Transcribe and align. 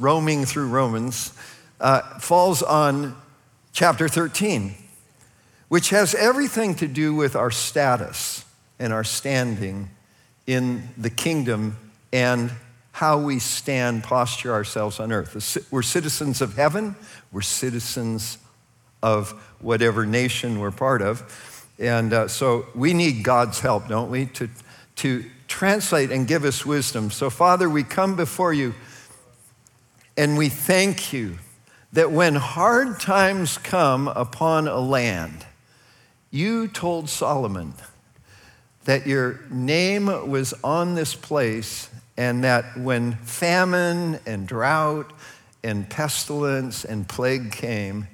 roaming 0.00 0.44
through 0.44 0.68
Romans, 0.68 1.32
uh, 1.80 2.20
falls 2.20 2.62
on 2.62 3.20
chapter 3.72 4.06
13, 4.06 4.72
which 5.66 5.90
has 5.90 6.14
everything 6.14 6.76
to 6.76 6.86
do 6.86 7.16
with 7.16 7.34
our 7.34 7.50
status 7.50 8.44
and 8.78 8.92
our 8.92 9.02
standing 9.02 9.90
in 10.46 10.88
the 10.96 11.10
kingdom 11.10 11.76
and 12.12 12.52
how 12.92 13.18
we 13.18 13.40
stand, 13.40 14.04
posture 14.04 14.52
ourselves 14.52 15.00
on 15.00 15.10
earth. 15.10 15.66
We're 15.72 15.82
citizens 15.82 16.40
of 16.40 16.54
heaven, 16.54 16.94
we're 17.32 17.40
citizens 17.40 18.38
of 19.02 19.32
whatever 19.58 20.06
nation 20.06 20.60
we're 20.60 20.70
part 20.70 21.02
of. 21.02 21.66
And 21.80 22.12
uh, 22.12 22.28
so 22.28 22.66
we 22.72 22.94
need 22.94 23.24
God's 23.24 23.58
help, 23.58 23.88
don't 23.88 24.12
we, 24.12 24.26
to, 24.26 24.48
to 24.94 25.24
translate 25.48 26.12
and 26.12 26.28
give 26.28 26.44
us 26.44 26.64
wisdom. 26.64 27.10
So, 27.10 27.30
Father, 27.30 27.68
we 27.68 27.82
come 27.82 28.14
before 28.14 28.52
you 28.52 28.76
and 30.18 30.36
we 30.36 30.48
thank 30.48 31.12
you 31.12 31.38
that 31.92 32.10
when 32.10 32.34
hard 32.34 32.98
times 32.98 33.56
come 33.56 34.08
upon 34.08 34.66
a 34.66 34.80
land, 34.80 35.46
you 36.32 36.66
told 36.66 37.08
Solomon 37.08 37.72
that 38.84 39.06
your 39.06 39.38
name 39.48 40.06
was 40.28 40.54
on 40.64 40.96
this 40.96 41.14
place 41.14 41.88
and 42.16 42.42
that 42.42 42.76
when 42.76 43.12
famine 43.12 44.18
and 44.26 44.48
drought 44.48 45.12
and 45.62 45.88
pestilence 45.88 46.84
and 46.84 47.08
plague 47.08 47.52
came, 47.52 48.08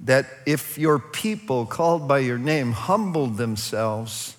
that 0.00 0.24
if 0.46 0.78
your 0.78 0.98
people 0.98 1.66
called 1.66 2.08
by 2.08 2.20
your 2.20 2.38
name 2.38 2.72
humbled 2.72 3.36
themselves 3.36 4.38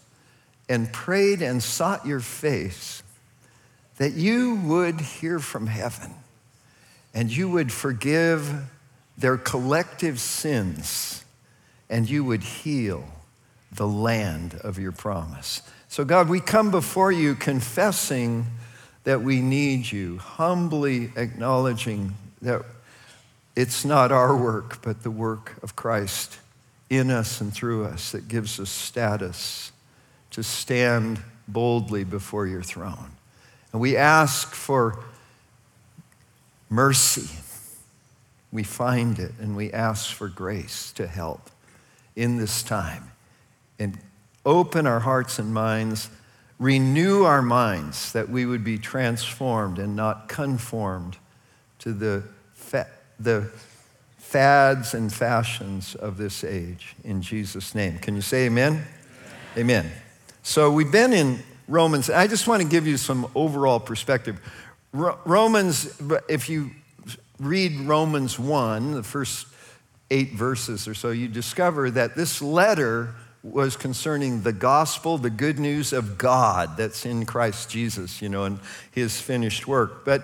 and 0.68 0.92
prayed 0.92 1.44
and 1.44 1.62
sought 1.62 2.08
your 2.08 2.22
face, 2.22 3.04
that 3.98 4.14
you 4.14 4.56
would 4.66 5.00
hear 5.00 5.38
from 5.38 5.68
heaven 5.68 6.16
and 7.18 7.36
you 7.36 7.50
would 7.50 7.72
forgive 7.72 8.70
their 9.18 9.38
collective 9.38 10.20
sins 10.20 11.26
and 11.90 12.08
you 12.08 12.24
would 12.24 12.44
heal 12.44 13.04
the 13.72 13.88
land 13.88 14.54
of 14.64 14.78
your 14.78 14.92
promise. 14.92 15.64
So, 15.88 16.06
God, 16.06 16.30
we 16.30 16.40
come 16.40 16.70
before 16.70 17.12
you 17.12 17.34
confessing 17.34 18.46
that 19.04 19.24
we 19.24 19.42
need 19.42 19.92
you, 19.92 20.20
humbly 20.20 21.10
acknowledging 21.16 22.14
that 22.44 22.64
it's 23.56 23.84
not 23.84 24.12
our 24.12 24.38
work, 24.38 24.84
but 24.84 25.02
the 25.02 25.10
work 25.10 25.58
of 25.64 25.76
Christ 25.76 26.38
in 26.88 27.10
us 27.10 27.42
and 27.42 27.52
through 27.52 27.86
us 27.86 28.12
that 28.12 28.28
gives 28.28 28.60
us 28.60 28.70
status 28.70 29.72
to 30.30 30.44
stand 30.44 31.20
boldly 31.48 32.04
before 32.04 32.46
your 32.46 32.62
throne. 32.62 33.10
And 33.72 33.82
we 33.82 33.98
ask 33.98 34.54
for 34.54 35.00
mercy. 36.70 37.30
We 38.52 38.64
find 38.64 39.20
it 39.20 39.34
and 39.40 39.56
we 39.56 39.72
ask 39.72 40.14
for 40.14 40.28
grace 40.28 40.92
to 40.94 41.08
help 41.08 41.50
in 42.16 42.38
this 42.38 42.64
time 42.64 43.12
and 43.78 43.98
open 44.46 44.88
our 44.88 45.02
hearts 45.02 45.38
and 45.40 45.54
minds, 45.54 46.10
renew 46.58 47.24
our 47.24 47.42
minds 47.42 48.12
that 48.14 48.30
we 48.30 48.46
would 48.46 48.64
be 48.64 48.78
transformed 48.78 49.78
and 49.78 49.96
not 49.96 50.28
conformed 50.28 51.18
to 51.80 51.94
the 51.94 52.24
the 53.20 53.50
fads 54.18 54.94
and 54.94 55.14
fashions 55.14 55.96
of 55.96 56.18
this 56.18 56.44
age 56.44 56.96
in 57.04 57.22
Jesus' 57.22 57.74
name. 57.74 57.98
Can 57.98 58.16
you 58.16 58.22
say 58.22 58.46
amen? 58.46 58.86
Amen. 59.56 59.86
amen. 59.86 59.92
So 60.44 60.72
we've 60.72 60.92
been 60.92 61.14
in 61.14 61.40
Romans. 61.68 62.10
I 62.10 62.28
just 62.28 62.48
want 62.48 62.62
to 62.62 62.68
give 62.68 62.86
you 62.86 62.98
some 62.98 63.30
overall 63.36 63.80
perspective. 63.80 64.40
Romans, 64.94 66.00
if 66.30 66.50
you 66.50 66.72
read 67.40 67.80
Romans 67.82 68.40
1, 68.40 68.94
the 68.94 69.04
first 69.04 69.48
eight 70.10 70.34
verses 70.34 70.88
or 70.88 70.94
so, 70.94 71.12
you 71.12 71.28
discover 71.28 71.92
that 71.92 72.16
this 72.16 72.42
letter 72.42 73.14
was 73.44 73.78
concerning 73.78 74.42
the 74.42 74.54
gospel, 74.54 75.18
the 75.18 75.30
good 75.30 75.60
news 75.60 75.94
of 75.94 76.18
God 76.18 76.78
that's 76.78 77.06
in 77.06 77.26
Christ 77.26 77.70
Jesus, 77.70 78.22
you 78.22 78.30
know, 78.30 78.44
and 78.44 78.60
his 78.92 79.20
finished 79.20 79.68
work. 79.68 80.04
But 80.04 80.24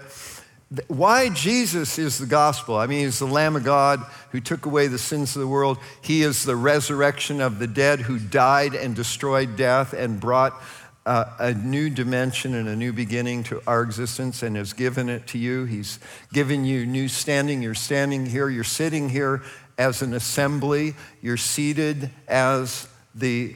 why 0.88 1.29
Jesus 1.29 2.00
is 2.00 2.18
the 2.18 2.25
gospel. 2.25 2.78
I 2.78 2.88
mean, 2.88 3.06
he's 3.06 3.19
the 3.19 3.28
Lamb 3.28 3.56
of 3.56 3.63
God 3.63 4.03
who 4.31 4.40
took 4.40 4.66
away 4.66 4.88
the 4.88 4.97
sins 4.97 5.35
of 5.35 5.41
the 5.41 5.47
world. 5.47 5.78
He 6.02 6.23
is 6.23 6.44
the 6.44 6.56
resurrection 6.56 7.41
of 7.41 7.59
the 7.59 7.68
dead 7.68 8.02
who 8.02 8.18
died 8.18 8.73
and 8.73 8.96
destroyed 8.96 9.56
death 9.56 9.94
and 9.94 10.19
brought 10.19 10.59
uh, 11.06 11.25
a 11.40 11.53
new 11.53 11.90
dimension 11.90 12.53
and 12.56 12.68
a 12.68 12.75
new 12.75 12.94
beginning 12.94 13.44
to 13.44 13.62
our 13.68 13.81
existence 13.81 14.41
and 14.44 14.56
has 14.56 14.74
given 14.74 15.09
it 15.09 15.28
to 15.28 15.38
you. 15.38 15.66
He's 15.66 16.00
given 16.31 16.66
you 16.66 16.86
new 16.86 17.08
standing. 17.08 17.62
You're 17.62 17.74
standing 17.74 18.25
here, 18.25 18.50
you're 18.50 18.64
sitting 18.64 19.09
here 19.09 19.41
as 19.78 20.02
an 20.02 20.14
assembly, 20.14 20.96
you're 21.22 21.38
seated 21.38 22.09
as 22.28 22.88
the 23.16 23.56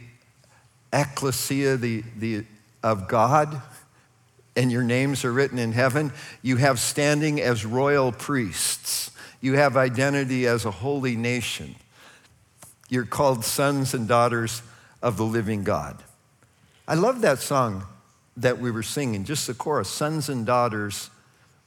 ecclesia 0.92 1.78
the, 1.78 2.04
the, 2.18 2.46
of 2.84 3.08
God 3.08 3.62
and 4.58 4.72
your 4.72 4.84
names 4.84 5.24
are 5.24 5.32
written 5.32 5.60
in 5.60 5.72
heaven. 5.72 6.12
You 6.42 6.58
have 6.58 6.80
standing 6.80 7.40
as 7.40 7.64
royal 7.64 8.12
priests. 8.12 9.12
You 9.40 9.54
have 9.54 9.78
identity 9.78 10.48
as 10.48 10.66
a 10.66 10.72
holy 10.72 11.16
nation. 11.16 11.76
You're 12.90 13.06
called 13.06 13.46
sons 13.46 13.94
and 13.94 14.08
daughters 14.08 14.64
of 15.02 15.16
the 15.16 15.24
living 15.24 15.64
God. 15.64 16.02
I 16.88 16.96
love 16.96 17.22
that 17.22 17.40
song 17.40 17.86
that 18.38 18.60
we 18.60 18.72
were 18.72 18.84
singing, 18.84 19.26
just 19.26 19.48
the 19.48 19.54
chorus 19.54 19.90
Sons 19.90 20.30
and 20.30 20.46
daughters, 20.46 21.10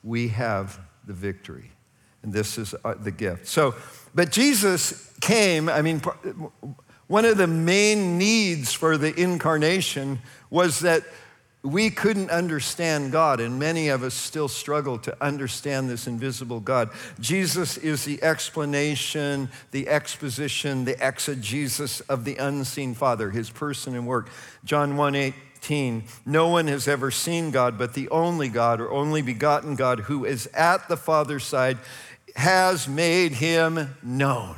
we 0.02 0.28
have 0.28 0.78
the 1.06 1.12
victory. 1.12 1.72
And 2.22 2.32
this 2.32 2.58
is 2.58 2.74
uh, 2.84 2.94
the 2.94 3.10
gift. 3.10 3.46
So, 3.46 3.74
but 4.14 4.30
Jesus 4.30 5.12
came, 5.20 5.68
I 5.68 5.82
mean, 5.82 6.00
one 7.06 7.24
of 7.24 7.36
the 7.36 7.46
main 7.46 8.18
needs 8.18 8.72
for 8.72 8.96
the 8.96 9.14
incarnation 9.20 10.20
was 10.48 10.80
that 10.80 11.02
we 11.62 11.90
couldn't 11.90 12.30
understand 12.30 13.12
God, 13.12 13.38
and 13.38 13.58
many 13.58 13.88
of 13.88 14.02
us 14.02 14.14
still 14.14 14.48
struggle 14.48 14.98
to 15.00 15.14
understand 15.22 15.90
this 15.90 16.06
invisible 16.06 16.60
God. 16.60 16.88
Jesus 17.20 17.76
is 17.76 18.04
the 18.04 18.22
explanation, 18.22 19.50
the 19.70 19.86
exposition, 19.88 20.86
the 20.86 20.96
exegesis 21.06 22.00
of 22.02 22.24
the 22.24 22.36
unseen 22.36 22.94
Father, 22.94 23.30
his 23.30 23.50
person 23.50 23.94
and 23.94 24.06
work. 24.06 24.30
John 24.64 24.96
1 24.96 25.14
18, 25.14 26.04
no 26.24 26.48
one 26.48 26.66
has 26.66 26.88
ever 26.88 27.10
seen 27.10 27.50
God, 27.50 27.76
but 27.76 27.92
the 27.92 28.08
only 28.08 28.48
God 28.48 28.80
or 28.80 28.90
only 28.90 29.20
begotten 29.20 29.76
God 29.76 30.00
who 30.00 30.24
is 30.24 30.46
at 30.54 30.88
the 30.88 30.96
Father's 30.96 31.44
side 31.44 31.76
has 32.36 32.88
made 32.88 33.32
him 33.32 33.96
known. 34.02 34.56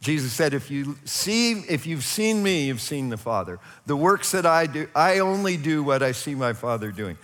Jesus 0.00 0.32
said, 0.32 0.54
if 0.54 0.70
you 0.70 0.96
see, 1.04 1.52
if 1.52 1.86
you've 1.86 2.04
seen 2.04 2.42
me, 2.42 2.64
you've 2.64 2.80
seen 2.80 3.10
the 3.10 3.18
Father. 3.18 3.58
The 3.84 3.96
works 3.96 4.32
that 4.32 4.46
I 4.46 4.66
do, 4.66 4.88
I 4.94 5.18
only 5.18 5.58
do 5.58 5.82
what 5.82 6.02
I 6.02 6.12
see 6.12 6.34
my 6.34 6.54
Father 6.54 6.90
doing. 6.90 7.18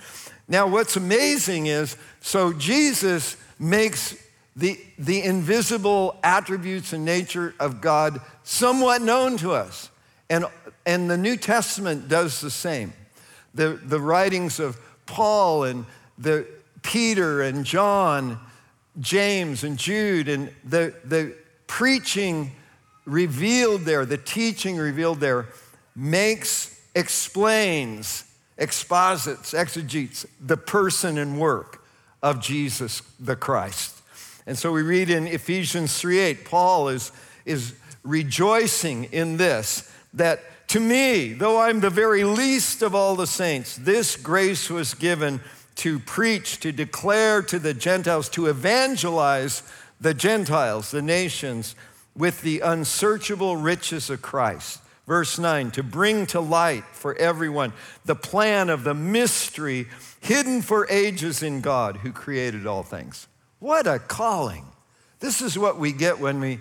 Now, 0.47 0.66
what's 0.66 0.97
amazing 0.97 1.66
is, 1.66 1.97
so 2.20 2.53
Jesus 2.53 3.37
makes 3.59 4.16
the, 4.54 4.78
the 4.98 5.22
invisible 5.22 6.19
attributes 6.22 6.92
and 6.92 7.04
nature 7.04 7.54
of 7.59 7.81
God 7.81 8.20
somewhat 8.44 9.00
known 9.00 9.38
to 9.38 9.53
us. 9.53 9.91
And, 10.28 10.44
and 10.84 11.10
the 11.10 11.16
New 11.16 11.37
Testament 11.37 12.08
does 12.08 12.41
the 12.41 12.50
same. 12.50 12.93
The, 13.54 13.81
the 13.82 14.00
writings 14.00 14.60
of 14.60 14.78
Paul 15.06 15.64
and 15.64 15.87
the 16.19 16.47
Peter 16.82 17.43
and 17.43 17.64
John, 17.64 18.38
James 19.00 19.64
and 19.64 19.78
Jude, 19.78 20.28
and 20.28 20.50
the, 20.62 20.94
the 21.04 21.34
preaching 21.66 22.53
revealed 23.06 23.83
there, 23.83 24.05
the 24.05 24.19
teaching 24.19 24.77
revealed 24.77 25.21
there, 25.21 25.47
makes, 25.94 26.78
explains, 26.94 28.25
exposits, 28.59 29.55
exegetes 29.55 30.27
the 30.41 30.56
person 30.56 31.17
and 31.17 31.41
work 31.41 31.83
of 32.22 32.41
Jesus 32.43 33.00
the 33.19 33.37
Christ. 33.37 34.03
And 34.47 34.58
so 34.58 34.73
we 34.73 34.82
read 34.82 35.11
in 35.11 35.26
Ephesians 35.26 35.93
3:8, 36.00 36.44
Paul 36.44 36.88
is, 36.88 37.12
is 37.44 37.75
rejoicing 38.03 39.05
in 39.05 39.37
this, 39.37 39.91
that 40.14 40.69
to 40.69 40.81
me, 40.81 41.32
though 41.32 41.61
I'm 41.61 41.81
the 41.81 41.91
very 41.91 42.25
least 42.25 42.82
of 42.82 42.94
all 42.94 43.17
the 43.17 43.26
saints, 43.26 43.76
this 43.76 44.17
grace 44.17 44.69
was 44.69 44.94
given 44.94 45.41
to 45.76 45.99
preach, 46.00 46.58
to 46.61 46.73
declare 46.73 47.43
to 47.43 47.58
the 47.58 47.75
Gentiles, 47.75 48.29
to 48.31 48.47
evangelize 48.47 49.62
the 50.00 50.14
Gentiles, 50.14 50.91
the 50.91 51.03
nations, 51.03 51.75
with 52.17 52.43
the 52.43 52.61
unsearchable 52.61 53.57
riches 53.57 54.11
of 54.11 54.23
Christ. 54.23 54.81
Verse 55.07 55.39
9, 55.39 55.71
to 55.73 55.83
bring 55.85 56.27
to 56.27 56.41
light 56.41 56.85
for 56.93 57.15
everyone 57.15 57.73
the 58.05 58.17
plan 58.17 58.69
of 58.69 58.83
the 58.83 58.95
mystery 58.95 59.87
hidden 60.21 60.63
for 60.63 60.89
ages 60.91 61.43
in 61.45 61.61
God 61.61 61.99
who 61.99 62.11
created 62.11 62.67
all 62.67 62.83
things. 62.83 63.29
What 63.61 63.87
a 63.87 64.01
calling. 64.01 64.67
This 65.21 65.41
is 65.41 65.57
what 65.57 65.79
we 65.79 65.93
get 65.93 66.19
when 66.19 66.41
we, 66.41 66.61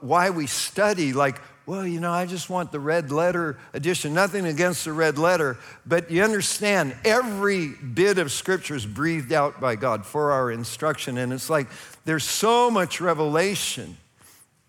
why 0.00 0.30
we 0.30 0.48
study, 0.48 1.12
like, 1.12 1.40
well, 1.64 1.86
you 1.86 2.00
know, 2.00 2.12
I 2.12 2.26
just 2.26 2.50
want 2.50 2.72
the 2.72 2.80
red 2.80 3.10
letter 3.12 3.56
edition. 3.72 4.14
Nothing 4.14 4.46
against 4.46 4.84
the 4.84 4.92
red 4.92 5.18
letter, 5.18 5.56
but 5.84 6.10
you 6.10 6.22
understand 6.22 6.94
every 7.04 7.68
bit 7.68 8.18
of 8.18 8.30
scripture 8.32 8.76
is 8.76 8.86
breathed 8.86 9.32
out 9.32 9.60
by 9.60 9.76
God 9.76 10.06
for 10.06 10.32
our 10.32 10.50
instruction. 10.50 11.18
And 11.18 11.32
it's 11.32 11.50
like 11.50 11.68
there's 12.04 12.24
so 12.24 12.70
much 12.70 13.00
revelation 13.00 13.96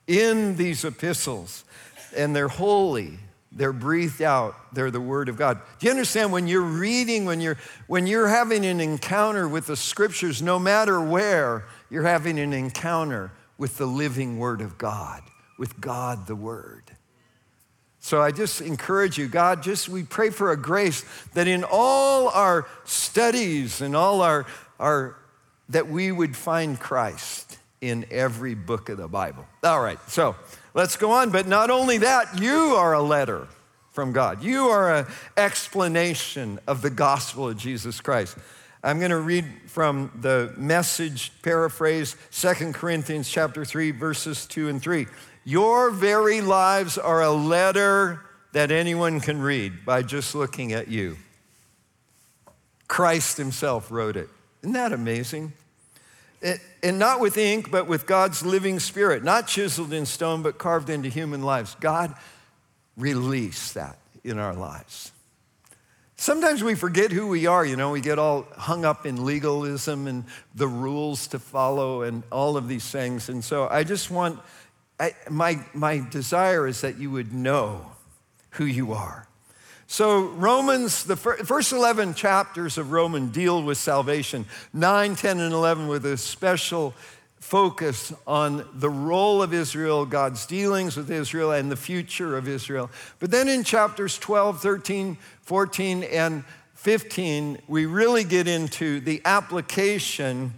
in 0.07 0.55
these 0.55 0.83
epistles, 0.85 1.63
and 2.15 2.35
they're 2.35 2.47
holy. 2.47 3.19
They're 3.51 3.73
breathed 3.73 4.21
out. 4.21 4.55
They're 4.73 4.91
the 4.91 5.01
word 5.01 5.29
of 5.29 5.37
God. 5.37 5.59
Do 5.79 5.85
you 5.85 5.91
understand 5.91 6.31
when 6.31 6.47
you're 6.47 6.61
reading, 6.61 7.25
when 7.25 7.41
you're 7.41 7.57
when 7.87 8.07
you're 8.07 8.27
having 8.27 8.65
an 8.65 8.79
encounter 8.79 9.47
with 9.47 9.67
the 9.67 9.75
scriptures, 9.75 10.41
no 10.41 10.59
matter 10.59 11.01
where, 11.01 11.65
you're 11.89 12.03
having 12.03 12.39
an 12.39 12.53
encounter 12.53 13.31
with 13.57 13.77
the 13.77 13.85
living 13.85 14.37
word 14.37 14.61
of 14.61 14.77
God, 14.77 15.23
with 15.57 15.79
God 15.81 16.27
the 16.27 16.35
word. 16.35 16.83
So 17.99 18.21
I 18.21 18.31
just 18.31 18.61
encourage 18.61 19.17
you, 19.17 19.27
God, 19.27 19.63
just 19.63 19.89
we 19.89 20.03
pray 20.03 20.29
for 20.29 20.51
a 20.51 20.57
grace 20.57 21.03
that 21.33 21.47
in 21.47 21.65
all 21.69 22.29
our 22.29 22.67
studies 22.85 23.81
and 23.81 23.95
all 23.95 24.21
our, 24.21 24.45
our 24.79 25.17
that 25.69 25.89
we 25.89 26.11
would 26.11 26.35
find 26.35 26.79
Christ 26.79 27.57
in 27.81 28.05
every 28.11 28.55
book 28.55 28.89
of 28.89 28.97
the 28.97 29.07
Bible. 29.07 29.45
All 29.63 29.81
right, 29.81 29.99
so 30.07 30.35
let's 30.73 30.95
go 30.95 31.11
on. 31.11 31.29
But 31.29 31.47
not 31.47 31.69
only 31.69 31.99
that, 31.99 32.39
you 32.41 32.75
are 32.75 32.93
a 32.93 33.01
letter 33.01 33.47
from 33.91 34.11
God. 34.11 34.43
You 34.43 34.65
are 34.65 34.93
an 34.93 35.07
explanation 35.35 36.59
of 36.67 36.81
the 36.81 36.89
gospel 36.89 37.49
of 37.49 37.57
Jesus 37.57 37.99
Christ. 38.01 38.37
I'm 38.83 38.99
going 38.99 39.11
to 39.11 39.19
read 39.19 39.45
from 39.65 40.11
the 40.21 40.53
message 40.55 41.31
paraphrase 41.41 42.15
2 42.31 42.73
Corinthians 42.73 43.29
chapter 43.29 43.65
3 43.65 43.91
verses 43.91 44.45
2 44.45 44.69
and 44.69 44.81
3. 44.81 45.07
Your 45.43 45.91
very 45.91 46.41
lives 46.41 46.97
are 46.97 47.21
a 47.23 47.31
letter 47.31 48.21
that 48.53 48.71
anyone 48.71 49.19
can 49.19 49.41
read 49.41 49.85
by 49.85 50.03
just 50.03 50.35
looking 50.35 50.73
at 50.73 50.87
you. 50.87 51.17
Christ 52.87 53.37
himself 53.37 53.91
wrote 53.91 54.15
it. 54.15 54.29
Isn't 54.61 54.73
that 54.73 54.93
amazing? 54.93 55.53
And 56.41 56.99
not 56.99 57.19
with 57.19 57.37
ink, 57.37 57.71
but 57.71 57.87
with 57.87 58.05
God's 58.05 58.45
living 58.45 58.79
spirit, 58.79 59.23
not 59.23 59.47
chiseled 59.47 59.91
in 59.91 60.05
stone, 60.05 60.43
but 60.43 60.57
carved 60.57 60.89
into 60.89 61.09
human 61.09 61.41
lives. 61.41 61.75
God 61.79 62.13
released 62.95 63.73
that 63.73 63.97
in 64.23 64.37
our 64.37 64.53
lives. 64.53 65.11
Sometimes 66.15 66.63
we 66.63 66.73
forget 66.73 67.11
who 67.11 67.27
we 67.27 67.45
are, 67.45 67.63
you 67.63 67.75
know, 67.75 67.91
we 67.91 68.01
get 68.01 68.17
all 68.17 68.47
hung 68.57 68.85
up 68.85 69.05
in 69.05 69.23
legalism 69.23 70.07
and 70.07 70.25
the 70.55 70.67
rules 70.67 71.27
to 71.27 71.39
follow 71.39 72.01
and 72.01 72.23
all 72.31 72.57
of 72.57 72.67
these 72.67 72.89
things. 72.89 73.29
And 73.29 73.43
so 73.43 73.67
I 73.69 73.83
just 73.83 74.09
want, 74.09 74.39
I, 74.99 75.13
my, 75.29 75.63
my 75.75 75.99
desire 76.09 76.65
is 76.65 76.81
that 76.81 76.97
you 76.97 77.11
would 77.11 77.33
know 77.33 77.91
who 78.51 78.65
you 78.65 78.93
are. 78.93 79.26
So, 79.89 80.25
Romans, 80.25 81.05
the 81.05 81.15
first 81.15 81.71
11 81.71 82.13
chapters 82.13 82.77
of 82.77 82.91
Romans 82.91 83.31
deal 83.31 83.63
with 83.63 83.77
salvation. 83.77 84.45
9, 84.73 85.15
10, 85.15 85.39
and 85.39 85.53
11 85.53 85.87
with 85.87 86.05
a 86.05 86.17
special 86.17 86.93
focus 87.39 88.11
on 88.27 88.65
the 88.73 88.89
role 88.89 89.41
of 89.41 89.53
Israel, 89.53 90.05
God's 90.05 90.45
dealings 90.45 90.97
with 90.97 91.09
Israel, 91.09 91.53
and 91.53 91.71
the 91.71 91.77
future 91.77 92.37
of 92.37 92.49
Israel. 92.49 92.89
But 93.19 93.31
then 93.31 93.47
in 93.47 93.63
chapters 93.63 94.17
12, 94.17 94.61
13, 94.61 95.17
14, 95.43 96.03
and 96.03 96.43
15, 96.73 97.59
we 97.69 97.85
really 97.85 98.25
get 98.25 98.49
into 98.49 98.99
the 98.99 99.21
application 99.23 100.53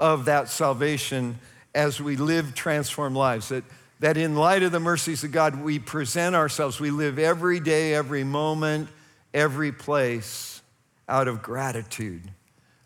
of 0.00 0.24
that 0.24 0.48
salvation 0.48 1.38
as 1.72 2.00
we 2.00 2.16
live 2.16 2.52
transformed 2.56 3.14
lives. 3.14 3.50
That, 3.50 3.62
that 4.02 4.16
in 4.16 4.34
light 4.34 4.64
of 4.64 4.72
the 4.72 4.80
mercies 4.80 5.22
of 5.22 5.30
God, 5.30 5.62
we 5.62 5.78
present 5.78 6.34
ourselves, 6.34 6.80
we 6.80 6.90
live 6.90 7.20
every 7.20 7.60
day, 7.60 7.94
every 7.94 8.24
moment, 8.24 8.88
every 9.32 9.70
place 9.70 10.60
out 11.08 11.28
of 11.28 11.40
gratitude 11.40 12.22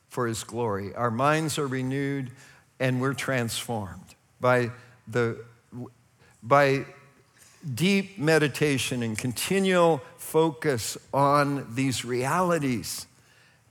for 0.08 0.26
His 0.26 0.44
glory. 0.44 0.94
Our 0.94 1.10
minds 1.10 1.58
are 1.58 1.66
renewed 1.66 2.30
and 2.78 3.00
we're 3.00 3.14
transformed 3.14 4.14
by 4.42 4.70
the 5.08 5.42
by 6.42 6.84
deep 7.74 8.18
meditation 8.18 9.02
and 9.02 9.16
continual 9.16 10.02
focus 10.18 10.98
on 11.14 11.66
these 11.74 12.04
realities 12.04 13.06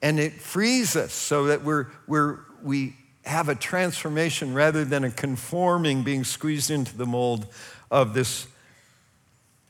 and 0.01 0.19
it 0.19 0.33
frees 0.33 0.95
us 0.95 1.13
so 1.13 1.45
that 1.45 1.63
we're, 1.63 1.87
we're, 2.07 2.39
we 2.61 2.95
have 3.25 3.49
a 3.49 3.55
transformation 3.55 4.53
rather 4.53 4.85
than 4.85 5.03
a 5.03 5.11
conforming 5.11 6.03
being 6.03 6.23
squeezed 6.23 6.69
into 6.69 6.95
the 6.95 7.05
mold 7.05 7.47
of 7.89 8.13
this 8.13 8.47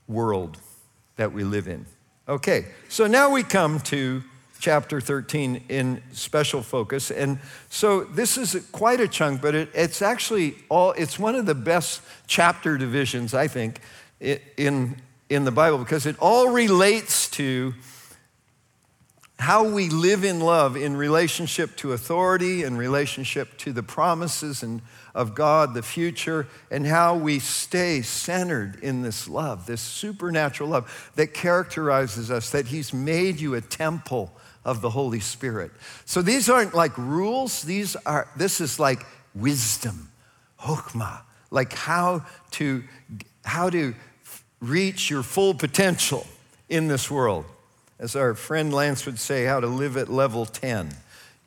world 0.07 0.57
that 1.15 1.31
we 1.31 1.43
live 1.43 1.67
in 1.67 1.85
okay 2.27 2.65
so 2.89 3.07
now 3.07 3.29
we 3.31 3.43
come 3.43 3.79
to 3.79 4.23
chapter 4.65 4.99
13 4.99 5.63
in 5.69 6.01
special 6.11 6.63
focus. 6.63 7.11
And 7.11 7.39
so 7.69 8.03
this 8.03 8.35
is 8.35 8.67
quite 8.71 8.99
a 8.99 9.07
chunk, 9.07 9.41
but 9.41 9.53
it, 9.53 9.69
it's 9.73 10.01
actually 10.01 10.55
all, 10.69 10.91
it's 10.93 11.19
one 11.19 11.35
of 11.35 11.45
the 11.45 11.53
best 11.53 12.01
chapter 12.25 12.77
divisions, 12.77 13.35
I 13.35 13.47
think, 13.47 13.79
in, 14.19 14.97
in 15.29 15.45
the 15.45 15.51
Bible 15.51 15.77
because 15.77 16.05
it 16.05 16.15
all 16.19 16.49
relates 16.49 17.29
to 17.31 17.73
how 19.37 19.67
we 19.67 19.89
live 19.89 20.23
in 20.23 20.39
love 20.39 20.77
in 20.77 20.95
relationship 20.95 21.75
to 21.77 21.91
authority, 21.91 22.63
in 22.63 22.77
relationship 22.77 23.57
to 23.59 23.73
the 23.73 23.83
promises 23.83 24.63
and 24.63 24.81
of 25.15 25.33
God, 25.33 25.73
the 25.73 25.81
future, 25.81 26.45
and 26.69 26.85
how 26.85 27.15
we 27.15 27.39
stay 27.39 28.01
centered 28.01 28.77
in 28.83 29.01
this 29.01 29.29
love, 29.29 29.65
this 29.65 29.81
supernatural 29.81 30.69
love 30.69 31.11
that 31.15 31.33
characterizes 31.33 32.29
us, 32.29 32.51
that 32.51 32.67
He's 32.67 32.93
made 32.93 33.39
you 33.39 33.55
a 33.55 33.61
temple 33.61 34.31
of 34.65 34.81
the 34.81 34.89
Holy 34.89 35.21
Spirit. 35.21 35.71
So 36.03 36.21
these 36.21 36.49
aren't 36.49 36.73
like 36.73 36.97
rules, 36.97 37.61
these 37.61 37.95
are 38.05 38.27
this 38.35 38.59
is 38.59 38.77
like 38.77 39.05
wisdom, 39.33 40.11
hokmah, 40.59 41.21
like 41.49 41.73
how 41.73 42.25
to 42.51 42.83
how 43.45 43.69
to 43.69 43.95
reach 44.59 45.09
your 45.09 45.23
full 45.23 45.53
potential 45.53 46.27
in 46.67 46.87
this 46.87 47.09
world. 47.09 47.45
As 47.97 48.15
our 48.15 48.33
friend 48.33 48.73
Lance 48.73 49.05
would 49.05 49.19
say, 49.19 49.45
how 49.45 49.59
to 49.59 49.67
live 49.67 49.95
at 49.97 50.09
level 50.09 50.45
10, 50.45 50.89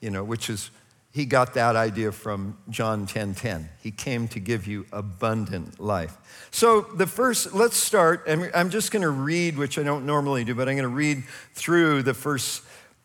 you 0.00 0.10
know, 0.10 0.24
which 0.24 0.48
is 0.48 0.70
he 1.10 1.24
got 1.24 1.54
that 1.54 1.74
idea 1.74 2.12
from 2.12 2.56
John 2.70 3.06
10:10. 3.06 3.12
10, 3.12 3.34
10. 3.34 3.68
He 3.82 3.90
came 3.90 4.28
to 4.28 4.40
give 4.40 4.66
you 4.66 4.86
abundant 4.92 5.80
life. 5.80 6.16
So 6.50 6.82
the 6.82 7.06
first, 7.06 7.54
let's 7.54 7.76
start. 7.76 8.24
I'm 8.28 8.70
just 8.70 8.92
going 8.92 9.02
to 9.02 9.10
read, 9.10 9.58
which 9.58 9.78
I 9.78 9.82
don't 9.82 10.06
normally 10.06 10.44
do, 10.44 10.54
but 10.54 10.68
I'm 10.68 10.76
going 10.76 10.88
to 10.88 10.88
read 10.88 11.24
through 11.54 12.02
the 12.02 12.14
first 12.14 12.62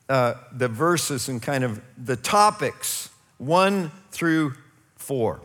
uh, 0.09 0.35
the 0.51 0.67
verses 0.67 1.29
and 1.29 1.41
kind 1.41 1.63
of 1.63 1.81
the 1.97 2.15
topics, 2.15 3.09
one 3.37 3.91
through 4.11 4.53
four. 4.95 5.41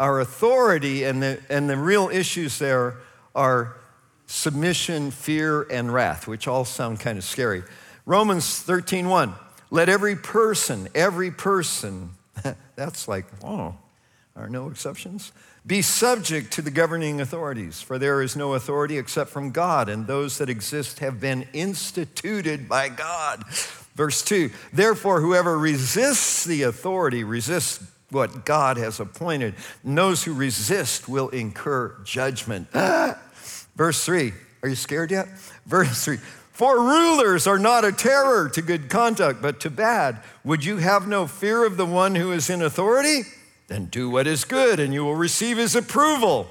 Our 0.00 0.20
authority 0.20 1.04
and 1.04 1.22
the, 1.22 1.40
and 1.48 1.70
the 1.70 1.76
real 1.76 2.10
issues 2.12 2.58
there 2.58 2.96
are 3.34 3.76
submission, 4.26 5.10
fear, 5.10 5.62
and 5.62 5.92
wrath, 5.92 6.26
which 6.26 6.48
all 6.48 6.64
sound 6.64 7.00
kind 7.00 7.18
of 7.18 7.24
scary. 7.24 7.62
Romans 8.06 8.60
13, 8.60 9.08
1. 9.08 9.34
Let 9.70 9.88
every 9.88 10.16
person, 10.16 10.88
every 10.94 11.30
person, 11.30 12.10
that's 12.76 13.08
like, 13.08 13.26
oh, 13.42 13.74
are 14.36 14.48
no 14.48 14.68
exceptions? 14.68 15.32
Be 15.66 15.80
subject 15.80 16.52
to 16.52 16.62
the 16.62 16.70
governing 16.70 17.20
authorities, 17.20 17.80
for 17.80 17.98
there 17.98 18.20
is 18.20 18.36
no 18.36 18.54
authority 18.54 18.98
except 18.98 19.30
from 19.30 19.50
God, 19.50 19.88
and 19.88 20.06
those 20.06 20.38
that 20.38 20.50
exist 20.50 20.98
have 20.98 21.20
been 21.20 21.46
instituted 21.52 22.68
by 22.68 22.90
God. 22.90 23.44
Verse 23.94 24.22
2 24.22 24.50
Therefore, 24.72 25.20
whoever 25.20 25.58
resists 25.58 26.44
the 26.44 26.64
authority 26.64 27.24
resists 27.24 27.82
what 28.10 28.44
God 28.44 28.76
has 28.76 29.00
appointed, 29.00 29.54
and 29.82 29.96
those 29.96 30.22
who 30.24 30.34
resist 30.34 31.08
will 31.08 31.30
incur 31.30 31.96
judgment. 32.04 32.68
Verse 33.76 34.04
3 34.04 34.32
Are 34.62 34.68
you 34.68 34.74
scared 34.74 35.10
yet? 35.10 35.28
Verse 35.66 36.04
3 36.04 36.16
For 36.52 36.80
rulers 36.80 37.46
are 37.46 37.58
not 37.58 37.84
a 37.84 37.92
terror 37.92 38.48
to 38.50 38.62
good 38.62 38.88
conduct, 38.88 39.42
but 39.42 39.60
to 39.60 39.70
bad. 39.70 40.20
Would 40.44 40.64
you 40.64 40.78
have 40.78 41.08
no 41.08 41.26
fear 41.26 41.66
of 41.66 41.76
the 41.76 41.86
one 41.86 42.14
who 42.14 42.32
is 42.32 42.50
in 42.50 42.62
authority? 42.62 43.22
Then 43.68 43.86
do 43.86 44.10
what 44.10 44.26
is 44.26 44.44
good, 44.44 44.78
and 44.78 44.92
you 44.92 45.04
will 45.04 45.16
receive 45.16 45.56
his 45.56 45.74
approval. 45.74 46.48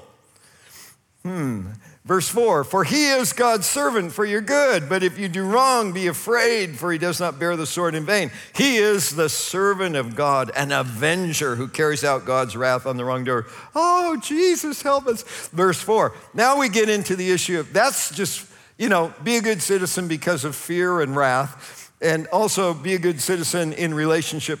Hmm. 1.22 1.68
Verse 2.06 2.28
4 2.28 2.64
For 2.64 2.84
he 2.84 3.06
is 3.06 3.32
God's 3.32 3.66
servant 3.66 4.12
for 4.12 4.26
your 4.26 4.42
good, 4.42 4.90
but 4.90 5.02
if 5.02 5.18
you 5.18 5.26
do 5.26 5.44
wrong, 5.44 5.92
be 5.92 6.06
afraid, 6.06 6.76
for 6.76 6.92
he 6.92 6.98
does 6.98 7.18
not 7.18 7.38
bear 7.38 7.56
the 7.56 7.66
sword 7.66 7.94
in 7.94 8.04
vain. 8.04 8.30
He 8.54 8.76
is 8.76 9.16
the 9.16 9.30
servant 9.30 9.96
of 9.96 10.14
God, 10.14 10.50
an 10.54 10.70
avenger 10.70 11.56
who 11.56 11.66
carries 11.66 12.04
out 12.04 12.26
God's 12.26 12.56
wrath 12.56 12.84
on 12.84 12.98
the 12.98 13.06
wrongdoer. 13.06 13.46
Oh, 13.74 14.18
Jesus, 14.22 14.82
help 14.82 15.06
us. 15.06 15.22
Verse 15.48 15.80
4 15.80 16.12
Now 16.34 16.58
we 16.58 16.68
get 16.68 16.90
into 16.90 17.16
the 17.16 17.30
issue 17.30 17.58
of 17.58 17.72
that's 17.72 18.14
just, 18.14 18.46
you 18.78 18.90
know, 18.90 19.14
be 19.22 19.36
a 19.36 19.42
good 19.42 19.62
citizen 19.62 20.06
because 20.06 20.44
of 20.44 20.54
fear 20.54 21.00
and 21.00 21.16
wrath, 21.16 21.90
and 22.02 22.26
also 22.26 22.74
be 22.74 22.94
a 22.94 22.98
good 22.98 23.18
citizen 23.18 23.72
in 23.72 23.94
relationship 23.94 24.60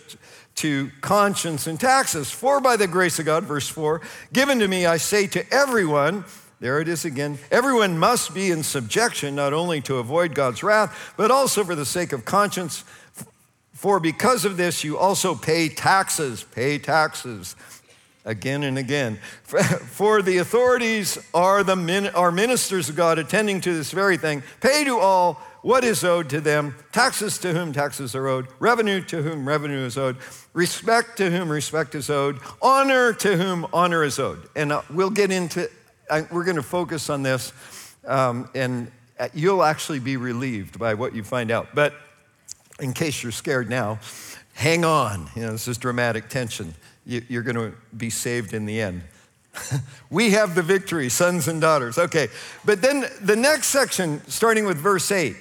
to 0.54 0.90
conscience 1.02 1.66
and 1.66 1.78
taxes. 1.78 2.30
For 2.30 2.60
by 2.60 2.76
the 2.76 2.86
grace 2.86 3.18
of 3.18 3.26
God, 3.26 3.44
verse 3.44 3.68
4, 3.68 4.00
given 4.32 4.60
to 4.60 4.68
me, 4.68 4.86
I 4.86 4.96
say 4.96 5.26
to 5.26 5.52
everyone, 5.52 6.24
There 6.60 6.80
it 6.80 6.88
is 6.88 7.04
again. 7.04 7.38
Everyone 7.50 7.98
must 7.98 8.34
be 8.34 8.50
in 8.50 8.62
subjection, 8.62 9.34
not 9.34 9.52
only 9.52 9.80
to 9.82 9.96
avoid 9.96 10.34
God's 10.34 10.62
wrath, 10.62 11.14
but 11.16 11.30
also 11.30 11.64
for 11.64 11.74
the 11.74 11.84
sake 11.84 12.12
of 12.12 12.24
conscience. 12.24 12.84
For 13.72 14.00
because 14.00 14.44
of 14.44 14.56
this, 14.56 14.84
you 14.84 14.96
also 14.96 15.34
pay 15.34 15.68
taxes. 15.68 16.44
Pay 16.44 16.78
taxes 16.78 17.56
again 18.24 18.62
and 18.62 18.78
again. 18.78 19.18
For 19.44 20.22
the 20.22 20.38
authorities 20.38 21.18
are, 21.34 21.62
the 21.62 22.10
are 22.14 22.32
ministers 22.32 22.88
of 22.88 22.96
God 22.96 23.18
attending 23.18 23.60
to 23.62 23.74
this 23.74 23.90
very 23.90 24.16
thing. 24.16 24.42
Pay 24.60 24.84
to 24.84 24.98
all 24.98 25.34
what 25.62 25.82
is 25.82 26.04
owed 26.04 26.28
to 26.28 26.42
them, 26.42 26.74
taxes 26.92 27.38
to 27.38 27.52
whom 27.52 27.72
taxes 27.72 28.14
are 28.14 28.26
owed, 28.26 28.46
revenue 28.58 29.00
to 29.02 29.22
whom 29.22 29.48
revenue 29.48 29.86
is 29.86 29.96
owed, 29.96 30.18
respect 30.52 31.16
to 31.16 31.30
whom 31.30 31.50
respect 31.50 31.94
is 31.94 32.10
owed, 32.10 32.38
honor 32.60 33.14
to 33.14 33.36
whom 33.38 33.66
honor 33.72 34.04
is 34.04 34.18
owed. 34.18 34.46
And 34.54 34.72
uh, 34.72 34.82
we'll 34.90 35.08
get 35.08 35.30
into, 35.30 35.70
we're 36.10 36.44
going 36.44 36.56
to 36.56 36.62
focus 36.62 37.10
on 37.10 37.22
this, 37.22 37.52
um, 38.06 38.48
and 38.54 38.90
uh, 39.18 39.28
you'll 39.34 39.62
actually 39.62 40.00
be 40.00 40.16
relieved 40.16 40.78
by 40.78 40.94
what 40.94 41.14
you 41.14 41.22
find 41.22 41.50
out. 41.50 41.68
But 41.74 41.94
in 42.80 42.92
case 42.92 43.22
you're 43.22 43.32
scared 43.32 43.70
now, 43.70 44.00
hang 44.54 44.84
on. 44.84 45.28
You 45.36 45.42
know, 45.42 45.52
this 45.52 45.68
is 45.68 45.78
dramatic 45.78 46.28
tension. 46.28 46.74
You're 47.06 47.42
going 47.42 47.56
to 47.56 47.72
be 47.96 48.10
saved 48.10 48.54
in 48.54 48.64
the 48.64 48.80
end. 48.80 49.02
we 50.10 50.30
have 50.30 50.54
the 50.54 50.62
victory, 50.62 51.08
sons 51.08 51.48
and 51.48 51.60
daughters. 51.60 51.98
Okay, 51.98 52.28
but 52.64 52.82
then 52.82 53.06
the 53.20 53.36
next 53.36 53.68
section, 53.68 54.20
starting 54.26 54.64
with 54.64 54.78
verse 54.78 55.10
8, 55.12 55.36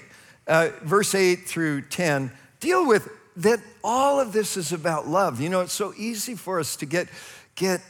uh, 0.47 0.69
verse 0.83 1.15
8 1.15 1.47
through 1.47 1.81
10, 1.83 2.31
deal 2.59 2.85
with 2.85 3.09
that 3.37 3.59
all 3.83 4.19
of 4.19 4.33
this 4.33 4.57
is 4.57 4.71
about 4.71 5.07
love. 5.07 5.41
You 5.41 5.49
know, 5.49 5.61
it's 5.61 5.73
so 5.73 5.93
easy 5.97 6.35
for 6.35 6.59
us 6.59 6.75
to 6.77 6.85
get, 6.85 7.07
get 7.55 7.81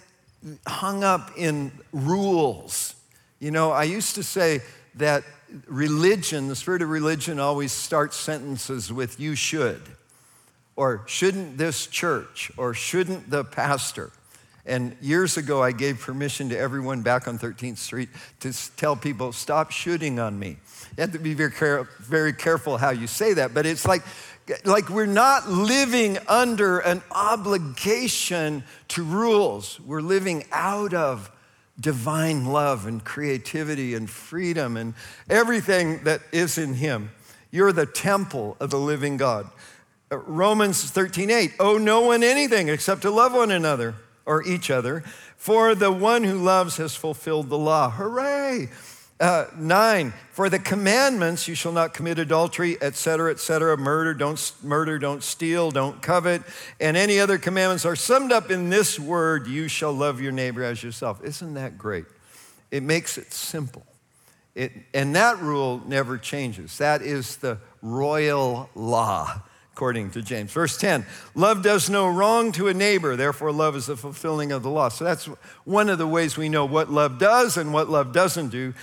hung 0.67 1.03
up 1.03 1.31
in 1.37 1.71
rules. 1.91 2.95
You 3.39 3.51
know, 3.51 3.71
I 3.71 3.83
used 3.83 4.15
to 4.15 4.23
say 4.23 4.61
that 4.95 5.23
religion, 5.67 6.47
the 6.47 6.55
spirit 6.55 6.81
of 6.81 6.89
religion, 6.89 7.39
always 7.39 7.71
starts 7.71 8.15
sentences 8.15 8.91
with 8.91 9.19
you 9.19 9.35
should, 9.35 9.81
or 10.75 11.03
shouldn't 11.05 11.57
this 11.57 11.87
church, 11.87 12.51
or 12.57 12.73
shouldn't 12.73 13.29
the 13.29 13.43
pastor. 13.43 14.11
And 14.65 14.95
years 15.01 15.35
ago, 15.35 15.61
I 15.61 15.73
gave 15.73 15.99
permission 15.99 16.49
to 16.49 16.57
everyone 16.57 17.01
back 17.01 17.27
on 17.27 17.37
13th 17.37 17.77
Street 17.77 18.09
to 18.39 18.53
tell 18.77 18.95
people, 18.95 19.33
stop 19.33 19.71
shooting 19.71 20.19
on 20.19 20.39
me. 20.39 20.57
You 20.97 21.01
have 21.01 21.11
to 21.11 21.19
be 21.19 21.33
very, 21.33 21.51
care- 21.51 21.83
very 21.99 22.31
careful 22.31 22.77
how 22.77 22.91
you 22.91 23.07
say 23.07 23.33
that, 23.33 23.53
but 23.53 23.65
it's 23.65 23.85
like, 23.85 24.03
like 24.65 24.89
we're 24.89 25.05
not 25.05 25.49
living 25.49 26.17
under 26.27 26.79
an 26.79 27.01
obligation 27.11 28.63
to 28.89 29.03
rules. 29.03 29.79
We're 29.79 30.01
living 30.01 30.45
out 30.51 30.93
of 30.93 31.31
divine 31.79 32.45
love 32.45 32.85
and 32.85 33.03
creativity 33.03 33.95
and 33.95 34.09
freedom 34.09 34.77
and 34.77 34.93
everything 35.29 36.03
that 36.03 36.21
is 36.31 36.57
in 36.57 36.75
Him. 36.75 37.11
You're 37.51 37.71
the 37.71 37.85
temple 37.85 38.57
of 38.59 38.69
the 38.69 38.79
living 38.79 39.17
God. 39.17 39.49
Uh, 40.11 40.17
Romans 40.17 40.89
13, 40.89 41.31
8, 41.31 41.53
owe 41.59 41.77
no 41.77 42.01
one 42.01 42.23
anything 42.23 42.67
except 42.67 43.03
to 43.03 43.11
love 43.11 43.33
one 43.33 43.51
another 43.51 43.95
or 44.25 44.43
each 44.43 44.69
other, 44.69 45.03
for 45.37 45.75
the 45.75 45.91
one 45.91 46.23
who 46.23 46.37
loves 46.37 46.77
has 46.77 46.95
fulfilled 46.95 47.49
the 47.49 47.57
law. 47.57 47.89
Hooray! 47.89 48.69
Uh, 49.23 49.47
nine, 49.55 50.11
for 50.33 50.49
the 50.49 50.59
commandments, 50.59 51.47
you 51.47 51.55
shall 51.55 51.71
not 51.71 51.93
commit 51.93 52.19
adultery, 52.19 52.75
etc., 52.81 53.31
etc., 53.31 53.77
murder, 53.77 54.13
don't 54.13 54.51
murder, 54.61 54.99
don't 54.99 55.23
steal, 55.23 55.71
don't 55.71 56.01
covet, 56.01 56.41
and 56.81 56.97
any 56.97 57.21
other 57.21 57.37
commandments 57.37 57.85
are 57.85 57.95
summed 57.95 58.33
up 58.33 58.51
in 58.51 58.69
this 58.69 58.99
word, 58.99 59.47
you 59.47 59.69
shall 59.69 59.93
love 59.93 60.19
your 60.19 60.33
neighbor 60.33 60.61
as 60.61 60.83
yourself. 60.83 61.23
Isn't 61.23 61.53
that 61.53 61.77
great? 61.77 62.03
It 62.69 62.83
makes 62.83 63.17
it 63.17 63.31
simple. 63.31 63.85
It, 64.55 64.73
and 64.93 65.15
that 65.15 65.39
rule 65.39 65.81
never 65.87 66.17
changes. 66.17 66.77
That 66.79 67.01
is 67.01 67.37
the 67.37 67.59
royal 67.81 68.69
law 68.75 69.41
according 69.73 70.11
to 70.11 70.21
James. 70.21 70.51
Verse 70.51 70.77
10 70.77 71.05
Love 71.33 71.63
does 71.63 71.89
no 71.89 72.07
wrong 72.07 72.51
to 72.53 72.67
a 72.67 72.73
neighbor, 72.73 73.15
therefore, 73.15 73.51
love 73.51 73.75
is 73.75 73.87
the 73.87 73.97
fulfilling 73.97 74.51
of 74.51 74.63
the 74.63 74.69
law. 74.69 74.89
So 74.89 75.03
that's 75.03 75.25
one 75.65 75.89
of 75.89 75.97
the 75.97 76.07
ways 76.07 76.37
we 76.37 76.47
know 76.47 76.65
what 76.65 76.91
love 76.91 77.19
does 77.19 77.57
and 77.57 77.73
what 77.73 77.89
love 77.89 78.13
doesn't 78.13 78.49
do. 78.49 78.73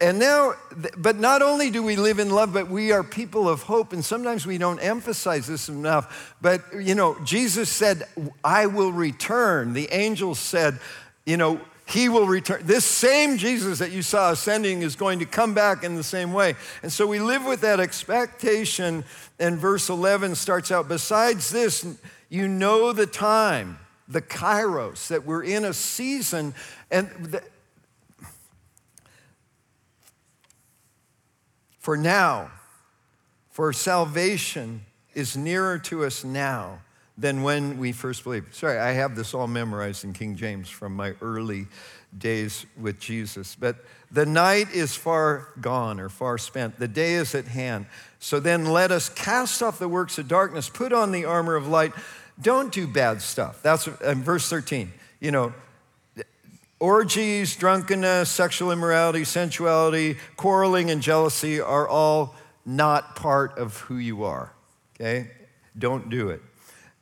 And 0.00 0.18
now, 0.18 0.54
but 0.96 1.16
not 1.16 1.40
only 1.40 1.70
do 1.70 1.84
we 1.84 1.94
live 1.94 2.18
in 2.18 2.30
love, 2.30 2.52
but 2.52 2.68
we 2.68 2.90
are 2.90 3.04
people 3.04 3.48
of 3.48 3.62
hope. 3.62 3.92
And 3.92 4.04
sometimes 4.04 4.44
we 4.44 4.58
don't 4.58 4.80
emphasize 4.80 5.46
this 5.46 5.68
enough. 5.68 6.34
But, 6.40 6.62
you 6.80 6.96
know, 6.96 7.16
Jesus 7.24 7.68
said, 7.68 8.02
I 8.42 8.66
will 8.66 8.92
return. 8.92 9.74
The 9.74 9.88
angels 9.92 10.40
said, 10.40 10.80
you 11.24 11.36
know, 11.36 11.60
he 11.86 12.08
will 12.08 12.26
return. 12.26 12.62
This 12.64 12.84
same 12.84 13.38
Jesus 13.38 13.78
that 13.78 13.92
you 13.92 14.02
saw 14.02 14.32
ascending 14.32 14.82
is 14.82 14.96
going 14.96 15.20
to 15.20 15.26
come 15.26 15.54
back 15.54 15.84
in 15.84 15.94
the 15.94 16.02
same 16.02 16.32
way. 16.32 16.54
And 16.82 16.92
so 16.92 17.06
we 17.06 17.20
live 17.20 17.46
with 17.46 17.60
that 17.60 17.78
expectation. 17.78 19.04
And 19.38 19.58
verse 19.58 19.88
11 19.88 20.34
starts 20.34 20.72
out 20.72 20.88
Besides 20.88 21.50
this, 21.50 21.86
you 22.28 22.48
know 22.48 22.92
the 22.92 23.06
time, 23.06 23.78
the 24.08 24.20
kairos, 24.20 25.06
that 25.06 25.24
we're 25.24 25.44
in 25.44 25.64
a 25.64 25.72
season. 25.72 26.52
And 26.90 27.40
for 31.78 31.96
now, 31.96 32.50
for 33.50 33.72
salvation 33.72 34.82
is 35.14 35.36
nearer 35.36 35.78
to 35.78 36.04
us 36.04 36.24
now 36.24 36.80
than 37.16 37.42
when 37.42 37.78
we 37.78 37.90
first 37.90 38.22
believed. 38.22 38.54
Sorry, 38.54 38.78
I 38.78 38.92
have 38.92 39.16
this 39.16 39.34
all 39.34 39.48
memorized 39.48 40.04
in 40.04 40.12
King 40.12 40.36
James 40.36 40.68
from 40.68 40.94
my 40.94 41.14
early 41.20 41.66
days 42.16 42.64
with 42.80 43.00
Jesus. 43.00 43.56
But 43.58 43.76
the 44.10 44.24
night 44.24 44.70
is 44.72 44.94
far 44.94 45.48
gone 45.60 45.98
or 45.98 46.08
far 46.08 46.38
spent, 46.38 46.78
the 46.78 46.88
day 46.88 47.14
is 47.14 47.34
at 47.34 47.46
hand. 47.46 47.86
So 48.20 48.38
then 48.40 48.66
let 48.66 48.92
us 48.92 49.08
cast 49.08 49.62
off 49.62 49.78
the 49.78 49.88
works 49.88 50.18
of 50.18 50.28
darkness, 50.28 50.68
put 50.68 50.92
on 50.92 51.10
the 51.12 51.24
armor 51.24 51.56
of 51.56 51.66
light. 51.66 51.92
Don't 52.40 52.72
do 52.72 52.86
bad 52.86 53.20
stuff. 53.20 53.62
That's 53.62 53.86
verse 53.86 54.48
13. 54.48 54.92
You 55.20 55.32
know, 55.32 55.52
orgies, 56.80 57.56
drunkenness, 57.56 58.30
sexual 58.30 58.70
immorality, 58.70 59.24
sensuality, 59.24 60.16
quarreling, 60.36 60.90
and 60.90 61.02
jealousy 61.02 61.60
are 61.60 61.88
all 61.88 62.34
not 62.64 63.16
part 63.16 63.58
of 63.58 63.78
who 63.78 63.96
you 63.96 64.24
are. 64.24 64.52
Okay? 64.94 65.30
Don't 65.76 66.08
do 66.10 66.30
it. 66.30 66.42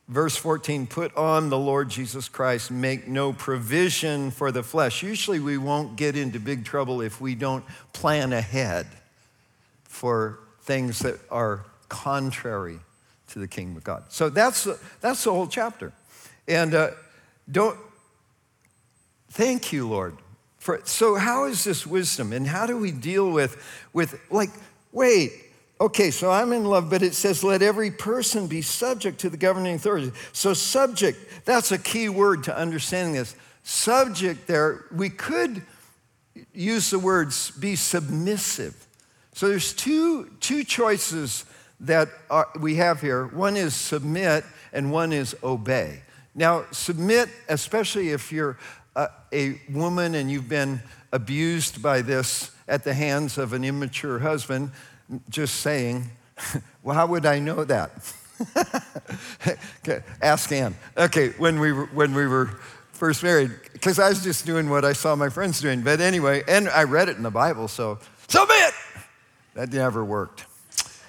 Verse 0.08 0.36
14, 0.36 0.86
put 0.86 1.14
on 1.16 1.50
the 1.50 1.58
Lord 1.58 1.88
Jesus 1.88 2.28
Christ, 2.28 2.70
make 2.70 3.08
no 3.08 3.32
provision 3.32 4.30
for 4.30 4.52
the 4.52 4.62
flesh. 4.62 5.02
Usually 5.02 5.40
we 5.40 5.58
won't 5.58 5.96
get 5.96 6.16
into 6.16 6.38
big 6.38 6.64
trouble 6.64 7.00
if 7.00 7.20
we 7.20 7.34
don't 7.34 7.64
plan 7.92 8.32
ahead 8.32 8.86
for 9.82 10.38
things 10.62 11.00
that 11.00 11.18
are 11.28 11.64
contrary 11.88 12.78
to 13.28 13.40
the 13.40 13.48
kingdom 13.48 13.76
of 13.76 13.82
God. 13.82 14.04
So 14.08 14.28
that's, 14.28 14.68
that's 15.00 15.24
the 15.24 15.32
whole 15.32 15.48
chapter. 15.48 15.92
And 16.46 16.74
uh, 16.74 16.90
don't, 17.50 17.76
thank 19.36 19.72
you, 19.72 19.88
Lord. 19.88 20.16
For, 20.58 20.80
so 20.84 21.14
how 21.14 21.44
is 21.44 21.62
this 21.62 21.86
wisdom? 21.86 22.32
And 22.32 22.46
how 22.46 22.66
do 22.66 22.76
we 22.76 22.90
deal 22.90 23.30
with, 23.30 23.62
with 23.92 24.18
like, 24.30 24.50
wait, 24.92 25.30
Okay, 25.78 26.10
so 26.10 26.30
I'm 26.30 26.54
in 26.54 26.64
love, 26.64 26.88
but 26.88 27.02
it 27.02 27.12
says, 27.12 27.44
let 27.44 27.60
every 27.60 27.90
person 27.90 28.46
be 28.46 28.62
subject 28.62 29.18
to 29.20 29.28
the 29.28 29.36
governing 29.36 29.74
authority. 29.74 30.10
So, 30.32 30.54
subject, 30.54 31.18
that's 31.44 31.70
a 31.70 31.76
key 31.76 32.08
word 32.08 32.44
to 32.44 32.56
understanding 32.56 33.12
this. 33.12 33.36
Subject 33.62 34.46
there, 34.46 34.86
we 34.90 35.10
could 35.10 35.60
use 36.54 36.88
the 36.88 36.98
words 36.98 37.50
be 37.50 37.76
submissive. 37.76 38.86
So, 39.34 39.48
there's 39.48 39.74
two, 39.74 40.30
two 40.40 40.64
choices 40.64 41.44
that 41.80 42.08
are, 42.30 42.48
we 42.58 42.76
have 42.76 43.02
here 43.02 43.26
one 43.26 43.58
is 43.58 43.74
submit, 43.74 44.44
and 44.72 44.90
one 44.90 45.12
is 45.12 45.36
obey. 45.44 46.00
Now, 46.34 46.64
submit, 46.70 47.28
especially 47.50 48.10
if 48.12 48.32
you're 48.32 48.56
a, 49.32 49.60
woman 49.70 50.14
and 50.14 50.30
you've 50.30 50.48
been 50.48 50.80
abused 51.12 51.82
by 51.82 52.02
this 52.02 52.50
at 52.68 52.84
the 52.84 52.94
hands 52.94 53.38
of 53.38 53.52
an 53.52 53.64
immature 53.64 54.18
husband 54.18 54.70
just 55.28 55.56
saying. 55.56 56.10
well, 56.82 56.94
how 56.96 57.06
would 57.06 57.26
I 57.26 57.38
know 57.38 57.64
that? 57.64 57.90
okay, 59.82 60.02
ask 60.20 60.50
Ann. 60.52 60.74
Okay, 60.96 61.30
when 61.38 61.58
we 61.58 61.72
were, 61.72 61.86
when 61.86 62.14
we 62.14 62.26
were 62.26 62.46
first 62.92 63.22
married, 63.22 63.50
because 63.72 63.98
I 63.98 64.08
was 64.08 64.22
just 64.22 64.44
doing 64.46 64.68
what 64.68 64.84
I 64.84 64.92
saw 64.92 65.14
my 65.14 65.28
friends 65.28 65.60
doing. 65.60 65.82
But 65.82 66.00
anyway, 66.00 66.42
and 66.48 66.68
I 66.68 66.84
read 66.84 67.08
it 67.08 67.16
in 67.16 67.22
the 67.22 67.30
Bible, 67.30 67.68
so 67.68 67.98
submit. 68.28 68.74
That 69.54 69.72
never 69.72 70.04
worked. 70.04 70.44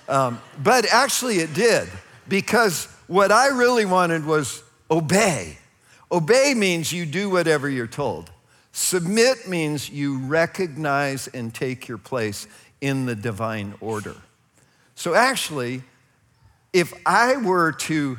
Um, 0.08 0.40
but 0.64 0.86
actually, 0.92 1.40
it 1.40 1.54
did, 1.54 1.90
because 2.30 2.86
what 3.08 3.32
I 3.32 3.48
really 3.48 3.86
wanted 3.86 4.26
was 4.26 4.64
obey. 4.90 5.58
Obey 6.12 6.54
means 6.56 6.92
you 6.92 7.06
do 7.06 7.30
whatever 7.30 7.70
you're 7.70 7.88
told. 7.88 8.32
Submit 8.72 9.48
means 9.48 9.90
you 9.90 10.20
recognize 10.20 11.28
and 11.28 11.54
take 11.54 11.88
your 11.88 11.98
place 11.98 12.48
in 12.80 13.06
the 13.06 13.16
divine 13.16 13.74
order. 13.82 14.16
So, 14.96 15.16
actually, 15.16 15.84
if 16.74 16.94
I 17.06 17.38
were 17.38 17.72
to 17.72 18.18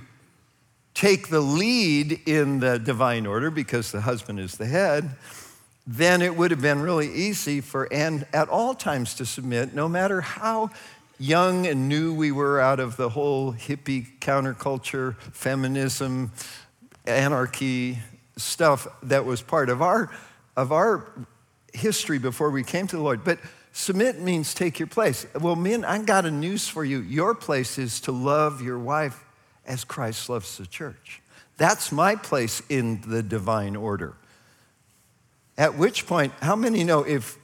take 0.94 1.28
the 1.28 1.40
lead 1.40 2.20
in 2.26 2.58
the 2.58 2.78
divine 2.78 3.24
order 3.24 3.50
because 3.50 3.92
the 3.92 4.00
husband 4.00 4.40
is 4.40 4.56
the 4.56 4.66
head, 4.66 5.10
then 5.86 6.20
it 6.20 6.36
would 6.36 6.50
have 6.50 6.60
been 6.60 6.80
really 6.80 7.10
easy 7.12 7.60
for 7.60 7.90
Anne 7.92 8.26
at 8.32 8.48
all 8.48 8.74
times 8.74 9.14
to 9.14 9.24
submit, 9.24 9.74
no 9.74 9.88
matter 9.88 10.20
how 10.20 10.70
young 11.18 11.66
and 11.66 11.88
new 11.88 12.12
we 12.12 12.30
were 12.30 12.60
out 12.60 12.80
of 12.80 12.96
the 12.96 13.10
whole 13.10 13.52
hippie 13.52 14.18
counterculture, 14.18 15.16
feminism, 15.32 16.30
anarchy 17.08 17.98
stuff 18.36 18.86
that 19.02 19.24
was 19.24 19.42
part 19.42 19.70
of 19.70 19.82
our, 19.82 20.10
of 20.56 20.72
our 20.72 21.10
history 21.72 22.18
before 22.18 22.50
we 22.50 22.62
came 22.62 22.86
to 22.86 22.96
the 22.96 23.02
Lord. 23.02 23.24
But 23.24 23.38
submit 23.72 24.20
means 24.20 24.54
take 24.54 24.78
your 24.78 24.88
place. 24.88 25.26
Well, 25.40 25.56
men, 25.56 25.84
I 25.84 25.98
got 26.02 26.26
a 26.26 26.30
news 26.30 26.68
for 26.68 26.84
you. 26.84 27.00
Your 27.00 27.34
place 27.34 27.78
is 27.78 28.00
to 28.02 28.12
love 28.12 28.62
your 28.62 28.78
wife 28.78 29.24
as 29.66 29.84
Christ 29.84 30.28
loves 30.28 30.56
the 30.58 30.66
church. 30.66 31.20
That's 31.56 31.90
my 31.90 32.14
place 32.14 32.62
in 32.68 33.00
the 33.06 33.22
divine 33.22 33.76
order. 33.76 34.14
At 35.56 35.76
which 35.76 36.06
point, 36.06 36.32
how 36.40 36.54
many 36.54 36.84
know 36.84 37.02
if 37.02 37.36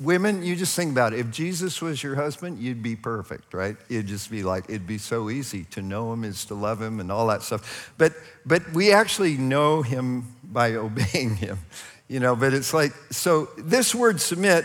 women, 0.00 0.42
you 0.42 0.56
just 0.56 0.74
think 0.74 0.90
about 0.92 1.12
it. 1.12 1.20
If 1.20 1.30
Jesus 1.30 1.80
was 1.80 2.02
your 2.02 2.16
husband, 2.16 2.58
you'd 2.58 2.82
be 2.82 2.96
perfect, 2.96 3.54
right? 3.54 3.76
It'd 3.88 4.06
just 4.06 4.30
be 4.30 4.42
like, 4.42 4.64
it'd 4.68 4.86
be 4.86 4.98
so 4.98 5.30
easy. 5.30 5.64
To 5.72 5.82
know 5.82 6.12
him 6.12 6.24
is 6.24 6.44
to 6.46 6.54
love 6.54 6.82
him 6.82 6.98
and 6.98 7.12
all 7.12 7.28
that 7.28 7.42
stuff. 7.42 7.92
But, 7.96 8.12
but 8.44 8.72
we 8.72 8.92
actually 8.92 9.36
know 9.36 9.82
him 9.82 10.34
by 10.42 10.74
obeying 10.74 11.36
him, 11.36 11.58
you 12.08 12.20
know. 12.20 12.34
But 12.34 12.52
it's 12.52 12.74
like, 12.74 12.92
so 13.10 13.48
this 13.56 13.94
word 13.94 14.20
submit 14.20 14.64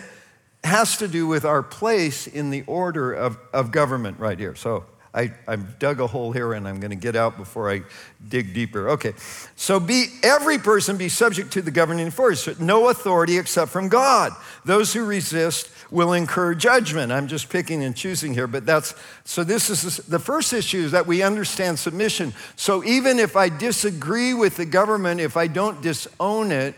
has 0.64 0.98
to 0.98 1.08
do 1.08 1.28
with 1.28 1.46
our 1.46 1.62
place 1.62 2.26
in 2.26 2.50
the 2.50 2.64
order 2.66 3.14
of, 3.14 3.38
of 3.54 3.72
government 3.72 4.20
right 4.20 4.40
here. 4.40 4.56
So 4.56 4.86
I, 5.16 5.32
I've 5.48 5.80
dug 5.80 6.02
a 6.02 6.08
hole 6.08 6.34
here 6.34 6.54
and 6.54 6.68
I'm 6.68 6.82
going 6.82 6.92
to 6.92 6.98
get 6.98 7.16
out 7.16 7.38
before 7.38 7.72
I 7.72 7.84
dig 8.28 8.54
deeper. 8.54 8.90
Okay. 8.90 9.14
So 9.56 9.80
be 9.80 10.08
every 10.22 10.58
person 10.58 10.98
be 10.98 11.08
subject 11.08 11.54
to 11.54 11.62
the 11.62 11.72
governing 11.72 12.12
force. 12.12 12.60
No 12.60 12.90
authority 12.90 13.38
except 13.38 13.72
from 13.72 13.88
God. 13.88 14.34
Those 14.66 14.92
who 14.94 15.06
resist 15.06 15.70
will 15.90 16.12
incur 16.12 16.54
judgment. 16.54 17.14
I'm 17.14 17.28
just 17.28 17.50
picking 17.50 17.84
and 17.84 17.96
choosing 17.96 18.34
here, 18.34 18.48
but 18.48 18.66
that's 18.66 18.94
so 19.24 19.44
this 19.44 19.70
is 19.70 19.98
the 19.98 20.20
first 20.20 20.52
issue 20.52 20.80
is 20.80 20.92
that 20.92 21.08
we 21.08 21.24
understand 21.24 21.80
submission. 21.80 22.34
So 22.58 22.84
even 22.84 23.18
if 23.18 23.38
I 23.38 23.48
disagree 23.48 24.34
with 24.34 24.58
the 24.58 24.66
government, 24.66 25.22
if 25.22 25.38
I 25.38 25.48
don't 25.48 25.82
disown 25.82 26.52
it, 26.52 26.76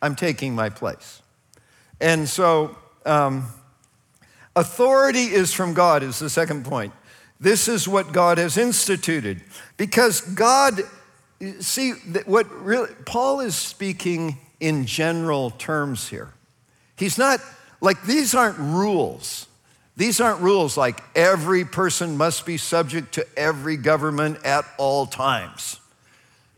I'm 0.00 0.14
taking 0.14 0.54
my 0.54 0.68
place. 0.68 1.22
And 2.00 2.28
so 2.28 2.76
um, 3.04 3.46
authority 4.54 5.24
is 5.24 5.52
from 5.52 5.74
God, 5.74 6.04
is 6.04 6.20
the 6.20 6.30
second 6.30 6.64
point. 6.64 6.92
This 7.40 7.68
is 7.68 7.86
what 7.86 8.12
God 8.12 8.38
has 8.38 8.56
instituted. 8.56 9.42
Because 9.76 10.20
God, 10.20 10.80
see, 11.60 11.92
what 12.26 12.50
really, 12.64 12.90
Paul 13.04 13.40
is 13.40 13.54
speaking 13.54 14.38
in 14.60 14.86
general 14.86 15.50
terms 15.50 16.08
here. 16.08 16.32
He's 16.96 17.16
not, 17.16 17.40
like, 17.80 18.02
these 18.02 18.34
aren't 18.34 18.58
rules. 18.58 19.46
These 19.96 20.20
aren't 20.20 20.40
rules 20.40 20.76
like 20.76 21.00
every 21.14 21.64
person 21.64 22.16
must 22.16 22.44
be 22.44 22.56
subject 22.56 23.14
to 23.14 23.26
every 23.36 23.76
government 23.76 24.44
at 24.44 24.64
all 24.76 25.06
times. 25.06 25.80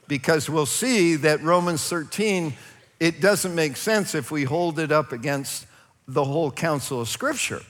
Because 0.08 0.48
we'll 0.48 0.66
see 0.66 1.16
that 1.16 1.42
Romans 1.42 1.86
13, 1.88 2.54
it 2.98 3.20
doesn't 3.20 3.54
make 3.54 3.76
sense 3.76 4.14
if 4.14 4.30
we 4.30 4.44
hold 4.44 4.78
it 4.78 4.90
up 4.90 5.12
against 5.12 5.66
the 6.08 6.24
whole 6.24 6.50
counsel 6.50 7.02
of 7.02 7.08
Scripture 7.08 7.60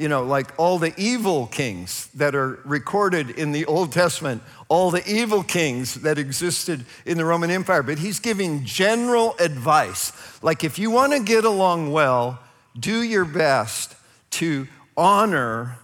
you 0.00 0.08
know, 0.08 0.22
like 0.22 0.50
all 0.58 0.78
the 0.78 0.94
evil 0.96 1.46
kings 1.46 2.06
that 2.14 2.34
are 2.34 2.58
recorded 2.64 3.28
in 3.28 3.52
the 3.52 3.66
Old 3.66 3.92
Testament, 3.92 4.42
all 4.66 4.90
the 4.90 5.06
evil 5.06 5.42
kings 5.42 5.96
that 5.96 6.16
existed 6.16 6.86
in 7.04 7.18
the 7.18 7.24
Roman 7.26 7.50
Empire. 7.50 7.82
But 7.82 7.98
he's 7.98 8.18
giving 8.18 8.64
general 8.64 9.36
advice. 9.38 10.12
Like, 10.42 10.64
if 10.64 10.78
you 10.78 10.90
want 10.90 11.12
to 11.12 11.20
get 11.22 11.44
along 11.44 11.92
well, 11.92 12.40
do 12.78 13.02
your 13.02 13.26
best 13.26 13.94
to 14.30 14.66
honor 14.96 15.76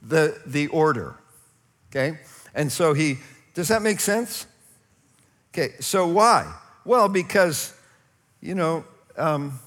the, 0.00 0.40
the 0.46 0.68
order. 0.68 1.16
Okay? 1.90 2.20
And 2.54 2.70
so 2.70 2.94
he, 2.94 3.16
does 3.54 3.66
that 3.66 3.82
make 3.82 3.98
sense? 3.98 4.46
Okay, 5.52 5.74
so 5.80 6.06
why? 6.06 6.54
Well, 6.84 7.08
because, 7.08 7.74
you 8.40 8.54
know, 8.54 8.84
um, 9.16 9.58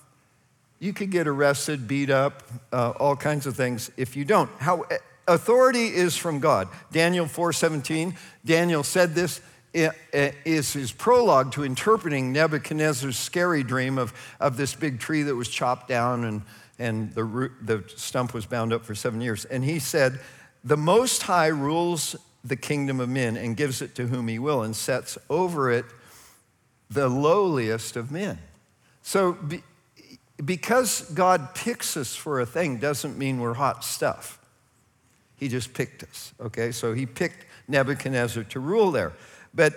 you 0.83 0.91
could 0.91 1.11
get 1.11 1.29
arrested, 1.29 1.87
beat 1.87 2.09
up, 2.09 2.43
uh, 2.73 2.89
all 2.99 3.15
kinds 3.15 3.47
of 3.47 3.55
things 3.55 3.89
if 3.95 4.17
you 4.17 4.25
don't. 4.25 4.49
How 4.59 4.83
authority 5.29 5.87
is 5.87 6.17
from 6.17 6.41
God. 6.41 6.67
Daniel 6.91 7.25
4:17. 7.25 8.15
Daniel 8.43 8.83
said 8.83 9.15
this 9.15 9.39
is 9.73 10.73
his 10.73 10.91
prologue 10.91 11.53
to 11.53 11.63
interpreting 11.63 12.33
Nebuchadnezzar's 12.33 13.17
scary 13.17 13.63
dream 13.63 13.97
of, 13.97 14.13
of 14.41 14.57
this 14.57 14.75
big 14.75 14.99
tree 14.99 15.23
that 15.23 15.35
was 15.35 15.47
chopped 15.47 15.87
down 15.87 16.25
and, 16.25 16.41
and 16.77 17.13
the, 17.13 17.23
root, 17.23 17.53
the 17.61 17.83
stump 17.95 18.33
was 18.33 18.45
bound 18.45 18.73
up 18.73 18.83
for 18.85 18.93
seven 18.93 19.21
years. 19.21 19.45
And 19.45 19.63
he 19.63 19.79
said, 19.79 20.19
The 20.65 20.77
Most 20.77 21.23
High 21.23 21.47
rules 21.47 22.15
the 22.43 22.57
kingdom 22.57 22.99
of 22.99 23.07
men 23.07 23.37
and 23.37 23.55
gives 23.55 23.81
it 23.81 23.95
to 23.95 24.07
whom 24.07 24.27
he 24.27 24.37
will 24.37 24.61
and 24.61 24.75
sets 24.75 25.17
over 25.29 25.71
it 25.71 25.85
the 26.89 27.07
lowliest 27.07 27.95
of 27.95 28.11
men. 28.11 28.37
So 29.01 29.37
because 30.43 31.01
God 31.11 31.53
picks 31.53 31.95
us 31.95 32.15
for 32.15 32.39
a 32.39 32.45
thing 32.45 32.77
doesn't 32.77 33.17
mean 33.17 33.39
we're 33.39 33.53
hot 33.53 33.83
stuff. 33.83 34.39
He 35.35 35.47
just 35.47 35.73
picked 35.73 36.03
us, 36.03 36.33
okay? 36.39 36.71
So 36.71 36.93
he 36.93 37.05
picked 37.05 37.45
Nebuchadnezzar 37.67 38.43
to 38.45 38.59
rule 38.59 38.91
there. 38.91 39.13
But 39.53 39.73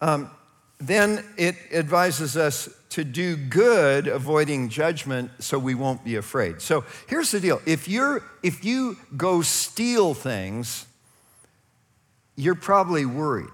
um, 0.00 0.30
then 0.78 1.24
it 1.36 1.56
advises 1.72 2.36
us 2.36 2.68
to 2.90 3.04
do 3.04 3.36
good, 3.36 4.06
avoiding 4.06 4.68
judgment, 4.68 5.30
so 5.40 5.58
we 5.58 5.74
won't 5.74 6.04
be 6.04 6.16
afraid. 6.16 6.60
So 6.60 6.84
here's 7.08 7.30
the 7.30 7.40
deal 7.40 7.60
if, 7.66 7.88
you're, 7.88 8.22
if 8.42 8.64
you 8.64 8.96
go 9.16 9.42
steal 9.42 10.14
things, 10.14 10.86
you're 12.36 12.54
probably 12.54 13.06
worried 13.06 13.48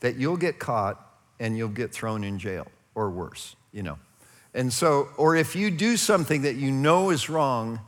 that 0.00 0.16
you'll 0.16 0.36
get 0.36 0.58
caught 0.58 1.00
and 1.38 1.56
you'll 1.56 1.68
get 1.68 1.92
thrown 1.92 2.24
in 2.24 2.38
jail 2.38 2.66
or 2.94 3.10
worse, 3.10 3.56
you 3.72 3.82
know. 3.82 3.98
And 4.54 4.72
so, 4.72 5.08
or 5.16 5.34
if 5.34 5.56
you 5.56 5.70
do 5.70 5.96
something 5.96 6.42
that 6.42 6.56
you 6.56 6.70
know 6.70 7.10
is 7.10 7.28
wrong, 7.28 7.80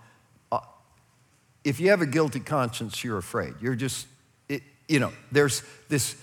uh, 0.50 0.61
if 1.62 1.79
you 1.79 1.90
have 1.90 2.00
a 2.00 2.07
guilty 2.07 2.40
conscience, 2.40 3.05
you're 3.05 3.18
afraid. 3.18 3.55
You're 3.61 3.74
just, 3.74 4.07
it, 4.48 4.62
you 4.88 4.98
know, 4.98 5.12
there's 5.31 5.62
this, 5.88 6.16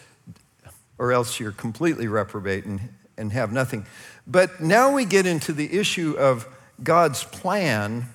or 0.98 1.12
else 1.12 1.40
you're 1.40 1.52
completely 1.52 2.08
reprobate 2.08 2.66
and, 2.66 2.82
and 3.18 3.32
have 3.32 3.52
nothing. 3.52 3.86
But 4.26 4.62
now 4.62 4.94
we 4.94 5.06
get 5.06 5.26
into 5.26 5.54
the 5.54 5.78
issue 5.78 6.16
of 6.18 6.48
God's 6.82 7.24
plan 7.24 8.08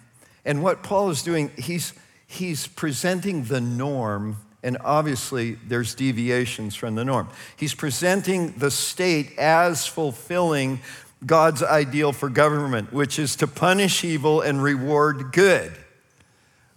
and 0.45 0.63
what 0.63 0.83
Paul 0.83 1.11
is 1.11 1.23
doing. 1.23 1.53
He's, 1.57 1.93
he's 2.27 2.67
presenting 2.67 3.45
the 3.45 3.61
norm 3.61 4.39
and 4.67 4.79
obviously 4.85 5.53
there's 5.69 5.95
deviations 5.95 6.75
from 6.75 6.97
the 6.97 7.05
norm. 7.05 7.29
He's 7.57 7.73
presenting 7.73 8.51
the 8.59 8.73
state 8.73 9.39
as 9.39 9.87
fulfilling 9.87 10.81
God's 11.25 11.63
ideal 11.63 12.13
for 12.13 12.29
government, 12.29 12.93
which 12.93 13.19
is 13.19 13.37
to 13.37 13.47
punish 13.47 14.05
evil 14.05 14.41
and 14.41 14.63
reward 14.63 15.33
good. 15.33 15.73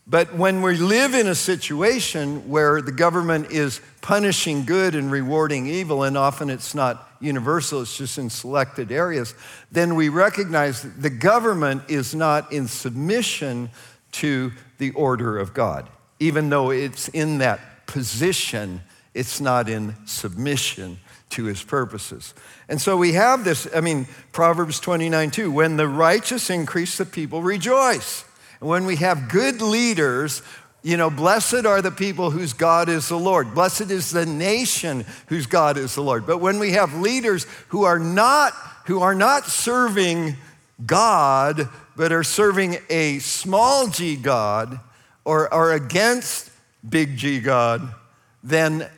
But 0.07 0.33
when 0.33 0.63
we 0.63 0.77
live 0.77 1.13
in 1.13 1.27
a 1.27 1.35
situation 1.35 2.49
where 2.49 2.81
the 2.81 2.91
government 2.91 3.51
is 3.51 3.79
punishing 4.01 4.65
good 4.65 4.95
and 4.95 5.11
rewarding 5.11 5.67
evil, 5.67 6.03
and 6.03 6.17
often 6.17 6.49
it's 6.49 6.73
not 6.73 7.11
universal, 7.19 7.81
it's 7.81 7.95
just 7.95 8.17
in 8.17 8.31
selected 8.31 8.91
areas, 8.91 9.35
then 9.71 9.93
we 9.93 10.09
recognize 10.09 10.81
that 10.81 10.99
the 10.99 11.11
government 11.11 11.83
is 11.89 12.15
not 12.15 12.51
in 12.51 12.67
submission 12.67 13.69
to 14.13 14.51
the 14.79 14.91
order 14.91 15.37
of 15.37 15.53
God. 15.53 15.87
Even 16.19 16.49
though 16.49 16.71
it's 16.71 17.07
in 17.09 17.37
that 17.37 17.85
position, 17.85 18.81
it's 19.13 19.39
not 19.39 19.69
in 19.69 19.95
submission 20.07 20.97
to 21.29 21.45
his 21.45 21.63
purposes. 21.63 22.33
And 22.67 22.81
so 22.81 22.97
we 22.97 23.13
have 23.13 23.43
this, 23.43 23.67
I 23.75 23.81
mean, 23.81 24.07
Proverbs 24.31 24.79
29 24.79 25.31
2 25.31 25.51
when 25.51 25.77
the 25.77 25.87
righteous 25.87 26.49
increase, 26.49 26.97
the 26.97 27.05
people 27.05 27.41
rejoice. 27.41 28.25
And 28.59 28.69
when 28.69 28.85
we 28.85 28.97
have 28.97 29.29
good 29.29 29.61
leaders, 29.61 30.41
you 30.81 30.97
know, 30.97 31.09
blessed 31.09 31.65
are 31.65 31.81
the 31.81 31.91
people 31.91 32.31
whose 32.31 32.53
God 32.53 32.89
is 32.89 33.09
the 33.09 33.19
Lord. 33.19 33.53
Blessed 33.53 33.91
is 33.91 34.11
the 34.11 34.25
nation 34.25 35.05
whose 35.27 35.45
God 35.45 35.77
is 35.77 35.95
the 35.95 36.01
Lord. 36.01 36.25
But 36.25 36.39
when 36.39 36.59
we 36.59 36.71
have 36.71 36.93
leaders 36.93 37.45
who 37.69 37.83
are 37.83 37.99
not, 37.99 38.53
who 38.85 39.01
are 39.01 39.15
not 39.15 39.45
serving 39.45 40.35
God, 40.85 41.67
but 41.95 42.11
are 42.11 42.23
serving 42.23 42.77
a 42.89 43.19
small 43.19 43.87
g 43.87 44.15
God 44.15 44.79
or 45.25 45.53
are 45.53 45.73
against 45.73 46.49
big 46.87 47.17
G 47.17 47.39
God, 47.39 47.93
then 48.43 48.89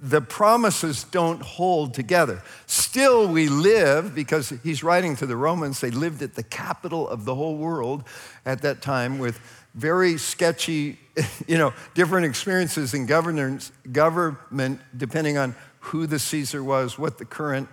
the 0.00 0.20
promises 0.20 1.04
don't 1.04 1.42
hold 1.42 1.94
together. 1.94 2.42
Still, 2.66 3.28
we 3.28 3.48
live, 3.48 4.14
because 4.14 4.52
he's 4.62 4.82
writing 4.82 5.16
to 5.16 5.26
the 5.26 5.36
Romans, 5.36 5.80
they 5.80 5.90
lived 5.90 6.22
at 6.22 6.34
the 6.34 6.42
capital 6.42 7.08
of 7.08 7.24
the 7.24 7.34
whole 7.34 7.56
world 7.56 8.04
at 8.46 8.62
that 8.62 8.80
time 8.80 9.18
with 9.18 9.40
very 9.74 10.16
sketchy, 10.16 10.98
you 11.46 11.58
know, 11.58 11.72
different 11.94 12.26
experiences 12.26 12.94
in 12.94 13.06
governance, 13.06 13.72
government, 13.90 14.80
depending 14.96 15.36
on 15.36 15.54
who 15.80 16.06
the 16.06 16.18
Caesar 16.18 16.62
was, 16.62 16.98
what 16.98 17.18
the 17.18 17.24
current 17.24 17.68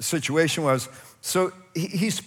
situation 0.00 0.64
was. 0.64 0.88
So 1.20 1.52
he's, 1.74 2.22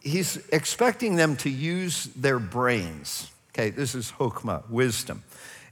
he's 0.00 0.36
expecting 0.48 1.16
them 1.16 1.36
to 1.36 1.50
use 1.50 2.04
their 2.16 2.38
brains. 2.38 3.30
Okay, 3.50 3.70
this 3.70 3.94
is 3.94 4.12
hokmah, 4.12 4.68
wisdom. 4.68 5.22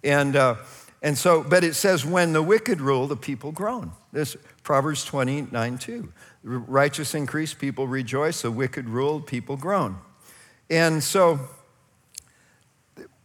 And, 0.04 0.34
uh, 0.34 0.56
and 1.02 1.18
so, 1.18 1.42
but 1.42 1.64
it 1.64 1.74
says, 1.74 2.06
when 2.06 2.32
the 2.32 2.42
wicked 2.42 2.80
rule, 2.80 3.08
the 3.08 3.16
people 3.16 3.50
groan. 3.50 3.90
This 4.12 4.36
Proverbs 4.62 5.04
29 5.04 5.78
2. 5.78 6.12
Righteous 6.44 7.14
increase, 7.14 7.54
people 7.54 7.88
rejoice. 7.88 8.42
The 8.42 8.52
wicked 8.52 8.88
rule, 8.88 9.20
people 9.20 9.56
groan. 9.56 9.98
And 10.70 11.02
so, 11.02 11.40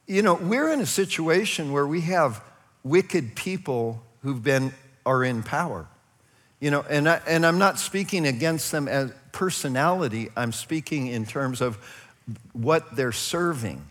you 0.07 0.23
know, 0.23 0.33
we're 0.33 0.71
in 0.73 0.81
a 0.81 0.87
situation 0.87 1.71
where 1.71 1.85
we 1.85 2.01
have 2.01 2.43
wicked 2.83 3.35
people 3.35 4.01
who've 4.23 4.41
been, 4.41 4.73
are 5.05 5.23
in 5.23 5.43
power. 5.43 5.87
You 6.59 6.71
know, 6.71 6.83
and, 6.89 7.07
I, 7.07 7.21
and 7.27 7.45
I'm 7.45 7.59
not 7.59 7.77
speaking 7.77 8.25
against 8.25 8.71
them 8.71 8.87
as 8.87 9.11
personality, 9.31 10.29
I'm 10.35 10.51
speaking 10.51 11.07
in 11.07 11.27
terms 11.27 11.61
of 11.61 11.77
what 12.53 12.95
they're 12.95 13.11
serving. 13.11 13.85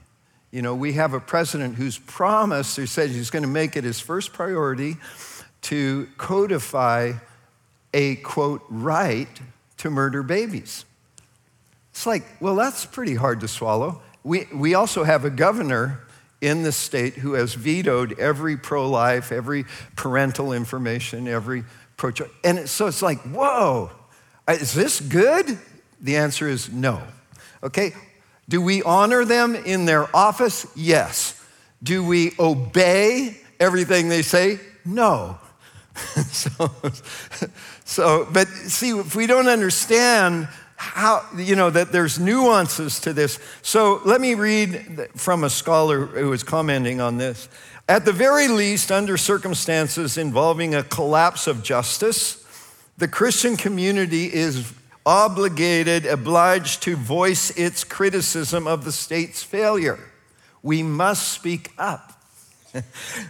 You 0.57 0.63
know, 0.63 0.75
we 0.75 0.95
have 0.95 1.13
a 1.13 1.21
president 1.21 1.75
who's 1.75 1.99
promised, 1.99 2.79
or 2.79 2.87
said 2.87 3.11
he's 3.11 3.29
going 3.29 3.43
to 3.43 3.47
make 3.47 3.77
it 3.77 3.85
his 3.85 4.01
first 4.01 4.33
priority 4.33 4.97
to 5.61 6.09
codify 6.17 7.13
a 7.93 8.17
quote 8.17 8.63
right 8.71 9.29
to 9.77 9.91
murder 9.91 10.23
babies. 10.23 10.87
It's 11.91 12.07
like, 12.07 12.25
well, 12.41 12.55
that's 12.55 12.87
pretty 12.87 13.17
hard 13.17 13.41
to 13.41 13.49
swallow. 13.49 14.01
We, 14.25 14.49
we 14.51 14.73
also 14.73 15.05
have 15.05 15.27
a 15.27 15.31
governor 15.31 16.01
in 16.41 16.63
the 16.63 16.73
state 16.73 17.17
who 17.17 17.35
has 17.35 17.53
vetoed 17.53 18.19
every 18.19 18.57
pro 18.57 18.89
life, 18.89 19.33
every 19.33 19.67
parental 19.95 20.55
information, 20.55 21.29
every 21.29 21.65
pro 21.99 22.13
choice. 22.13 22.31
And 22.43 22.67
so 22.67 22.87
it's 22.87 23.03
like, 23.03 23.19
whoa, 23.25 23.91
is 24.49 24.73
this 24.73 25.03
good? 25.03 25.59
The 26.01 26.17
answer 26.17 26.49
is 26.49 26.73
no. 26.73 27.03
Okay? 27.63 27.93
Do 28.49 28.63
we 28.63 28.83
honor 28.83 29.25
them 29.25 29.55
in 29.55 29.87
their 29.87 30.15
office? 30.15 30.67
Yes. 30.77 31.41
Do 31.83 32.05
we 32.05 32.33
obey 32.39 33.37
everything 33.59 34.09
they 34.09 34.23
say? 34.23 34.61
No. 34.85 35.39
so, 36.31 36.71
so, 37.85 38.29
but 38.33 38.49
see, 38.49 38.91
if 38.91 39.17
we 39.17 39.27
don't 39.27 39.49
understand 39.49 40.49
how, 40.77 41.25
you 41.37 41.57
know, 41.57 41.71
that 41.71 41.91
there's 41.91 42.19
nuances 42.19 43.01
to 43.01 43.13
this. 43.13 43.39
So 43.63 44.01
let 44.05 44.21
me 44.21 44.35
read 44.35 45.09
from 45.17 45.43
a 45.43 45.51
scholar 45.51 46.07
who 46.07 46.29
was 46.29 46.43
commenting 46.43 47.01
on 47.01 47.17
this. 47.17 47.49
At 47.89 48.05
the 48.05 48.13
very 48.13 48.49
least, 48.49 48.93
under 48.93 49.17
circumstances 49.17 50.19
involving 50.19 50.75
a 50.75 50.83
collapse 50.83 51.47
of 51.47 51.63
justice, 51.63 52.45
the 52.99 53.09
Christian 53.09 53.57
community 53.57 54.33
is 54.33 54.73
obligated, 55.07 56.05
obliged 56.05 56.83
to 56.83 56.97
voice 56.97 57.51
its 57.51 57.85
criticism 57.85 58.67
of 58.67 58.85
the 58.85 58.93
state's 58.93 59.43
failure. 59.43 60.01
We 60.63 60.83
must 60.83 61.29
speak 61.29 61.73
up, 61.79 62.21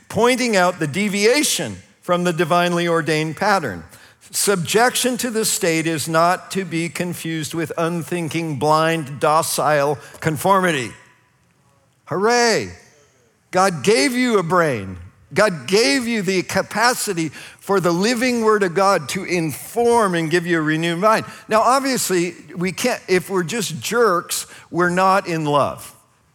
pointing 0.08 0.56
out 0.56 0.78
the 0.78 0.86
deviation 0.86 1.76
from 2.00 2.24
the 2.24 2.32
divinely 2.32 2.88
ordained 2.88 3.36
pattern. 3.36 3.84
Subjection 4.30 5.16
to 5.18 5.30
the 5.30 5.44
state 5.44 5.86
is 5.86 6.08
not 6.08 6.50
to 6.52 6.64
be 6.64 6.88
confused 6.88 7.54
with 7.54 7.70
unthinking, 7.78 8.58
blind, 8.58 9.20
docile 9.20 9.98
conformity. 10.20 10.92
Hooray! 12.06 12.72
God 13.50 13.84
gave 13.84 14.12
you 14.12 14.38
a 14.38 14.42
brain. 14.42 14.98
God 15.34 15.66
gave 15.66 16.06
you 16.06 16.22
the 16.22 16.42
capacity 16.42 17.30
for 17.30 17.80
the 17.80 17.90
living 17.90 18.42
word 18.42 18.62
of 18.62 18.74
God 18.74 19.08
to 19.10 19.24
inform 19.24 20.14
and 20.14 20.30
give 20.30 20.46
you 20.46 20.58
a 20.58 20.62
renewed 20.62 21.00
mind. 21.00 21.26
Now, 21.48 21.62
obviously, 21.62 22.34
we 22.54 22.72
can't, 22.72 23.02
if 23.08 23.28
we're 23.28 23.42
just 23.42 23.80
jerks, 23.80 24.46
we're 24.70 24.90
not 24.90 25.26
in 25.26 25.44
love. 25.44 25.92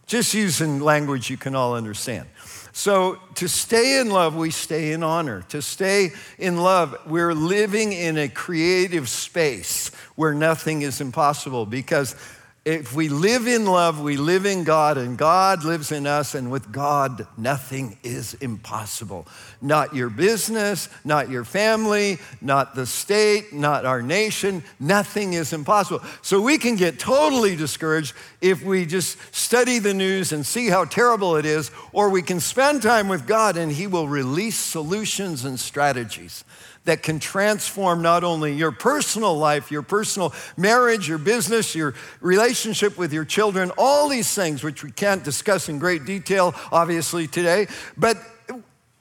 Just 0.08 0.34
using 0.34 0.82
language 0.82 1.30
you 1.30 1.38
can 1.38 1.56
all 1.56 1.74
understand. 1.74 2.28
So, 2.74 3.20
to 3.36 3.48
stay 3.48 4.00
in 4.00 4.10
love, 4.10 4.36
we 4.36 4.50
stay 4.50 4.92
in 4.92 5.04
honor. 5.04 5.42
To 5.50 5.62
stay 5.62 6.12
in 6.38 6.58
love, 6.58 6.98
we're 7.06 7.34
living 7.34 7.94
in 7.94 8.18
a 8.18 8.30
creative 8.30 9.10
space 9.10 9.90
where 10.16 10.34
nothing 10.34 10.82
is 10.82 11.02
impossible 11.02 11.66
because 11.66 12.16
if 12.64 12.94
we 12.94 13.10
live 13.10 13.48
in 13.48 13.66
love, 13.66 14.00
we 14.00 14.18
live 14.18 14.46
in 14.46 14.64
God, 14.64 14.98
and 14.98 15.18
God 15.18 15.64
lives 15.64 15.92
in 15.92 16.06
us, 16.06 16.36
and 16.36 16.52
with 16.52 16.72
God, 16.72 17.26
nothing 17.36 17.98
is 18.04 18.36
impossible. 18.36 19.28
Not 19.62 19.96
your 19.96 20.10
business, 20.10 20.90
not 21.06 21.30
your 21.30 21.46
family, 21.46 22.18
not 22.42 22.74
the 22.74 22.88
state, 22.88 23.54
not 23.54 23.86
our 23.86 24.02
nation, 24.02 24.64
nothing 24.80 25.34
is 25.34 25.54
impossible. 25.54 26.04
So 26.24 26.42
we 26.42 26.58
can 26.58 26.76
get 26.76 26.98
totally 26.98 27.56
discouraged 27.56 28.16
if 28.42 28.64
we 28.64 28.88
just 28.88 29.18
study 29.36 29.78
the 29.78 29.94
news 29.94 30.32
and 30.32 30.44
see 30.44 30.68
how 30.68 30.86
terrible 30.86 31.36
it 31.36 31.46
is, 31.46 31.70
or 31.94 32.10
we 32.10 32.24
can 32.24 32.40
spend 32.40 32.82
time 32.82 33.08
with 33.08 33.28
God, 33.28 33.56
and 33.56 33.72
He 33.72 33.86
will 33.86 34.08
release 34.08 34.58
solutions 34.58 35.46
and 35.46 35.60
strategies 35.60 36.44
that 36.86 37.04
can 37.04 37.20
transform 37.20 38.02
not 38.02 38.24
only 38.24 38.54
your 38.54 38.72
personal 38.72 39.38
life, 39.38 39.72
your 39.72 39.84
personal 39.84 40.34
marriage, 40.58 41.08
your 41.08 41.20
business, 41.20 41.76
your 41.76 41.94
relationship 42.22 42.98
with 42.98 43.14
your 43.14 43.26
children, 43.26 43.72
all 43.78 44.10
these 44.10 44.34
things, 44.34 44.64
which 44.64 44.84
we 44.84 44.92
can't 44.92 45.24
discuss 45.24 45.70
in 45.70 45.78
great 45.78 46.06
detail, 46.06 46.56
obviously, 46.72 47.28
today. 47.28 47.68
But, 47.98 48.18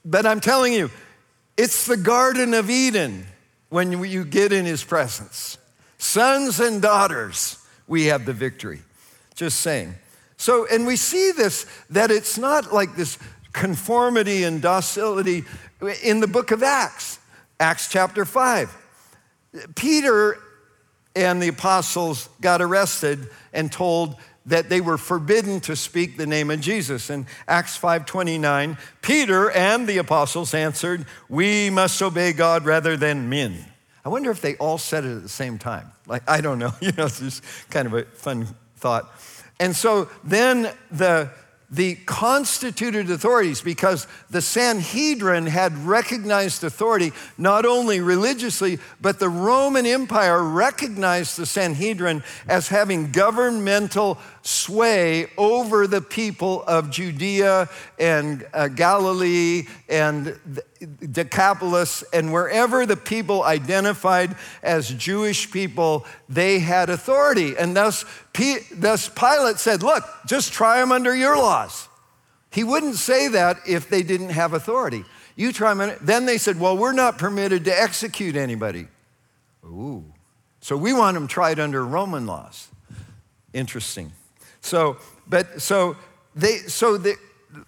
but 0.03 0.25
I'm 0.25 0.39
telling 0.39 0.73
you, 0.73 0.89
it's 1.57 1.85
the 1.85 1.97
Garden 1.97 2.53
of 2.53 2.69
Eden 2.69 3.25
when 3.69 4.03
you 4.03 4.25
get 4.25 4.51
in 4.51 4.65
his 4.65 4.83
presence. 4.83 5.57
Sons 5.97 6.59
and 6.59 6.81
daughters, 6.81 7.57
we 7.87 8.05
have 8.05 8.25
the 8.25 8.33
victory. 8.33 8.81
Just 9.35 9.61
saying. 9.61 9.95
So, 10.37 10.65
and 10.65 10.87
we 10.87 10.95
see 10.95 11.31
this, 11.31 11.65
that 11.91 12.09
it's 12.09 12.37
not 12.37 12.73
like 12.73 12.95
this 12.95 13.17
conformity 13.53 14.43
and 14.43 14.61
docility 14.61 15.43
in 16.03 16.19
the 16.19 16.27
book 16.27 16.51
of 16.51 16.63
Acts. 16.63 17.19
Acts 17.59 17.87
chapter 17.89 18.25
5. 18.25 18.75
Peter 19.75 20.37
and 21.15 21.41
the 21.41 21.49
apostles 21.49 22.29
got 22.39 22.61
arrested 22.61 23.29
and 23.53 23.71
told 23.71 24.15
that 24.45 24.69
they 24.69 24.81
were 24.81 24.97
forbidden 24.97 25.59
to 25.61 25.75
speak 25.75 26.17
the 26.17 26.25
name 26.25 26.49
of 26.49 26.59
Jesus. 26.61 27.09
In 27.09 27.27
Acts 27.47 27.77
5:29, 27.77 28.77
Peter 29.01 29.51
and 29.51 29.87
the 29.87 29.97
apostles 29.97 30.53
answered, 30.53 31.05
"We 31.29 31.69
must 31.69 32.01
obey 32.01 32.33
God 32.33 32.65
rather 32.65 32.97
than 32.97 33.29
men." 33.29 33.65
I 34.03 34.09
wonder 34.09 34.31
if 34.31 34.41
they 34.41 34.55
all 34.55 34.77
said 34.77 35.05
it 35.05 35.15
at 35.15 35.23
the 35.23 35.29
same 35.29 35.59
time. 35.59 35.91
Like 36.07 36.23
I 36.27 36.41
don't 36.41 36.59
know, 36.59 36.73
you 36.81 36.91
know, 36.97 37.05
it's 37.05 37.19
just 37.19 37.43
kind 37.69 37.85
of 37.87 37.93
a 37.93 38.03
fun 38.03 38.47
thought. 38.77 39.11
And 39.59 39.75
so 39.75 40.09
then 40.23 40.71
the 40.89 41.29
the 41.71 41.95
constituted 42.05 43.09
authorities 43.09 43.61
because 43.61 44.05
the 44.29 44.41
Sanhedrin 44.41 45.47
had 45.47 45.77
recognized 45.85 46.65
authority 46.65 47.13
not 47.37 47.65
only 47.65 48.01
religiously, 48.01 48.77
but 48.99 49.19
the 49.19 49.29
Roman 49.29 49.85
Empire 49.85 50.43
recognized 50.43 51.37
the 51.37 51.45
Sanhedrin 51.45 52.23
as 52.47 52.67
having 52.67 53.11
governmental 53.11 54.17
sway 54.41 55.27
over 55.37 55.87
the 55.87 56.01
people 56.01 56.63
of 56.63 56.91
Judea 56.91 57.69
and 57.97 58.45
uh, 58.53 58.67
Galilee 58.67 59.67
and 59.87 60.37
Decapolis, 61.11 62.03
and 62.11 62.33
wherever 62.33 62.85
the 62.85 62.97
people 62.97 63.43
identified 63.43 64.35
as 64.63 64.89
Jewish 64.89 65.51
people, 65.51 66.05
they 66.27 66.59
had 66.59 66.89
authority. 66.89 67.55
And 67.57 67.75
thus, 67.75 68.05
P- 68.33 68.59
thus 68.73 69.09
Pilate 69.09 69.57
said, 69.57 69.83
Look, 69.83 70.03
just 70.25 70.53
try 70.53 70.79
them 70.79 70.91
under 70.91 71.15
your 71.15 71.37
laws. 71.37 71.87
He 72.51 72.63
wouldn't 72.63 72.95
say 72.95 73.29
that 73.29 73.57
if 73.67 73.89
they 73.89 74.03
didn't 74.03 74.29
have 74.29 74.53
authority. 74.53 75.05
You 75.35 75.53
try 75.53 75.73
them. 75.73 75.97
Then 76.01 76.25
they 76.25 76.37
said, 76.37 76.59
Well, 76.59 76.77
we're 76.77 76.91
not 76.93 77.17
permitted 77.17 77.65
to 77.65 77.81
execute 77.81 78.35
anybody. 78.35 78.87
Ooh. 79.65 80.03
So 80.59 80.77
we 80.77 80.93
want 80.93 81.15
them 81.15 81.27
tried 81.27 81.59
under 81.59 81.85
Roman 81.85 82.25
laws. 82.25 82.67
Interesting. 83.53 84.11
So, 84.61 84.97
but 85.27 85.61
so 85.61 85.95
they 86.35 86.57
so 86.57 86.97
the, 86.97 87.15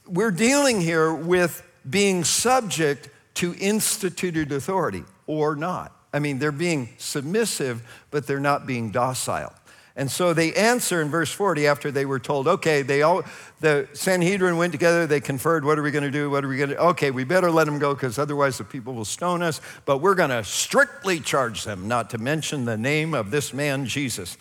we're 0.07 0.31
dealing 0.31 0.79
here 0.79 1.13
with 1.13 1.63
being 1.89 2.23
subject 2.23 3.09
to 3.35 3.55
instituted 3.59 4.51
authority 4.51 5.03
or 5.27 5.55
not. 5.55 5.91
I 6.13 6.19
mean, 6.19 6.39
they're 6.39 6.51
being 6.51 6.89
submissive, 6.97 7.81
but 8.11 8.27
they're 8.27 8.39
not 8.39 8.67
being 8.67 8.91
docile. 8.91 9.53
And 9.95 10.09
so 10.09 10.33
they 10.33 10.53
answer 10.53 11.01
in 11.03 11.09
verse 11.09 11.31
40 11.31 11.67
after 11.67 11.91
they 11.91 12.05
were 12.05 12.17
told, 12.17 12.47
okay, 12.47 12.81
they 12.81 13.03
all, 13.03 13.23
the 13.59 13.87
Sanhedrin 13.93 14.57
went 14.57 14.71
together, 14.71 15.05
they 15.05 15.19
conferred, 15.19 15.63
what 15.63 15.77
are 15.77 15.83
we 15.83 15.91
going 15.91 16.03
to 16.03 16.11
do? 16.11 16.31
What 16.31 16.43
are 16.43 16.47
we 16.47 16.57
going 16.57 16.71
to 16.71 16.77
Okay, 16.77 17.11
we 17.11 17.23
better 17.23 17.51
let 17.51 17.65
them 17.65 17.77
go 17.77 17.93
because 17.93 18.17
otherwise 18.17 18.57
the 18.57 18.63
people 18.63 18.95
will 18.95 19.05
stone 19.05 19.43
us, 19.43 19.61
but 19.85 19.99
we're 19.99 20.15
going 20.15 20.31
to 20.31 20.43
strictly 20.43 21.19
charge 21.19 21.63
them 21.63 21.87
not 21.87 22.09
to 22.09 22.17
mention 22.17 22.65
the 22.65 22.77
name 22.77 23.13
of 23.13 23.29
this 23.29 23.53
man, 23.53 23.85
Jesus. 23.85 24.35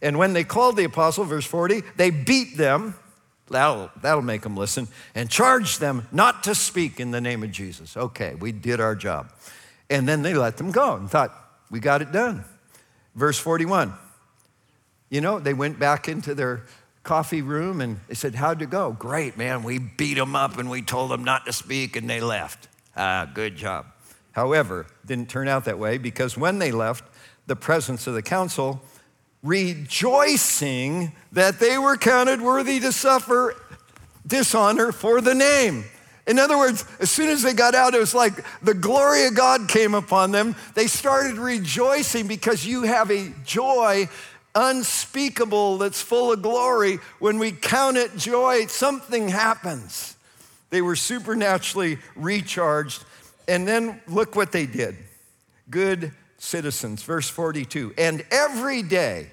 And 0.00 0.16
when 0.16 0.32
they 0.32 0.44
called 0.44 0.76
the 0.76 0.84
apostle, 0.84 1.24
verse 1.24 1.46
40, 1.46 1.82
they 1.96 2.08
beat 2.08 2.56
them. 2.56 2.94
That'll, 3.48 3.90
that'll 4.00 4.22
make 4.22 4.42
them 4.42 4.56
listen 4.56 4.88
and 5.14 5.28
charge 5.28 5.78
them 5.78 6.08
not 6.10 6.44
to 6.44 6.54
speak 6.54 6.98
in 6.98 7.10
the 7.10 7.20
name 7.20 7.42
of 7.42 7.50
Jesus. 7.50 7.96
Okay, 7.96 8.34
we 8.34 8.52
did 8.52 8.80
our 8.80 8.94
job. 8.94 9.30
And 9.90 10.08
then 10.08 10.22
they 10.22 10.34
let 10.34 10.56
them 10.56 10.70
go 10.70 10.96
and 10.96 11.10
thought, 11.10 11.32
we 11.70 11.78
got 11.78 12.00
it 12.02 12.10
done. 12.10 12.44
Verse 13.14 13.38
41 13.38 13.94
you 15.10 15.20
know, 15.20 15.38
they 15.38 15.54
went 15.54 15.78
back 15.78 16.08
into 16.08 16.34
their 16.34 16.64
coffee 17.04 17.40
room 17.40 17.80
and 17.80 18.00
they 18.08 18.14
said, 18.14 18.34
How'd 18.34 18.60
it 18.62 18.70
go? 18.70 18.90
Great, 18.90 19.36
man. 19.36 19.62
We 19.62 19.78
beat 19.78 20.14
them 20.14 20.34
up 20.34 20.58
and 20.58 20.68
we 20.68 20.82
told 20.82 21.12
them 21.12 21.22
not 21.22 21.46
to 21.46 21.52
speak 21.52 21.94
and 21.94 22.10
they 22.10 22.20
left. 22.20 22.66
Ah, 22.96 23.30
good 23.32 23.54
job. 23.54 23.86
However, 24.32 24.86
didn't 25.06 25.28
turn 25.28 25.46
out 25.46 25.66
that 25.66 25.78
way 25.78 25.98
because 25.98 26.36
when 26.36 26.58
they 26.58 26.72
left 26.72 27.04
the 27.46 27.54
presence 27.54 28.08
of 28.08 28.14
the 28.14 28.22
council, 28.22 28.82
rejoicing 29.44 31.12
that 31.32 31.60
they 31.60 31.78
were 31.78 31.96
counted 31.96 32.40
worthy 32.40 32.80
to 32.80 32.90
suffer 32.90 33.54
dishonor 34.26 34.90
for 34.90 35.20
the 35.20 35.34
name. 35.34 35.84
In 36.26 36.38
other 36.38 36.56
words, 36.56 36.86
as 36.98 37.10
soon 37.10 37.28
as 37.28 37.42
they 37.42 37.52
got 37.52 37.74
out, 37.74 37.94
it 37.94 38.00
was 38.00 38.14
like 38.14 38.32
the 38.62 38.72
glory 38.72 39.26
of 39.26 39.36
God 39.36 39.68
came 39.68 39.92
upon 39.92 40.32
them. 40.32 40.56
They 40.74 40.86
started 40.86 41.36
rejoicing 41.36 42.26
because 42.26 42.64
you 42.64 42.82
have 42.82 43.10
a 43.10 43.30
joy 43.44 44.08
unspeakable 44.54 45.76
that's 45.78 46.00
full 46.00 46.32
of 46.32 46.40
glory. 46.40 46.98
When 47.18 47.38
we 47.38 47.52
count 47.52 47.98
it 47.98 48.16
joy, 48.16 48.66
something 48.66 49.28
happens. 49.28 50.16
They 50.70 50.80
were 50.80 50.96
supernaturally 50.96 51.98
recharged. 52.16 53.04
And 53.46 53.68
then 53.68 54.00
look 54.08 54.34
what 54.34 54.52
they 54.52 54.64
did. 54.64 54.96
Good 55.68 56.12
citizens, 56.38 57.02
verse 57.02 57.28
42. 57.28 57.94
And 57.98 58.24
every 58.30 58.82
day, 58.82 59.30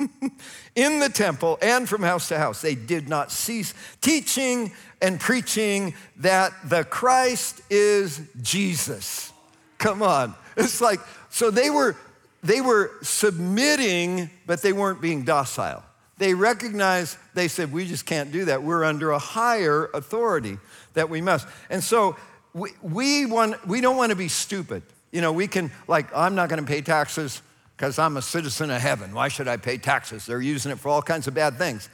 in 0.74 0.98
the 0.98 1.08
temple 1.08 1.58
and 1.62 1.88
from 1.88 2.02
house 2.02 2.28
to 2.28 2.38
house, 2.38 2.60
they 2.62 2.74
did 2.74 3.08
not 3.08 3.30
cease 3.30 3.74
teaching 4.00 4.72
and 5.02 5.18
preaching 5.18 5.94
that 6.18 6.52
the 6.68 6.84
Christ 6.84 7.60
is 7.70 8.20
Jesus. 8.42 9.32
Come 9.78 10.02
on. 10.02 10.34
It's 10.56 10.80
like, 10.80 11.00
so 11.30 11.50
they 11.50 11.70
were 11.70 11.96
they 12.42 12.60
were 12.60 12.92
submitting, 13.02 14.30
but 14.46 14.62
they 14.62 14.72
weren't 14.72 15.00
being 15.00 15.24
docile. 15.24 15.82
They 16.18 16.34
recognized, 16.34 17.16
they 17.34 17.48
said, 17.48 17.72
we 17.72 17.86
just 17.86 18.06
can't 18.06 18.32
do 18.32 18.46
that. 18.46 18.62
We're 18.62 18.84
under 18.84 19.10
a 19.10 19.18
higher 19.18 19.90
authority 19.94 20.58
that 20.94 21.08
we 21.08 21.20
must. 21.20 21.46
And 21.68 21.82
so 21.82 22.16
we, 22.52 22.70
we, 22.82 23.26
want, 23.26 23.66
we 23.66 23.80
don't 23.80 23.96
want 23.96 24.10
to 24.10 24.16
be 24.16 24.28
stupid. 24.28 24.82
You 25.12 25.20
know, 25.20 25.32
we 25.32 25.48
can, 25.48 25.70
like, 25.88 26.14
I'm 26.14 26.34
not 26.34 26.48
going 26.48 26.60
to 26.60 26.66
pay 26.66 26.82
taxes 26.82 27.42
because 27.80 27.98
I'm 27.98 28.18
a 28.18 28.22
citizen 28.22 28.70
of 28.70 28.82
heaven. 28.82 29.14
Why 29.14 29.28
should 29.28 29.48
I 29.48 29.56
pay 29.56 29.78
taxes? 29.78 30.26
They're 30.26 30.38
using 30.38 30.70
it 30.70 30.78
for 30.78 30.90
all 30.90 31.00
kinds 31.00 31.26
of 31.26 31.32
bad 31.32 31.56
things. 31.56 31.88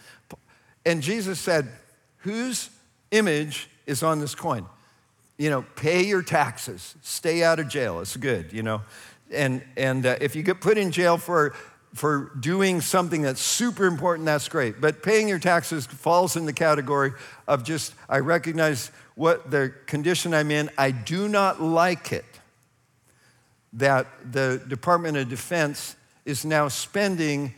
And 0.85 1.01
Jesus 1.01 1.39
said, 1.39 1.69
whose 2.17 2.71
image 3.13 3.71
is 3.87 4.03
on 4.03 4.19
this 4.19 4.35
coin? 4.35 4.67
You 5.39 5.49
know, 5.49 5.65
pay 5.77 6.05
your 6.05 6.23
taxes, 6.23 6.97
stay 7.03 7.45
out 7.45 7.61
of 7.61 7.69
jail. 7.69 8.01
It's 8.01 8.17
good, 8.17 8.53
you 8.53 8.65
know. 8.65 8.83
And, 9.31 9.63
and 9.77 10.05
uh, 10.05 10.17
if 10.21 10.35
you 10.35 10.43
get 10.43 10.61
put 10.61 10.77
in 10.77 10.91
jail 10.91 11.19
for, 11.19 11.55
for 11.95 12.33
doing 12.41 12.81
something 12.81 13.23
that's 13.23 13.41
super 13.41 13.87
important, 13.87 14.27
that's 14.27 14.49
great. 14.49 14.81
But 14.81 15.05
paying 15.05 15.29
your 15.29 15.39
taxes 15.39 15.87
falls 15.87 16.35
in 16.35 16.47
the 16.47 16.53
category 16.53 17.13
of 17.47 17.63
just, 17.63 17.95
I 18.09 18.19
recognize 18.19 18.91
what 19.15 19.53
the 19.53 19.73
condition 19.87 20.35
I'm 20.35 20.51
in, 20.51 20.69
I 20.77 20.91
do 20.91 21.29
not 21.29 21.63
like 21.63 22.11
it 22.11 22.25
that 23.77 24.07
the 24.33 24.63
Department 24.69 25.17
of 25.17 25.29
Defense 25.29 25.97
is 26.25 26.45
now 26.45 26.69
spending 26.69 27.55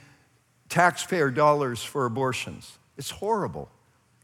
taxpayer 0.69 1.31
dollars 1.31 1.83
for 1.83 2.05
abortions. 2.05 2.79
It's 2.97 3.11
horrible. 3.11 3.69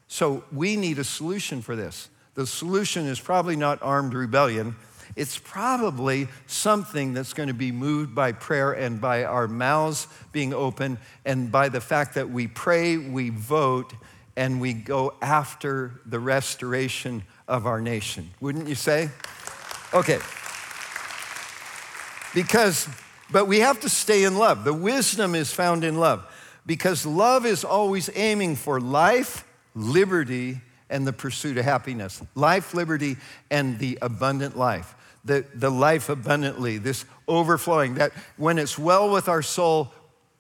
So 0.09 0.45
we 0.53 0.77
need 0.77 0.99
a 0.99 1.05
solution 1.05 1.63
for 1.63 1.75
this. 1.75 2.09
The 2.35 2.47
solution 2.47 3.07
is 3.07 3.19
probably 3.19 3.57
not 3.57 3.83
armed 3.83 4.15
rebellion 4.15 4.77
it's 5.17 5.39
probably 5.39 6.29
something 6.47 7.15
that's 7.15 7.35
going 7.35 7.49
to 7.49 7.55
be 7.55 7.71
moved 7.71 8.15
by 8.15 8.33
prayer 8.33 8.73
and 8.73 9.01
by 9.01 9.25
our 9.25 9.47
mouths 9.47 10.09
being 10.33 10.53
open 10.53 10.99
and 11.25 11.53
by 11.53 11.69
the 11.69 11.81
fact 11.81 12.15
that 12.15 12.31
we 12.31 12.49
pray, 12.49 12.97
we 12.97 13.31
vote, 13.31 13.93
and 14.37 14.61
we 14.61 14.73
go 14.73 15.15
after 15.23 16.01
the 16.07 16.19
restoration 16.19 17.23
of 17.47 17.67
our 17.67 17.81
nation. 17.81 18.31
Wouldn't 18.41 18.69
you 18.69 18.75
say? 18.75 19.11
Okay. 19.93 20.19
Because, 22.35 22.89
but 23.31 23.47
we 23.47 23.61
have 23.61 23.81
to 23.81 23.89
stay 23.89 24.25
in 24.25 24.37
love. 24.37 24.65
The 24.65 24.75
wisdom 24.75 25.35
is 25.35 25.53
found 25.53 25.85
in 25.85 25.99
love 25.99 26.27
because 26.67 27.07
love 27.07 27.47
is 27.47 27.65
always 27.65 28.11
aiming 28.15 28.57
for 28.57 28.81
life, 28.81 29.47
liberty, 29.75 30.61
and 30.91 31.07
the 31.07 31.13
pursuit 31.13 31.57
of 31.57 31.65
happiness. 31.65 32.23
Life, 32.35 32.75
liberty, 32.75 33.17
and 33.51 33.79
the 33.79 33.99
abundant 34.03 34.57
life 34.57 34.95
the, 35.25 35.45
the 35.55 35.71
life 35.71 36.09
abundantly, 36.09 36.79
this 36.79 37.05
overflowing, 37.27 37.95
that 37.95 38.13
when 38.37 38.59
it's 38.59 38.79
well 38.79 39.11
with 39.11 39.29
our 39.29 39.43
soul, 39.43 39.93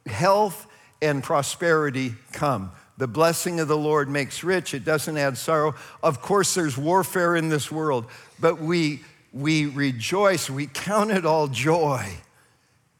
health 0.06 0.66
and 1.00 1.22
prosperity 1.22 2.14
come. 2.32 2.70
The 2.96 3.08
blessing 3.08 3.58
of 3.58 3.66
the 3.66 3.76
Lord 3.76 4.08
makes 4.08 4.44
rich, 4.44 4.74
it 4.74 4.84
doesn't 4.84 5.16
add 5.16 5.36
sorrow. 5.36 5.74
Of 6.02 6.20
course, 6.20 6.54
there's 6.54 6.78
warfare 6.78 7.34
in 7.34 7.48
this 7.48 7.70
world, 7.70 8.06
but 8.38 8.60
we, 8.60 9.02
we 9.34 9.66
rejoice, 9.66 10.48
we 10.48 10.68
count 10.68 11.10
it 11.10 11.26
all 11.26 11.48
joy, 11.48 12.08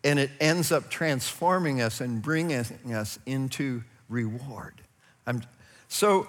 and 0.02 0.18
it 0.18 0.30
ends 0.40 0.72
up 0.72 0.90
transforming 0.90 1.80
us 1.80 2.00
and 2.00 2.20
bringing 2.20 2.52
us 2.92 3.18
into 3.24 3.84
reward. 4.08 4.74
I'm, 5.26 5.42
so, 5.86 6.26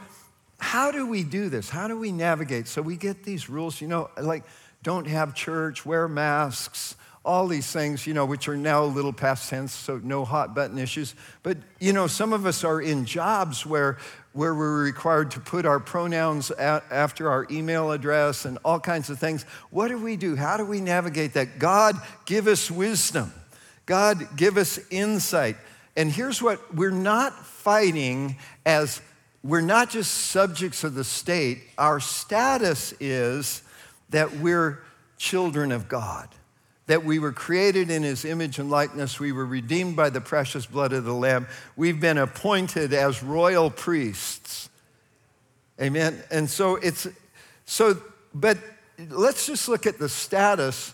how 0.59 0.91
do 0.91 1.07
we 1.07 1.23
do 1.23 1.49
this? 1.49 1.69
How 1.69 1.87
do 1.87 1.97
we 1.97 2.11
navigate? 2.11 2.67
So, 2.67 2.83
we 2.83 2.97
get 2.97 3.23
these 3.23 3.49
rules, 3.49 3.81
you 3.81 3.87
know, 3.87 4.11
like, 4.21 4.43
don't 4.83 5.07
have 5.07 5.33
church, 5.33 5.85
wear 5.85 6.07
masks, 6.07 6.95
all 7.25 7.47
these 7.47 7.71
things, 7.71 8.05
you 8.05 8.13
know, 8.13 8.25
which 8.25 8.47
are 8.47 8.55
now 8.55 8.83
a 8.83 8.85
little 8.85 9.11
past 9.11 9.49
tense, 9.49 9.73
so 9.73 9.99
no 10.03 10.23
hot 10.23 10.53
button 10.53 10.77
issues. 10.77 11.15
But, 11.41 11.57
you 11.79 11.91
know, 11.91 12.05
some 12.05 12.31
of 12.31 12.45
us 12.45 12.63
are 12.63 12.79
in 12.79 13.05
jobs 13.05 13.65
where, 13.65 13.97
where 14.35 14.53
we're 14.53 14.83
required 14.83 15.31
to 15.31 15.39
put 15.39 15.65
our 15.65 15.79
pronouns 15.79 16.51
after 16.51 17.29
our 17.29 17.47
email 17.49 17.91
address 17.91 18.43
and 18.43 18.57
all 18.65 18.81
kinds 18.81 19.09
of 19.09 19.17
things. 19.17 19.43
What 19.69 19.87
do 19.87 19.97
we 19.97 20.17
do? 20.17 20.35
How 20.35 20.57
do 20.57 20.65
we 20.65 20.81
navigate 20.81 21.33
that? 21.35 21.57
God, 21.57 21.95
give 22.25 22.47
us 22.47 22.69
wisdom. 22.69 23.31
God, 23.85 24.35
give 24.35 24.57
us 24.57 24.77
insight. 24.89 25.55
And 25.95 26.11
here's 26.11 26.41
what 26.41 26.75
we're 26.75 26.91
not 26.91 27.45
fighting 27.45 28.35
as 28.65 29.01
we're 29.41 29.61
not 29.61 29.89
just 29.89 30.11
subjects 30.11 30.83
of 30.83 30.95
the 30.95 31.05
state, 31.05 31.59
our 31.77 32.01
status 32.01 32.93
is 32.99 33.61
that 34.09 34.35
we're 34.37 34.83
children 35.17 35.71
of 35.71 35.87
God, 35.87 36.27
that 36.87 37.03
we 37.03 37.17
were 37.17 37.31
created 37.31 37.89
in 37.89 38.03
his 38.03 38.25
image 38.25 38.59
and 38.59 38.69
likeness, 38.69 39.19
we 39.19 39.31
were 39.31 39.45
redeemed 39.45 39.95
by 39.95 40.09
the 40.09 40.21
precious 40.21 40.65
blood 40.65 40.93
of 40.93 41.03
the 41.03 41.13
Lamb, 41.13 41.47
we've 41.75 41.99
been 41.99 42.17
appointed 42.17 42.93
as 42.93 43.23
royal 43.23 43.71
priests. 43.71 44.69
Amen. 45.81 46.21
And 46.29 46.49
so 46.49 46.75
it's, 46.75 47.07
so, 47.65 47.97
but 48.33 48.57
let's 49.09 49.47
just 49.47 49.67
look 49.67 49.85
at 49.85 49.97
the 49.97 50.09
status, 50.09 50.93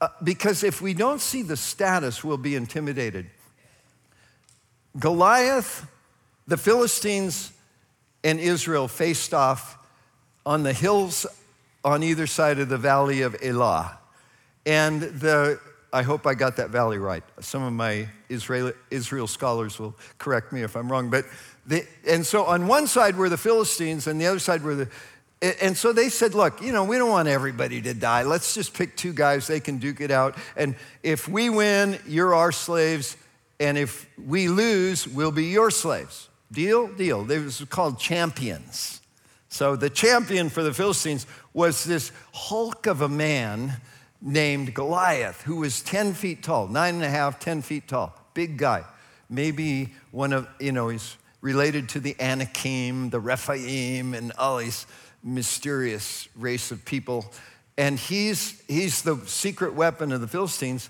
uh, 0.00 0.08
because 0.22 0.62
if 0.62 0.82
we 0.82 0.94
don't 0.94 1.20
see 1.20 1.42
the 1.42 1.56
status, 1.56 2.22
we'll 2.22 2.36
be 2.36 2.54
intimidated. 2.54 3.26
Goliath, 4.98 5.86
the 6.46 6.58
Philistines, 6.58 7.52
and 8.22 8.38
Israel 8.38 8.88
faced 8.88 9.32
off 9.32 9.78
on 10.44 10.64
the 10.64 10.72
hills 10.72 11.24
on 11.84 12.02
either 12.02 12.26
side 12.26 12.58
of 12.58 12.68
the 12.68 12.78
valley 12.78 13.22
of 13.22 13.36
Elah. 13.42 13.98
And 14.64 15.02
the, 15.02 15.60
I 15.92 16.02
hope 16.02 16.26
I 16.26 16.34
got 16.34 16.56
that 16.56 16.70
valley 16.70 16.98
right. 16.98 17.22
Some 17.40 17.62
of 17.62 17.72
my 17.72 18.08
Israel, 18.28 18.72
Israel 18.90 19.26
scholars 19.26 19.78
will 19.78 19.94
correct 20.18 20.52
me 20.52 20.62
if 20.62 20.76
I'm 20.76 20.90
wrong. 20.90 21.10
But 21.10 21.26
the, 21.66 21.86
and 22.08 22.24
so 22.24 22.44
on 22.44 22.66
one 22.66 22.86
side 22.86 23.16
were 23.16 23.28
the 23.28 23.36
Philistines, 23.36 24.06
and 24.06 24.20
the 24.20 24.26
other 24.26 24.38
side 24.38 24.62
were 24.62 24.74
the. 24.74 24.88
And 25.60 25.76
so 25.76 25.92
they 25.92 26.08
said, 26.08 26.34
look, 26.34 26.62
you 26.62 26.72
know, 26.72 26.84
we 26.84 26.98
don't 26.98 27.10
want 27.10 27.26
everybody 27.26 27.82
to 27.82 27.94
die. 27.94 28.22
Let's 28.22 28.54
just 28.54 28.74
pick 28.74 28.96
two 28.96 29.12
guys, 29.12 29.48
they 29.48 29.58
can 29.58 29.78
duke 29.78 30.00
it 30.00 30.12
out. 30.12 30.36
And 30.56 30.76
if 31.02 31.26
we 31.26 31.50
win, 31.50 31.98
you're 32.06 32.32
our 32.32 32.52
slaves. 32.52 33.16
And 33.58 33.76
if 33.76 34.08
we 34.24 34.46
lose, 34.46 35.08
we'll 35.08 35.32
be 35.32 35.46
your 35.46 35.72
slaves. 35.72 36.28
Deal? 36.52 36.86
Deal. 36.86 37.24
They 37.24 37.38
was 37.38 37.64
called 37.68 37.98
champions. 37.98 39.00
So 39.48 39.74
the 39.74 39.90
champion 39.90 40.48
for 40.48 40.62
the 40.62 40.72
Philistines 40.72 41.26
was 41.52 41.82
this 41.82 42.12
hulk 42.32 42.86
of 42.86 43.00
a 43.00 43.08
man 43.08 43.80
named 44.22 44.72
Goliath, 44.72 45.42
who 45.42 45.56
was 45.56 45.82
10 45.82 46.14
feet 46.14 46.42
tall, 46.42 46.68
nine 46.68 46.94
and 46.94 47.04
a 47.04 47.10
half, 47.10 47.40
10 47.40 47.62
feet 47.62 47.88
tall, 47.88 48.16
big 48.34 48.56
guy. 48.56 48.84
Maybe 49.28 49.92
one 50.12 50.32
of, 50.32 50.48
you 50.60 50.72
know, 50.72 50.88
he's 50.88 51.16
related 51.40 51.88
to 51.90 52.00
the 52.00 52.14
Anakim, 52.20 53.10
the 53.10 53.18
Rephaim, 53.18 54.14
and 54.14 54.32
all 54.38 54.58
these 54.58 54.86
mysterious 55.22 56.28
race 56.36 56.70
of 56.70 56.84
people. 56.84 57.32
And 57.76 57.98
he's, 57.98 58.62
he's 58.68 59.02
the 59.02 59.16
secret 59.26 59.74
weapon 59.74 60.12
of 60.12 60.20
the 60.20 60.28
Philistines. 60.28 60.88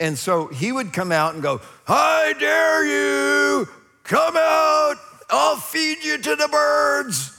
And 0.00 0.18
so 0.18 0.48
he 0.48 0.72
would 0.72 0.92
come 0.92 1.12
out 1.12 1.34
and 1.34 1.42
go, 1.42 1.60
I 1.86 2.34
dare 2.38 2.86
you, 2.86 3.68
come 4.02 4.36
out, 4.36 4.96
I'll 5.30 5.56
feed 5.56 6.02
you 6.02 6.18
to 6.18 6.36
the 6.36 6.48
birds. 6.48 7.38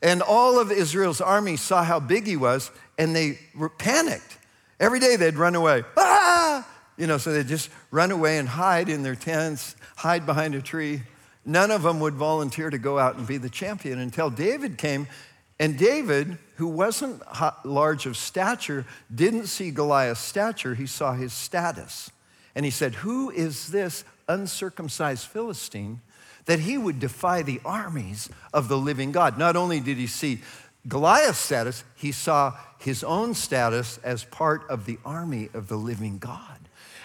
And 0.00 0.22
all 0.22 0.58
of 0.58 0.70
Israel's 0.72 1.20
army 1.20 1.56
saw 1.56 1.82
how 1.82 2.00
big 2.00 2.26
he 2.26 2.36
was, 2.36 2.70
and 2.98 3.14
they 3.14 3.38
panicked. 3.78 4.38
Every 4.80 5.00
day 5.00 5.16
they'd 5.16 5.36
run 5.36 5.54
away. 5.54 5.84
Ah! 5.96 6.66
You 6.96 7.06
know, 7.06 7.18
so 7.18 7.32
they'd 7.32 7.48
just 7.48 7.70
run 7.90 8.10
away 8.10 8.38
and 8.38 8.48
hide 8.48 8.88
in 8.88 9.02
their 9.02 9.16
tents, 9.16 9.74
hide 9.96 10.26
behind 10.26 10.54
a 10.54 10.62
tree. 10.62 11.02
None 11.44 11.70
of 11.70 11.82
them 11.82 12.00
would 12.00 12.14
volunteer 12.14 12.70
to 12.70 12.78
go 12.78 12.98
out 12.98 13.16
and 13.16 13.26
be 13.26 13.36
the 13.36 13.50
champion 13.50 13.98
until 13.98 14.30
David 14.30 14.78
came. 14.78 15.08
And 15.58 15.78
David, 15.78 16.38
who 16.56 16.68
wasn't 16.68 17.22
large 17.64 18.06
of 18.06 18.16
stature, 18.16 18.86
didn't 19.14 19.46
see 19.46 19.70
Goliath's 19.70 20.20
stature, 20.20 20.74
he 20.74 20.86
saw 20.86 21.12
his 21.12 21.32
status. 21.32 22.10
And 22.54 22.64
he 22.64 22.70
said, 22.70 22.96
Who 22.96 23.30
is 23.30 23.68
this 23.68 24.04
uncircumcised 24.28 25.26
Philistine 25.26 26.00
that 26.46 26.60
he 26.60 26.78
would 26.78 27.00
defy 27.00 27.42
the 27.42 27.60
armies 27.64 28.28
of 28.52 28.68
the 28.68 28.78
living 28.78 29.12
God? 29.12 29.38
Not 29.38 29.56
only 29.56 29.80
did 29.80 29.96
he 29.96 30.06
see 30.06 30.40
Goliath's 30.86 31.38
status, 31.38 31.84
he 31.94 32.12
saw 32.12 32.54
his 32.78 33.02
own 33.02 33.34
status 33.34 33.98
as 34.04 34.24
part 34.24 34.68
of 34.68 34.84
the 34.84 34.98
army 35.04 35.48
of 35.54 35.68
the 35.68 35.76
living 35.76 36.18
God. 36.18 36.58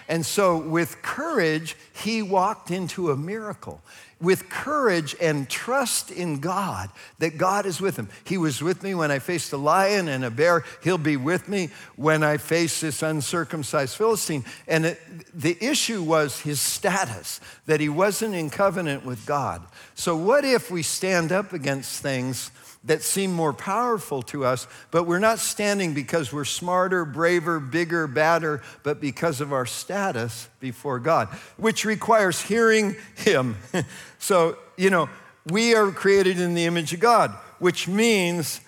And 0.08 0.26
so, 0.26 0.58
with 0.58 1.02
courage, 1.02 1.76
he 1.92 2.20
walked 2.20 2.70
into 2.70 3.10
a 3.10 3.16
miracle. 3.16 3.80
With 4.20 4.48
courage 4.50 5.16
and 5.20 5.48
trust 5.48 6.10
in 6.10 6.40
God 6.40 6.90
that 7.20 7.38
God 7.38 7.64
is 7.64 7.80
with 7.80 7.96
him. 7.96 8.08
He 8.24 8.36
was 8.36 8.62
with 8.62 8.82
me 8.82 8.94
when 8.94 9.10
I 9.10 9.18
faced 9.18 9.52
a 9.52 9.56
lion 9.56 10.08
and 10.08 10.24
a 10.24 10.30
bear. 10.30 10.64
He'll 10.82 10.98
be 10.98 11.16
with 11.16 11.48
me 11.48 11.70
when 11.96 12.22
I 12.22 12.36
face 12.36 12.80
this 12.80 13.02
uncircumcised 13.02 13.96
Philistine. 13.96 14.44
And 14.68 14.86
it, 14.86 15.00
the 15.32 15.56
issue 15.64 16.02
was 16.02 16.40
his 16.40 16.60
status, 16.60 17.40
that 17.66 17.80
he 17.80 17.88
wasn't 17.88 18.34
in 18.34 18.50
covenant 18.50 19.06
with 19.06 19.24
God. 19.24 19.62
So, 19.94 20.16
what 20.16 20.44
if 20.44 20.70
we 20.70 20.82
stand 20.82 21.32
up 21.32 21.52
against 21.52 22.02
things? 22.02 22.50
that 22.84 23.02
seem 23.02 23.32
more 23.32 23.52
powerful 23.52 24.22
to 24.22 24.44
us, 24.44 24.66
but 24.90 25.04
we're 25.04 25.18
not 25.18 25.38
standing 25.38 25.92
because 25.92 26.32
we're 26.32 26.44
smarter, 26.44 27.04
braver, 27.04 27.60
bigger, 27.60 28.06
badder, 28.06 28.62
but 28.82 29.00
because 29.00 29.40
of 29.40 29.52
our 29.52 29.66
status 29.66 30.48
before 30.60 30.98
God, 30.98 31.28
which 31.56 31.84
requires 31.84 32.40
hearing 32.40 32.96
Him. 33.16 33.56
so, 34.18 34.56
you 34.76 34.90
know, 34.90 35.08
we 35.50 35.74
are 35.74 35.90
created 35.90 36.38
in 36.38 36.54
the 36.54 36.66
image 36.66 36.92
of 36.92 37.00
God, 37.00 37.30
which 37.58 37.88
means 37.88 38.60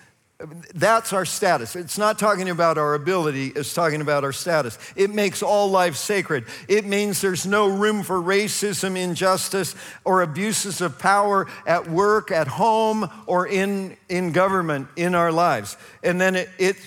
that's 0.73 1.13
our 1.13 1.25
status. 1.25 1.75
It's 1.75 1.97
not 1.97 2.19
talking 2.19 2.49
about 2.49 2.77
our 2.77 2.95
ability, 2.95 3.47
it's 3.55 3.73
talking 3.73 4.01
about 4.01 4.23
our 4.23 4.33
status. 4.33 4.77
It 4.95 5.13
makes 5.13 5.41
all 5.41 5.69
life 5.69 5.95
sacred. 5.95 6.45
It 6.67 6.85
means 6.85 7.21
there's 7.21 7.45
no 7.45 7.67
room 7.67 8.03
for 8.03 8.17
racism, 8.21 8.97
injustice, 8.97 9.75
or 10.03 10.21
abuses 10.21 10.81
of 10.81 10.99
power 10.99 11.47
at 11.65 11.89
work, 11.89 12.31
at 12.31 12.47
home, 12.47 13.09
or 13.25 13.47
in, 13.47 13.95
in 14.09 14.31
government 14.31 14.87
in 14.95 15.15
our 15.15 15.31
lives. 15.31 15.77
And 16.03 16.19
then 16.19 16.35
it, 16.35 16.49
it 16.57 16.77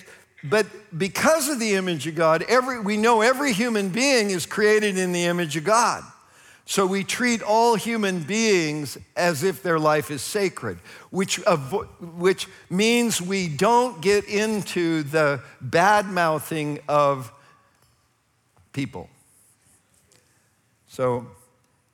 but 0.49 0.65
because 0.97 1.49
of 1.49 1.59
the 1.59 1.75
image 1.75 2.07
of 2.07 2.15
God, 2.15 2.43
every, 2.47 2.79
we 2.79 2.97
know 2.97 3.21
every 3.21 3.53
human 3.53 3.89
being 3.89 4.29
is 4.29 4.45
created 4.45 4.97
in 4.97 5.11
the 5.11 5.25
image 5.25 5.55
of 5.57 5.63
God. 5.63 6.03
So 6.65 6.85
we 6.85 7.05
treat 7.05 7.41
all 7.41 7.75
human 7.75 8.23
beings 8.23 8.97
as 9.15 9.41
if 9.41 9.63
their 9.63 9.79
life 9.79 10.11
is 10.11 10.21
sacred, 10.21 10.79
which, 11.11 11.41
avo- 11.43 11.87
which 12.01 12.47
means 12.69 13.21
we 13.21 13.47
don't 13.47 14.01
get 14.01 14.25
into 14.25 15.03
the 15.03 15.41
bad 15.61 16.07
mouthing 16.07 16.79
of 16.89 17.31
people. 18.73 19.09
So, 20.89 21.27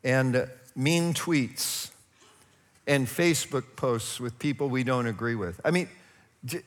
and 0.03 0.49
mean 0.75 1.13
tweets 1.13 1.91
and 2.87 3.07
Facebook 3.07 3.75
posts 3.75 4.19
with 4.19 4.39
people 4.39 4.69
we 4.69 4.83
don't 4.83 5.07
agree 5.07 5.35
with. 5.35 5.61
I 5.63 5.69
mean, 5.71 5.87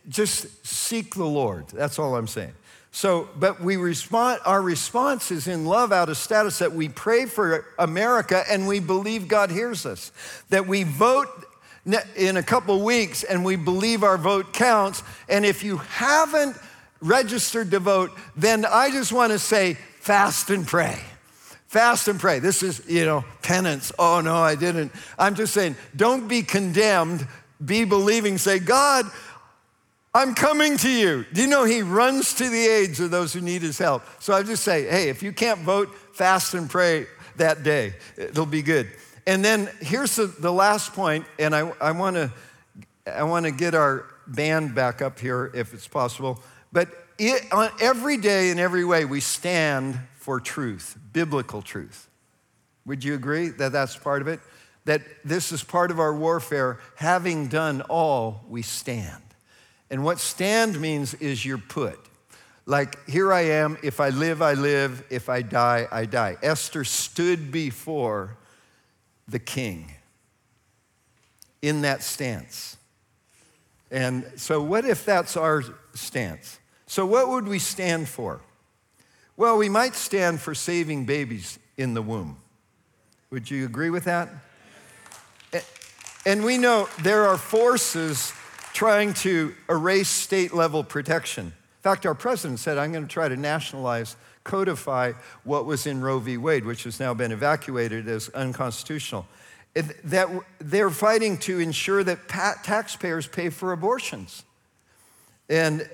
just 0.09 0.67
seek 0.67 1.15
the 1.15 1.25
Lord. 1.25 1.69
That's 1.69 1.99
all 1.99 2.17
I'm 2.17 2.27
saying. 2.27 2.55
So, 2.93 3.29
but 3.37 3.61
we 3.61 3.77
respond, 3.77 4.41
our 4.47 4.62
response 4.62 5.31
is 5.31 5.49
in 5.49 5.67
love 5.67 5.93
out 5.93 6.09
of 6.09 6.17
status 6.17 6.61
that 6.61 6.73
we 6.73 6.89
pray 6.89 7.27
for 7.27 7.67
America 7.79 8.43
and 8.49 8.67
we 8.67 8.81
believe 8.81 9.29
God 9.29 9.51
hears 9.51 9.85
us. 9.85 10.12
That 10.49 10.67
we 10.67 10.85
vote 10.85 11.29
in 12.17 12.39
a 12.39 12.43
couple 12.43 12.83
weeks 12.83 13.23
and 13.23 13.45
we 13.45 13.57
believe 13.57 14.03
our 14.03 14.17
vote 14.17 14.55
counts. 14.55 15.03
And 15.29 15.45
if 15.45 15.62
you 15.62 15.77
haven't 15.77 16.57
registered 17.03 17.71
to 17.73 17.81
vote, 17.81 18.12
then 18.35 18.65
I 18.65 18.91
just 18.91 19.12
want 19.12 19.33
to 19.33 19.39
say 19.39 19.75
fast 19.75 20.49
and 20.49 20.67
pray. 20.67 20.99
Fast 21.67 22.09
and 22.09 22.19
pray. 22.19 22.39
This 22.39 22.62
is, 22.62 22.83
you 22.89 23.05
know, 23.05 23.25
penance. 23.43 23.93
Oh, 23.99 24.23
no, 24.23 24.37
I 24.37 24.55
didn't. 24.55 24.91
I'm 25.19 25.35
just 25.35 25.53
saying, 25.53 25.77
don't 25.95 26.29
be 26.29 26.43
condemned. 26.43 27.27
Be 27.62 27.85
believing. 27.85 28.39
Say, 28.39 28.59
God, 28.59 29.05
I'm 30.16 30.35
coming 30.35 30.79
to 30.79 30.88
you. 30.88 31.26
Do 31.31 31.42
you 31.42 31.46
know 31.46 31.64
he 31.64 31.83
runs 31.83 32.33
to 32.35 32.48
the 32.48 32.66
aids 32.66 33.00
of 33.00 33.11
those 33.11 33.35
who 33.35 33.42
need 33.42 33.61
his 33.61 33.76
help? 33.76 34.02
So 34.18 34.33
I 34.33 34.42
just 34.42 34.64
say, 34.64 34.88
hey, 34.88 35.11
if 35.11 35.22
you 35.22 35.31
can't 35.31 35.61
vote, 35.61 35.94
fast 36.14 36.55
and 36.55 36.70
pray 36.70 37.07
that 37.37 37.62
day. 37.62 37.92
It'll 38.16 38.46
be 38.46 38.62
good. 38.62 38.90
And 39.26 39.44
then 39.44 39.68
here's 39.83 40.16
the, 40.16 40.24
the 40.26 40.50
last 40.50 40.94
point, 40.94 41.26
and 41.38 41.55
I, 41.55 41.70
I 41.83 41.90
want 41.92 42.16
to 42.16 42.33
I 43.07 43.24
wanna 43.24 43.50
get 43.50 43.74
our 43.74 44.07
band 44.26 44.74
back 44.74 45.02
up 45.02 45.18
here 45.18 45.50
if 45.55 45.74
it's 45.74 45.87
possible. 45.87 46.42
But 46.72 46.88
it, 47.18 47.52
on 47.52 47.70
every 47.79 48.16
day 48.16 48.48
in 48.48 48.59
every 48.59 48.87
way, 48.87 49.05
we 49.05 49.20
stand 49.20 50.00
for 50.14 50.40
truth, 50.40 50.98
biblical 51.12 51.61
truth. 51.61 52.09
Would 52.87 53.05
you 53.05 53.12
agree 53.12 53.50
that 53.50 53.72
that's 53.72 53.98
part 53.98 54.22
of 54.22 54.29
it? 54.29 54.40
That 54.87 55.02
this 55.26 55.52
is 55.52 55.62
part 55.62 55.90
of 55.90 56.00
our 56.00 56.16
warfare. 56.16 56.79
Having 56.94 57.48
done 57.48 57.83
all, 57.83 58.46
we 58.48 58.62
stand. 58.62 59.26
And 59.90 60.05
what 60.05 60.18
stand 60.18 60.81
means 60.81 61.14
is 61.14 61.44
you're 61.44 61.59
put. 61.59 61.99
Like, 62.64 63.09
here 63.09 63.33
I 63.33 63.42
am. 63.42 63.79
If 63.83 64.01
I 64.01 64.09
live, 64.09 64.42
I 64.42 64.55
live. 64.55 65.05
If 65.09 65.29
I 65.29 65.42
die, 65.42 65.87
I 65.90 66.05
die. 66.05 66.37
Esther 66.42 66.83
stood 66.83 67.53
before 67.53 68.37
the 69.29 69.38
king 69.38 69.92
in 71.62 71.83
that 71.83 72.03
stance. 72.03 72.77
And 73.90 74.25
so, 74.35 74.61
what 74.61 74.85
if 74.85 75.05
that's 75.05 75.37
our 75.37 75.62
stance? 75.94 76.59
So, 76.88 77.07
what 77.07 77.29
would 77.29 77.46
we 77.46 77.61
stand 77.61 78.09
for? 78.09 78.40
Well, 79.37 79.57
we 79.59 79.68
might 79.68 79.94
stand 79.94 80.40
for 80.40 80.55
saving 80.55 81.05
babies 81.05 81.59
in 81.77 81.94
the 81.94 82.03
womb. 82.03 82.38
Would 83.31 83.51
you 83.51 83.64
agree 83.64 83.90
with 83.90 84.05
that? 84.05 84.29
And 86.25 86.44
we 86.44 86.59
know 86.59 86.88
there 87.03 87.27
are 87.27 87.38
forces 87.38 88.33
trying 88.77 89.15
to 89.15 89.55
erase 89.71 90.07
state 90.07 90.53
level 90.53 90.85
protection. 90.85 91.47
In 91.47 91.83
fact, 91.83 92.05
our 92.05 92.15
president 92.15 92.61
said, 92.61 92.77
I'm 92.77 92.93
going 92.93 93.07
to 93.07 93.11
try 93.11 93.27
to 93.27 93.35
nationalize, 93.35 94.17
codify 94.45 95.15
what 95.45 95.65
was 95.65 95.87
in 95.87 96.03
Roe 96.03 96.19
v. 96.19 96.37
Wade, 96.37 96.67
which 96.67 96.85
has 96.85 97.01
now 97.01 97.15
been 97.15 97.33
evacuated 97.33 98.07
as 98.07 98.29
unconstitutional. 98.29 99.27
That 100.05 100.29
they're 100.59 100.91
fighting 100.91 101.39
to 101.39 101.59
ensure 101.59 102.05
that 102.05 102.29
taxpayers 102.29 103.27
pay 103.27 103.49
for 103.49 103.73
abortions. 103.73 104.45
And, 105.49 105.89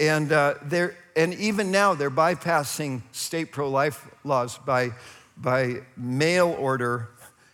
and, 0.00 0.32
uh, 0.32 0.54
they're, 0.62 0.96
and 1.14 1.34
even 1.34 1.70
now, 1.70 1.92
they're 1.92 2.10
bypassing 2.10 3.02
state 3.12 3.52
pro 3.52 3.68
life 3.68 4.08
laws 4.24 4.56
by, 4.56 4.92
by 5.36 5.82
mail 5.98 6.56
order 6.58 7.10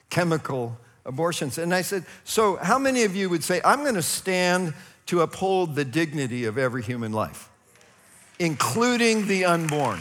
chemical 0.08 0.78
abortions. 1.08 1.58
And 1.58 1.74
I 1.74 1.82
said, 1.82 2.04
So, 2.22 2.56
how 2.56 2.78
many 2.78 3.02
of 3.02 3.16
you 3.16 3.28
would 3.30 3.42
say, 3.42 3.60
I'm 3.64 3.80
going 3.80 3.96
to 3.96 4.02
stand 4.02 4.74
to 5.06 5.22
uphold 5.22 5.74
the 5.74 5.84
dignity 5.84 6.44
of 6.44 6.58
every 6.58 6.82
human 6.82 7.12
life, 7.12 7.48
including 8.38 9.26
the 9.26 9.46
unborn? 9.46 10.00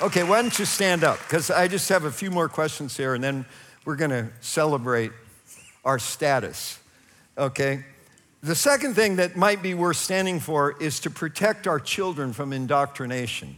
Okay, 0.00 0.24
why 0.24 0.42
don't 0.42 0.58
you 0.58 0.64
stand 0.64 1.04
up? 1.04 1.18
Because 1.20 1.50
I 1.50 1.68
just 1.68 1.88
have 1.90 2.04
a 2.04 2.10
few 2.10 2.30
more 2.30 2.48
questions 2.48 2.96
here, 2.96 3.14
and 3.14 3.22
then 3.22 3.44
we're 3.84 3.94
going 3.94 4.10
to 4.10 4.28
celebrate 4.40 5.12
our 5.84 5.98
status. 5.98 6.80
Okay? 7.38 7.84
The 8.42 8.56
second 8.56 8.94
thing 8.94 9.16
that 9.16 9.36
might 9.36 9.62
be 9.62 9.74
worth 9.74 9.98
standing 9.98 10.40
for 10.40 10.76
is 10.82 10.98
to 11.00 11.10
protect 11.10 11.68
our 11.68 11.78
children 11.78 12.32
from 12.32 12.52
indoctrination. 12.52 13.56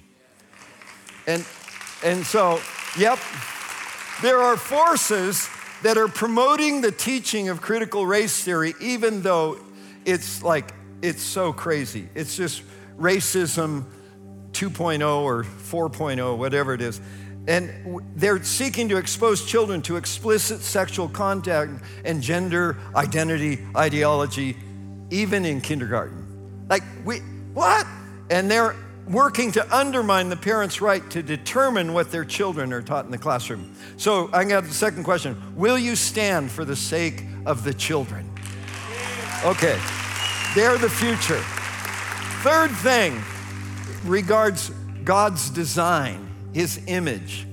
And, 1.26 1.46
and 2.04 2.26
so, 2.26 2.60
yep, 2.98 3.18
there 4.20 4.38
are 4.42 4.58
forces 4.58 5.48
that 5.84 5.98
are 5.98 6.08
promoting 6.08 6.80
the 6.80 6.90
teaching 6.90 7.50
of 7.50 7.60
critical 7.60 8.06
race 8.06 8.42
theory, 8.42 8.72
even 8.80 9.20
though 9.20 9.58
it's 10.06 10.42
like, 10.42 10.72
it's 11.02 11.22
so 11.22 11.52
crazy. 11.52 12.08
It's 12.14 12.38
just 12.38 12.62
racism 12.98 13.84
2.0 14.52 15.22
or 15.22 15.44
4.0, 15.44 16.38
whatever 16.38 16.72
it 16.72 16.80
is. 16.80 17.02
And 17.46 18.00
they're 18.16 18.42
seeking 18.42 18.88
to 18.88 18.96
expose 18.96 19.44
children 19.44 19.82
to 19.82 19.96
explicit 19.96 20.62
sexual 20.62 21.06
contact 21.06 21.72
and 22.06 22.22
gender 22.22 22.78
identity 22.96 23.58
ideology, 23.76 24.56
even 25.10 25.44
in 25.44 25.60
kindergarten. 25.60 26.64
Like, 26.66 26.82
we, 27.04 27.18
what? 27.52 27.86
And 28.30 28.50
they're 28.50 28.74
working 29.08 29.52
to 29.52 29.76
undermine 29.76 30.28
the 30.28 30.36
parents' 30.36 30.80
right 30.80 31.08
to 31.10 31.22
determine 31.22 31.92
what 31.92 32.10
their 32.10 32.24
children 32.24 32.72
are 32.72 32.82
taught 32.82 33.04
in 33.04 33.10
the 33.10 33.18
classroom. 33.18 33.74
So 33.96 34.30
I 34.32 34.44
got 34.44 34.64
the 34.64 34.74
second 34.74 35.04
question 35.04 35.40
Will 35.56 35.78
you 35.78 35.96
stand 35.96 36.50
for 36.50 36.64
the 36.64 36.76
sake 36.76 37.24
of 37.46 37.64
the 37.64 37.74
children? 37.74 38.30
Okay, 39.44 39.78
they're 40.54 40.78
the 40.78 40.90
future. 40.90 41.42
Third 42.42 42.70
thing 42.70 43.22
regards 44.04 44.70
God's 45.04 45.50
design 45.50 46.24
his 46.54 46.80
image. 46.86 47.46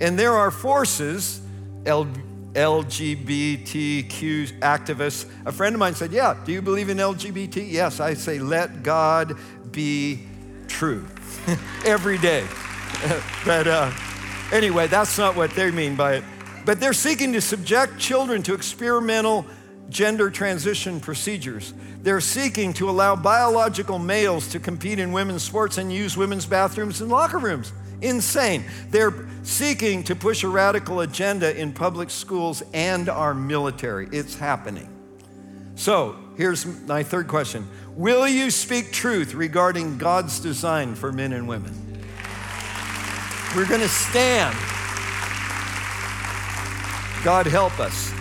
And 0.00 0.18
there 0.18 0.32
are 0.32 0.50
forces, 0.50 1.40
L- 1.86 2.08
LGBTQ 2.54 4.58
activists. 4.60 5.30
A 5.44 5.52
friend 5.52 5.74
of 5.74 5.78
mine 5.78 5.94
said, 5.94 6.12
Yeah, 6.12 6.34
do 6.44 6.50
you 6.50 6.62
believe 6.62 6.88
in 6.88 6.96
LGBT? 6.96 7.70
Yes. 7.70 8.00
I 8.00 8.14
say, 8.14 8.40
Let 8.40 8.82
God 8.82 9.36
be 9.70 10.26
true 10.68 11.04
every 11.84 12.18
day. 12.18 12.46
but 13.44 13.66
uh, 13.66 13.90
anyway, 14.52 14.86
that's 14.86 15.18
not 15.18 15.36
what 15.36 15.50
they 15.52 15.70
mean 15.70 15.96
by 15.96 16.14
it. 16.14 16.24
But 16.64 16.80
they're 16.80 16.92
seeking 16.92 17.32
to 17.32 17.40
subject 17.40 17.98
children 17.98 18.42
to 18.44 18.54
experimental 18.54 19.46
gender 19.88 20.30
transition 20.30 21.00
procedures. 21.00 21.72
They're 22.02 22.20
seeking 22.20 22.72
to 22.74 22.90
allow 22.90 23.16
biological 23.16 23.98
males 23.98 24.48
to 24.48 24.60
compete 24.60 24.98
in 24.98 25.12
women's 25.12 25.42
sports 25.42 25.78
and 25.78 25.92
use 25.92 26.16
women's 26.16 26.46
bathrooms 26.46 27.00
and 27.00 27.10
locker 27.10 27.38
rooms. 27.38 27.72
Insane. 28.00 28.64
They're 28.90 29.14
seeking 29.42 30.04
to 30.04 30.14
push 30.14 30.44
a 30.44 30.48
radical 30.48 31.00
agenda 31.00 31.58
in 31.58 31.72
public 31.72 32.10
schools 32.10 32.62
and 32.72 33.08
our 33.08 33.34
military. 33.34 34.08
It's 34.12 34.36
happening. 34.36 34.88
So, 35.74 36.16
here's 36.36 36.66
my 36.86 37.02
third 37.02 37.28
question 37.28 37.66
Will 37.98 38.28
you 38.28 38.52
speak 38.52 38.92
truth 38.92 39.34
regarding 39.34 39.98
God's 39.98 40.38
design 40.38 40.94
for 40.94 41.10
men 41.10 41.32
and 41.32 41.48
women? 41.48 41.74
We're 43.56 43.66
going 43.66 43.80
to 43.80 43.88
stand. 43.88 44.56
God 47.24 47.48
help 47.48 47.80
us. 47.80 48.12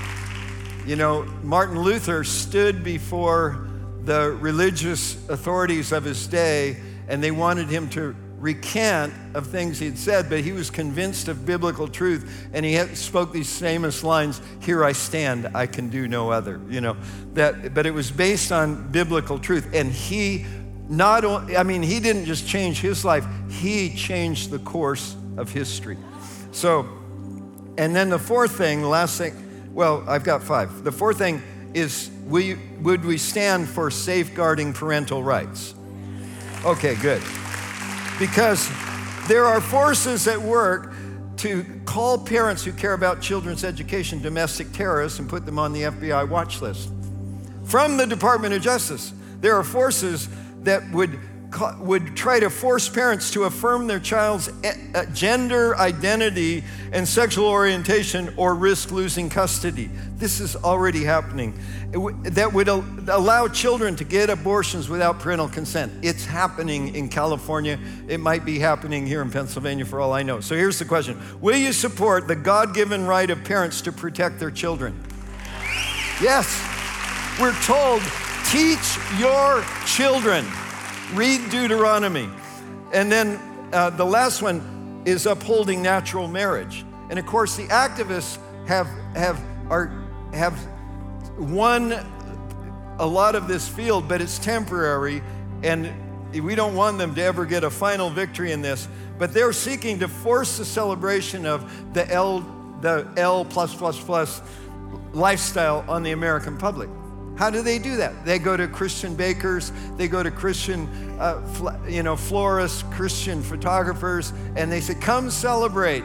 You 0.88 0.96
know, 0.96 1.26
Martin 1.44 1.80
Luther 1.80 2.24
stood 2.24 2.84
before 2.84 3.68
the 4.04 4.32
religious 4.42 5.14
authorities 5.30 5.92
of 5.92 6.04
his 6.06 6.26
day 6.26 6.78
and 7.08 7.24
they 7.24 7.30
wanted 7.30 7.68
him 7.68 7.88
to 7.90 8.16
recant 8.40 9.14
of 9.34 9.48
things 9.48 9.80
he'd 9.80 9.98
said, 9.98 10.30
but 10.30 10.42
he 10.42 10.52
was 10.52 10.70
convinced 10.70 11.28
of 11.28 11.46
biblical 11.46 11.88
truth, 11.88 12.48
and 12.54 12.66
he 12.66 12.78
spoke 12.96 13.34
these 13.34 13.60
famous 13.60 14.04
lines: 14.04 14.42
"Here 14.62 14.84
I 14.84 14.92
stand, 14.92 15.50
I 15.56 15.66
can 15.66 15.90
do 15.90 16.08
no 16.08 16.30
other." 16.30 16.60
You 16.70 16.82
know 16.82 16.98
that, 17.34 17.74
but 17.74 17.86
it 17.86 17.92
was 17.92 18.12
based 18.12 18.52
on 18.52 18.92
biblical 18.92 19.40
truth, 19.40 19.68
and 19.74 19.92
he 19.92 20.46
not 20.88 21.26
only, 21.26 21.58
I 21.58 21.64
mean, 21.64 21.82
he 21.82 22.00
didn't 22.00 22.26
just 22.26 22.48
change 22.48 22.80
his 22.80 23.04
life; 23.04 23.26
he 23.50 23.94
changed 23.96 24.52
the 24.52 24.60
course 24.60 25.16
of 25.38 25.52
history. 25.52 25.98
So, 26.52 26.88
and 27.78 27.96
then 27.96 28.10
the 28.10 28.20
fourth 28.20 28.52
thing, 28.52 28.82
the 28.82 28.88
last 28.88 29.18
thing, 29.18 29.34
well, 29.74 30.04
I've 30.08 30.24
got 30.24 30.44
five. 30.44 30.84
The 30.84 30.92
fourth 30.92 31.18
thing 31.18 31.42
is, 31.74 32.10
we, 32.28 32.56
would 32.82 33.06
we 33.06 33.18
stand 33.18 33.68
for 33.70 33.92
safeguarding 33.92 34.74
parental 34.74 35.22
rights? 35.22 35.76
Okay, 36.66 36.96
good 36.96 37.22
because 38.20 38.70
there 39.28 39.46
are 39.46 39.62
forces 39.62 40.28
at 40.28 40.42
work 40.42 40.94
to 41.38 41.64
call 41.86 42.18
parents 42.18 42.64
who 42.64 42.72
care 42.72 42.94
about 42.94 43.22
children's 43.22 43.64
education 43.64 44.22
domestic 44.22 44.72
terrorists 44.72 45.20
and 45.20 45.30
put 45.30 45.46
them 45.46 45.60
on 45.60 45.72
the 45.72 45.84
FBI 45.84 46.28
watch 46.28 46.62
list. 46.62 46.90
From 47.66 47.98
the 47.98 48.08
Department 48.08 48.54
of 48.54 48.62
Justice, 48.62 49.14
there 49.40 49.56
are 49.56 49.64
forces 49.64 50.30
that 50.64 50.90
would 50.92 51.20
would 51.80 52.16
try 52.16 52.40
to 52.40 52.50
force 52.50 52.90
parents 52.90 53.32
to 53.32 53.46
affirm 53.46 53.88
their 53.88 54.00
child's 54.00 54.50
eh, 54.64 54.74
eh, 54.94 55.06
gender 55.14 55.78
identity 55.78 56.64
and 56.92 57.08
sexual 57.08 57.48
orientation 57.48 58.34
or 58.38 58.54
risk 58.54 58.92
losing 58.92 59.30
custody. 59.30 59.90
This 60.18 60.40
is 60.40 60.56
already 60.56 61.04
happening. 61.04 61.58
That 62.24 62.52
would 62.54 62.68
allow 62.68 63.48
children 63.48 63.96
to 63.96 64.04
get 64.04 64.30
abortions 64.30 64.90
without 64.90 65.20
parental 65.20 65.48
consent. 65.48 65.94
It's 66.02 66.26
happening 66.26 66.96
in 66.96 67.08
California. 67.08 67.80
It 68.08 68.20
might 68.20 68.44
be 68.44 68.60
happening 68.60 69.08
here 69.08 69.22
in 69.22 69.32
Pennsylvania 69.32 69.86
for 69.86 70.02
all 70.02 70.12
I 70.12 70.24
know. 70.24 70.42
So 70.42 70.56
here's 70.56 70.80
the 70.80 70.86
question 70.86 71.20
Will 71.40 71.58
you 71.58 71.72
support 71.72 72.28
the 72.28 72.36
God 72.36 72.74
given 72.74 73.06
right 73.06 73.30
of 73.30 73.44
parents 73.44 73.82
to 73.82 73.92
protect 73.92 74.40
their 74.40 74.52
children? 74.52 75.02
Yes. 76.22 76.64
We're 77.40 77.54
told, 77.62 78.02
teach 78.50 78.98
your 79.20 79.64
children. 79.86 80.44
Read 81.14 81.50
Deuteronomy. 81.50 82.30
And 82.94 83.12
then 83.12 83.40
uh, 83.72 83.90
the 83.92 84.06
last 84.06 84.42
one 84.42 85.04
is 85.06 85.26
upholding 85.26 85.82
natural 85.82 86.28
marriage. 86.28 86.86
And 87.10 87.18
of 87.18 87.26
course, 87.26 87.56
the 87.56 87.68
activists 87.68 88.38
have, 88.68 88.88
have, 89.16 89.42
are, 89.70 90.04
have 90.34 90.60
won 91.38 91.94
a 93.00 93.06
lot 93.06 93.36
of 93.36 93.48
this 93.48 93.68
field, 93.68 94.08
but 94.08 94.22
it's 94.22 94.40
temporary, 94.40 95.22
and 95.64 95.94
we 96.34 96.56
don't 96.56 96.76
want 96.76 96.98
them 96.98 97.16
to 97.16 97.24
ever 97.24 97.46
get 97.46 97.64
a 97.64 97.70
final 97.70 98.10
victory 98.10 98.52
in 98.52 98.62
this. 98.62 98.88
But 99.18 99.34
they're 99.34 99.54
seeking 99.54 100.00
to 100.00 100.08
force 100.08 100.58
the 100.58 100.66
celebration 100.66 101.46
of 101.46 101.94
the 101.94 102.12
L, 102.12 102.42
the 102.82 103.08
L 103.18 103.46
plus 103.46 103.74
plus 103.74 104.00
plus 104.00 104.42
lifestyle 105.14 105.86
on 105.88 106.04
the 106.04 106.12
American 106.12 106.58
public. 106.58 106.90
How 107.38 107.52
do 107.52 107.62
they 107.62 107.78
do 107.78 107.98
that? 107.98 108.26
They 108.26 108.40
go 108.40 108.58
to 108.58 108.68
Christian 108.68 109.16
bakers, 109.16 109.72
they 109.96 110.08
go 110.08 110.24
to 110.24 110.32
Christian, 110.32 110.88
uh, 111.20 111.42
fl- 111.42 111.70
you 111.88 112.02
know, 112.02 112.16
florists, 112.16 112.84
Christian 112.92 113.44
photographers, 113.44 114.34
and 114.56 114.72
they 114.72 114.82
say, 114.82 114.96
"Come 114.96 115.30
celebrate 115.30 116.04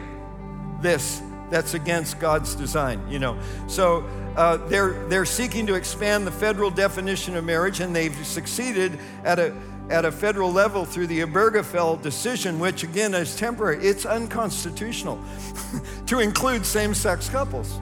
this." 0.81 1.21
That's 1.49 1.73
against 1.73 2.19
God's 2.19 2.55
design, 2.55 3.01
you 3.09 3.19
know. 3.19 3.37
So 3.67 4.05
uh, 4.35 4.57
they're 4.67 5.07
they're 5.07 5.25
seeking 5.25 5.67
to 5.67 5.73
expand 5.73 6.25
the 6.25 6.31
federal 6.31 6.69
definition 6.69 7.35
of 7.35 7.43
marriage, 7.43 7.79
and 7.79 7.95
they've 7.95 8.15
succeeded 8.25 8.99
at 9.23 9.39
a 9.39 9.55
at 9.89 10.05
a 10.05 10.11
federal 10.11 10.51
level 10.51 10.85
through 10.85 11.07
the 11.07 11.19
Obergefell 11.21 12.01
decision, 12.01 12.59
which 12.59 12.83
again 12.83 13.13
is 13.13 13.35
temporary. 13.35 13.85
It's 13.85 14.05
unconstitutional 14.05 15.19
to 16.07 16.19
include 16.19 16.65
same-sex 16.65 17.29
couples. 17.29 17.79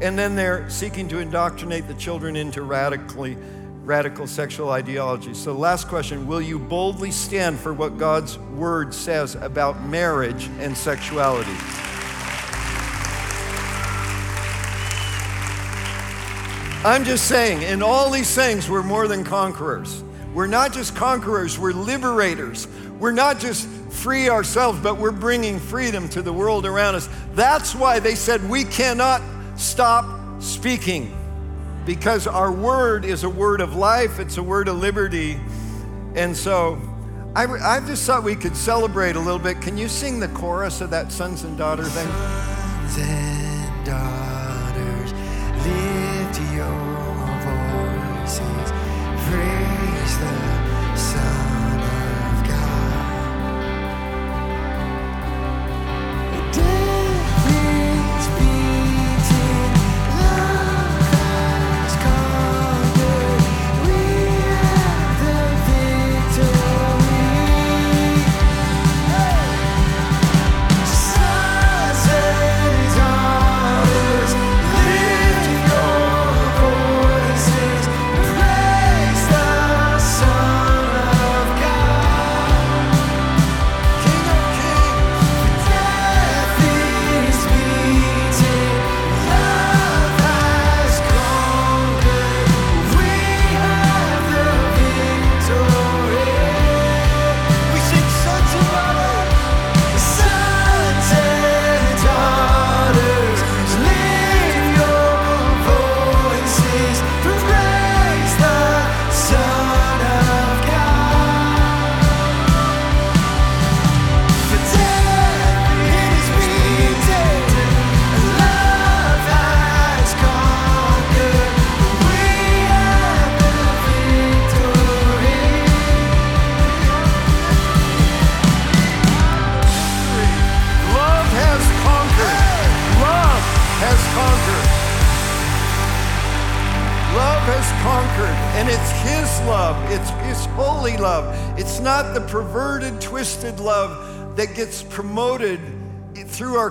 And 0.00 0.18
then 0.18 0.36
they're 0.36 0.68
seeking 0.68 1.08
to 1.08 1.18
indoctrinate 1.18 1.88
the 1.88 1.94
children 1.94 2.36
into 2.36 2.62
radically 2.62 3.36
radical 3.82 4.26
sexual 4.26 4.70
ideology. 4.70 5.32
So 5.32 5.52
last 5.52 5.86
question, 5.88 6.26
will 6.26 6.42
you 6.42 6.58
boldly 6.58 7.12
stand 7.12 7.58
for 7.58 7.72
what 7.72 7.96
God's 7.96 8.36
word 8.38 8.92
says 8.92 9.36
about 9.36 9.82
marriage 9.84 10.48
and 10.58 10.76
sexuality? 10.76 11.56
I'm 16.84 17.04
just 17.04 17.26
saying, 17.26 17.62
in 17.62 17.82
all 17.82 18.10
these 18.10 18.34
things, 18.34 18.68
we're 18.68 18.82
more 18.82 19.08
than 19.08 19.24
conquerors. 19.24 20.02
We're 20.34 20.46
not 20.46 20.72
just 20.72 20.94
conquerors, 20.94 21.58
we're 21.58 21.72
liberators. 21.72 22.68
We're 22.98 23.12
not 23.12 23.38
just 23.38 23.66
free 23.90 24.28
ourselves, 24.28 24.80
but 24.80 24.98
we're 24.98 25.10
bringing 25.10 25.58
freedom 25.58 26.08
to 26.10 26.22
the 26.22 26.32
world 26.32 26.66
around 26.66 26.96
us. 26.96 27.08
That's 27.34 27.74
why 27.74 27.98
they 28.00 28.14
said 28.14 28.48
we 28.48 28.64
cannot 28.64 29.22
stop 29.56 30.40
speaking 30.40 31.16
because 31.84 32.26
our 32.26 32.52
word 32.52 33.04
is 33.04 33.24
a 33.24 33.28
word 33.28 33.60
of 33.60 33.74
life, 33.74 34.18
it's 34.18 34.36
a 34.36 34.42
word 34.42 34.68
of 34.68 34.76
liberty. 34.76 35.38
And 36.14 36.36
so 36.36 36.80
I, 37.34 37.44
I 37.44 37.80
just 37.80 38.06
thought 38.06 38.24
we 38.24 38.34
could 38.34 38.56
celebrate 38.56 39.16
a 39.16 39.20
little 39.20 39.38
bit. 39.38 39.60
Can 39.60 39.76
you 39.76 39.88
sing 39.88 40.20
the 40.20 40.28
chorus 40.28 40.80
of 40.80 40.90
that 40.90 41.12
Sons 41.12 41.44
and 41.44 41.56
Daughter 41.56 41.84
thing? 41.84 42.08
Sons 42.88 42.98
and 42.98 43.86
daughters, 43.86 44.25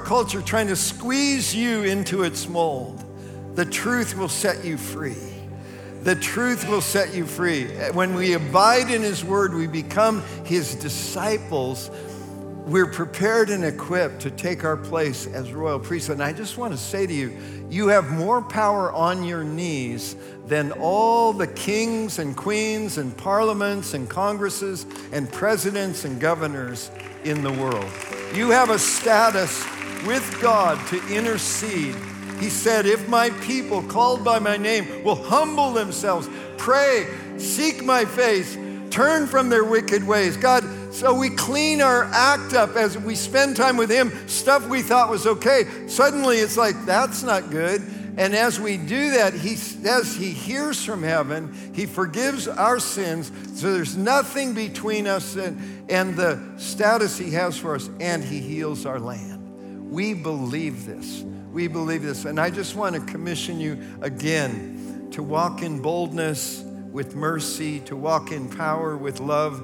culture, 0.06 0.42
trying 0.42 0.68
to 0.68 0.76
squeeze 0.76 1.54
you 1.54 1.84
into 1.84 2.24
its 2.24 2.48
mold. 2.48 3.04
The 3.56 3.66
truth 3.66 4.16
will 4.18 4.30
set 4.30 4.64
you 4.64 4.78
free. 4.78 5.16
The 6.04 6.16
truth 6.16 6.68
will 6.70 6.82
set 6.82 7.14
you 7.14 7.26
free. 7.26 7.66
When 7.94 8.14
we 8.14 8.34
abide 8.34 8.92
in 8.92 9.02
His 9.02 9.26
Word, 9.26 9.54
we 9.54 9.68
become 9.68 10.22
His 10.46 10.76
disciples 10.76 11.90
we're 12.66 12.88
prepared 12.88 13.52
and 13.52 13.64
equipped 13.64 14.22
to 14.22 14.32
take 14.32 14.64
our 14.64 14.76
place 14.76 15.28
as 15.28 15.54
royal 15.54 15.80
priests. 15.80 16.10
And 16.10 16.22
I 16.22 16.34
just 16.34 16.58
want 16.58 16.74
to 16.74 16.78
say 16.78 17.06
to 17.06 17.14
you, 17.14 17.38
you 17.70 17.90
have 17.90 18.10
more 18.10 18.42
power 18.42 18.92
on 18.92 19.24
your 19.24 19.44
knees 19.44 20.16
than 20.48 20.72
all 20.72 21.32
the 21.32 21.46
kings 21.46 22.18
and 22.18 22.36
queens 22.36 22.98
and 22.98 23.16
parliaments 23.16 23.94
and 23.94 24.10
congresses 24.10 24.88
and 25.12 25.32
presidents 25.32 26.06
and 26.06 26.20
governors 26.20 26.90
in 27.24 27.44
the 27.44 27.52
world. 27.52 27.90
You 28.34 28.50
have 28.50 28.72
a 28.72 28.80
status 28.80 29.64
with 30.06 30.40
God 30.42 30.80
to 30.88 30.98
intercede. 31.08 31.96
He 32.40 32.50
said, 32.50 32.86
If 32.86 33.08
my 33.08 33.30
people 33.42 33.82
called 33.84 34.24
by 34.24 34.40
my 34.40 34.58
name 34.58 35.04
will 35.04 35.16
humble 35.16 35.72
themselves, 35.74 36.30
pray, 36.58 37.08
seek 37.38 37.84
my 37.84 38.06
face, 38.06 38.58
turn 38.90 39.28
from 39.28 39.50
their 39.50 39.64
wicked 39.64 40.06
ways. 40.06 40.38
God, 40.38 40.64
so 40.94 41.14
we 41.14 41.30
clean 41.30 41.82
our 41.82 42.06
act 42.06 42.54
up 42.54 42.76
as 42.76 42.98
we 42.98 43.16
spend 43.16 43.56
time 43.56 43.78
with 43.78 43.90
Him. 43.90 44.12
Stuff 44.28 44.68
we 44.68 44.82
thought 44.82 45.10
was 45.10 45.28
okay, 45.28 45.66
suddenly 45.88 46.38
it's 46.38 46.58
like, 46.58 46.86
that's 46.86 47.24
not 47.24 47.50
good. 47.50 47.82
And 48.18 48.34
as 48.34 48.62
we 48.62 48.78
do 48.78 49.12
that, 49.12 49.34
He 49.34 49.56
says 49.56 50.16
He 50.16 50.32
hears 50.32 50.84
from 50.84 51.04
heaven, 51.04 51.54
He 51.74 51.86
forgives 51.86 52.48
our 52.48 52.80
sins. 52.80 53.32
So 53.60 53.74
there's 53.74 53.98
nothing 53.98 54.54
between 54.54 55.08
us 55.08 55.36
and, 55.36 55.86
and 55.90 56.16
the 56.16 56.42
status 56.58 57.18
He 57.18 57.32
has 57.32 57.58
for 57.58 57.76
us, 57.76 57.90
and 58.00 58.24
He 58.24 58.40
heals 58.40 58.86
our 58.86 59.00
land. 59.00 59.35
We 59.90 60.14
believe 60.14 60.86
this. 60.86 61.22
We 61.52 61.68
believe 61.68 62.04
this. 62.04 62.26
And 62.26 62.40
I 62.40 62.50
just 62.50 62.76
want 62.76 62.96
to 62.96 63.02
commission 63.02 63.60
you 63.60 63.80
again 64.02 65.10
to 65.12 65.24
walk 65.24 65.62
in 65.62 65.82
boldness 65.82 66.64
with 66.92 67.16
mercy, 67.16 67.80
to 67.82 67.96
walk 67.96 68.32
in 68.32 68.50
power 68.50 68.98
with 68.98 69.20
love 69.20 69.62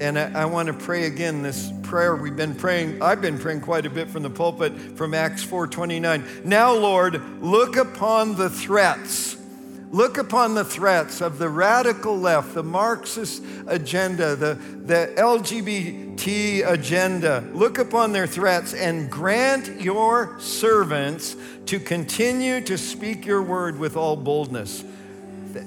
and 0.00 0.18
I, 0.18 0.42
I, 0.42 0.44
want 0.44 0.68
to 0.68 0.72
pray 0.72 1.06
again 1.06 1.42
this 1.42 1.72
prayer 1.82 2.14
we've 2.14 2.36
been 2.36 2.54
praying. 2.54 3.02
I've 3.02 3.20
been 3.20 3.38
praying 3.38 3.62
quite 3.62 3.84
a 3.84 3.90
bit 3.90 4.08
from 4.08 4.22
the 4.22 4.30
pulpit 4.30 4.78
from 4.96 5.12
Acts 5.12 5.44
4:29. 5.44 6.44
Now, 6.44 6.72
Lord, 6.72 7.20
look 7.42 7.76
upon 7.76 8.36
the 8.36 8.48
threats. 8.48 9.36
Look 9.90 10.18
upon 10.18 10.54
the 10.54 10.64
threats 10.64 11.22
of 11.22 11.38
the 11.38 11.48
radical 11.48 12.18
left, 12.18 12.54
the 12.54 12.62
Marxist 12.62 13.42
agenda, 13.66 14.36
the, 14.36 14.54
the 14.54 15.14
LGBT 15.16 16.70
agenda. 16.70 17.48
Look 17.54 17.78
upon 17.78 18.12
their 18.12 18.26
threats 18.26 18.74
and 18.74 19.10
grant 19.10 19.80
your 19.80 20.38
servants 20.40 21.36
to 21.66 21.80
continue 21.80 22.60
to 22.62 22.76
speak 22.76 23.24
your 23.24 23.42
word 23.42 23.78
with 23.78 23.96
all 23.96 24.16
boldness 24.16 24.84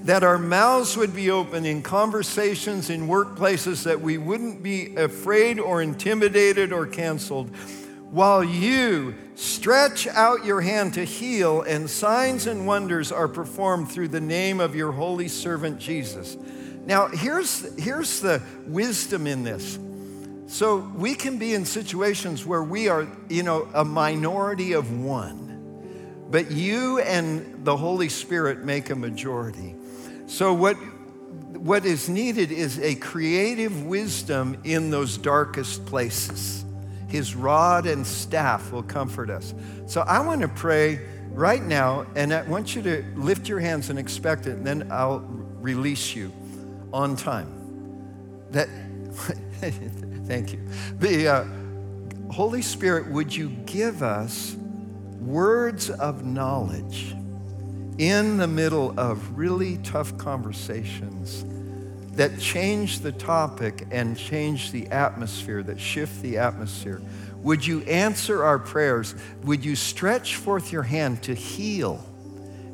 that 0.03 0.23
our 0.23 0.37
mouths 0.37 0.95
would 0.95 1.13
be 1.13 1.31
open 1.31 1.65
in 1.65 1.81
conversations 1.81 2.89
in 2.89 3.07
workplaces 3.07 3.83
that 3.83 3.99
we 3.99 4.17
wouldn't 4.17 4.61
be 4.61 4.95
afraid 4.95 5.59
or 5.59 5.81
intimidated 5.81 6.71
or 6.71 6.85
canceled 6.85 7.49
while 8.11 8.43
you 8.43 9.15
stretch 9.35 10.05
out 10.07 10.45
your 10.45 10.61
hand 10.61 10.93
to 10.93 11.03
heal 11.03 11.61
and 11.61 11.89
signs 11.89 12.45
and 12.45 12.67
wonders 12.67 13.11
are 13.11 13.27
performed 13.27 13.91
through 13.91 14.09
the 14.09 14.21
name 14.21 14.59
of 14.59 14.75
your 14.75 14.91
holy 14.91 15.27
servant 15.27 15.79
Jesus. 15.79 16.37
Now, 16.85 17.07
here's, 17.07 17.73
here's 17.81 18.19
the 18.19 18.41
wisdom 18.67 19.25
in 19.25 19.43
this. 19.43 19.79
So 20.47 20.77
we 20.77 21.15
can 21.15 21.37
be 21.37 21.53
in 21.53 21.65
situations 21.65 22.45
where 22.45 22.63
we 22.63 22.89
are, 22.89 23.07
you 23.29 23.43
know, 23.43 23.67
a 23.73 23.85
minority 23.85 24.73
of 24.73 24.91
one 24.91 25.51
but 26.31 26.49
you 26.49 26.99
and 26.99 27.65
the 27.65 27.75
Holy 27.75 28.07
Spirit 28.07 28.63
make 28.63 28.89
a 28.89 28.95
majority. 28.95 29.75
So, 30.27 30.53
what, 30.53 30.75
what 30.75 31.85
is 31.85 32.07
needed 32.07 32.51
is 32.51 32.79
a 32.79 32.95
creative 32.95 33.85
wisdom 33.85 34.57
in 34.63 34.89
those 34.89 35.17
darkest 35.17 35.85
places. 35.85 36.63
His 37.11 37.35
rod 37.35 37.85
and 37.85 38.07
staff 38.07 38.71
will 38.71 38.83
comfort 38.83 39.29
us. 39.29 39.53
So, 39.85 40.01
I 40.01 40.21
want 40.21 40.41
to 40.41 40.47
pray 40.47 41.01
right 41.31 41.61
now, 41.61 42.05
and 42.15 42.33
I 42.33 42.43
want 42.43 42.73
you 42.73 42.81
to 42.83 43.03
lift 43.15 43.49
your 43.49 43.59
hands 43.59 43.89
and 43.89 43.99
expect 43.99 44.47
it, 44.47 44.51
and 44.51 44.65
then 44.65 44.87
I'll 44.89 45.19
release 45.59 46.15
you 46.15 46.31
on 46.93 47.17
time. 47.17 47.47
That, 48.51 48.69
thank 50.25 50.53
you. 50.53 50.65
The 50.99 51.27
uh, 51.27 51.45
Holy 52.31 52.61
Spirit, 52.61 53.11
would 53.11 53.35
you 53.35 53.49
give 53.65 54.03
us 54.03 54.55
words 55.19 55.89
of 55.89 56.25
knowledge 56.25 57.13
in 57.97 58.37
the 58.37 58.47
middle 58.47 58.97
of 58.97 59.37
really 59.37 59.77
tough 59.79 60.17
conversations 60.17 61.43
that 62.13 62.39
change 62.39 62.99
the 62.99 63.11
topic 63.11 63.87
and 63.91 64.17
change 64.17 64.71
the 64.71 64.87
atmosphere, 64.87 65.63
that 65.63 65.79
shift 65.79 66.21
the 66.21 66.37
atmosphere. 66.37 67.01
Would 67.41 67.65
you 67.65 67.81
answer 67.81 68.43
our 68.43 68.59
prayers? 68.59 69.15
Would 69.43 69.63
you 69.63 69.75
stretch 69.75 70.35
forth 70.35 70.71
your 70.71 70.83
hand 70.83 71.23
to 71.23 71.33
heal 71.33 72.03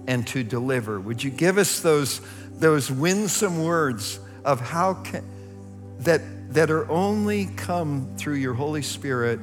and 0.08 0.26
to 0.28 0.44
deliver? 0.44 1.00
Would 1.00 1.24
you 1.24 1.30
give 1.30 1.58
us 1.58 1.80
those, 1.82 2.22
those 2.54 2.92
winsome 2.92 3.64
words 3.64 4.20
of 4.44 4.60
how 4.60 4.96
can, 4.96 5.24
that, 6.00 6.22
that 6.54 6.72
are 6.72 6.90
only 6.90 7.46
come 7.56 8.10
through 8.18 8.36
your 8.36 8.56
Holy 8.56 8.82
Spirit? 8.82 9.40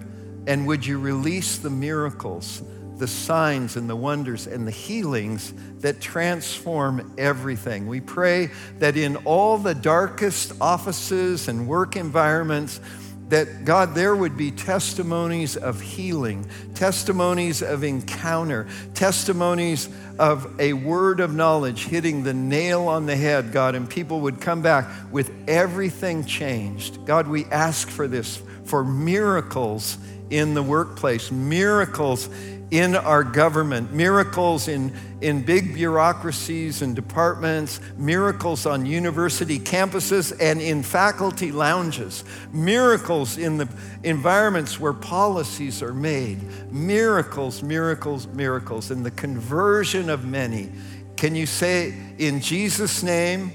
And 0.47 0.67
would 0.67 0.85
you 0.85 0.99
release 0.99 1.59
the 1.59 1.71
miracles 1.71 2.63
the 2.99 3.09
signs 3.09 3.77
and 3.77 3.91
the 3.91 3.97
wonders 3.97 4.47
and 4.47 4.67
the 4.67 4.73
healings 4.73 5.53
that 5.81 6.01
transform 6.01 7.15
everything. 7.19 7.87
We 7.87 8.01
pray 8.01 8.51
that 8.79 8.97
in 8.97 9.17
all 9.19 9.59
the 9.59 9.75
darkest 9.75 10.53
offices 10.61 11.49
and 11.49 11.67
work 11.67 11.97
environments, 11.97 12.81
that 13.29 13.65
God, 13.65 13.95
there 13.95 14.15
would 14.15 14.37
be 14.37 14.51
testimonies 14.51 15.57
of 15.57 15.81
healing, 15.81 16.47
testimonies 16.75 17.63
of 17.63 17.83
encounter, 17.83 18.69
testimonies 18.95 19.89
of 20.19 20.61
a 20.61 20.75
word 20.75 21.21
of 21.21 21.35
knowledge 21.35 21.87
hitting 21.87 22.23
the 22.23 22.35
nail 22.35 22.87
on 22.87 23.07
the 23.07 23.17
head, 23.17 23.51
God, 23.51 23.75
and 23.75 23.89
people 23.89 24.21
would 24.21 24.41
come 24.41 24.63
back 24.63 24.87
with 25.11 25.33
everything 25.49 26.25
changed. 26.25 27.07
God, 27.07 27.27
we 27.27 27.47
ask 27.47 27.89
for 27.89 28.07
this, 28.07 28.43
for 28.65 28.85
miracles 28.85 29.97
in 30.31 30.55
the 30.55 30.63
workplace, 30.63 31.31
miracles 31.31 32.29
in 32.75 32.97
our 32.97 33.23
government, 33.23 33.93
miracles 33.93 34.67
in, 34.67 34.93
in 35.21 35.41
big 35.41 35.75
bureaucracies 35.75 36.83
and 36.83 36.97
departments, 36.97 37.79
miracles 37.97 38.67
on 38.67 38.85
university 38.85 39.61
campuses 39.61 40.37
and 40.41 40.61
in 40.61 40.83
faculty 40.83 41.53
lounges, 41.53 42.25
miracles 42.53 43.39
in 43.39 43.59
the 43.59 43.69
environments 44.03 44.81
where 44.81 44.93
policies 44.93 45.85
are 45.85 45.95
made, 45.95 46.43
miracles, 46.73 47.63
miracles, 47.63 48.27
miracles, 48.27 48.91
and 48.91 49.07
the 49.07 49.13
conversion 49.13 50.11
of 50.11 50.25
many. 50.25 50.69
Can 51.17 51.37
you 51.37 51.47
say 51.47 51.95
in 52.19 52.41
Jesus' 52.41 53.05
name? 53.05 53.53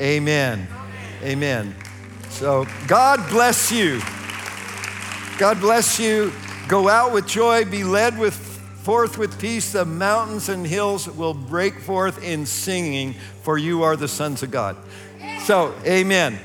Amen. 0.00 0.66
Amen. 1.22 1.76
So 2.28 2.66
God 2.88 3.20
bless 3.30 3.70
you. 3.70 4.00
God 5.38 5.60
bless 5.60 6.00
you. 6.00 6.32
Go 6.68 6.88
out 6.88 7.12
with 7.12 7.28
joy, 7.28 7.64
be 7.64 7.84
led 7.84 8.18
with 8.18 8.34
forth 8.34 9.18
with 9.18 9.40
peace. 9.40 9.72
The 9.72 9.84
mountains 9.84 10.48
and 10.48 10.66
hills 10.66 11.08
will 11.08 11.34
break 11.34 11.78
forth 11.80 12.24
in 12.24 12.44
singing, 12.46 13.14
for 13.42 13.56
you 13.56 13.82
are 13.82 13.96
the 13.96 14.08
sons 14.08 14.42
of 14.42 14.50
God. 14.50 14.76
So, 15.44 15.74
amen. 15.84 16.38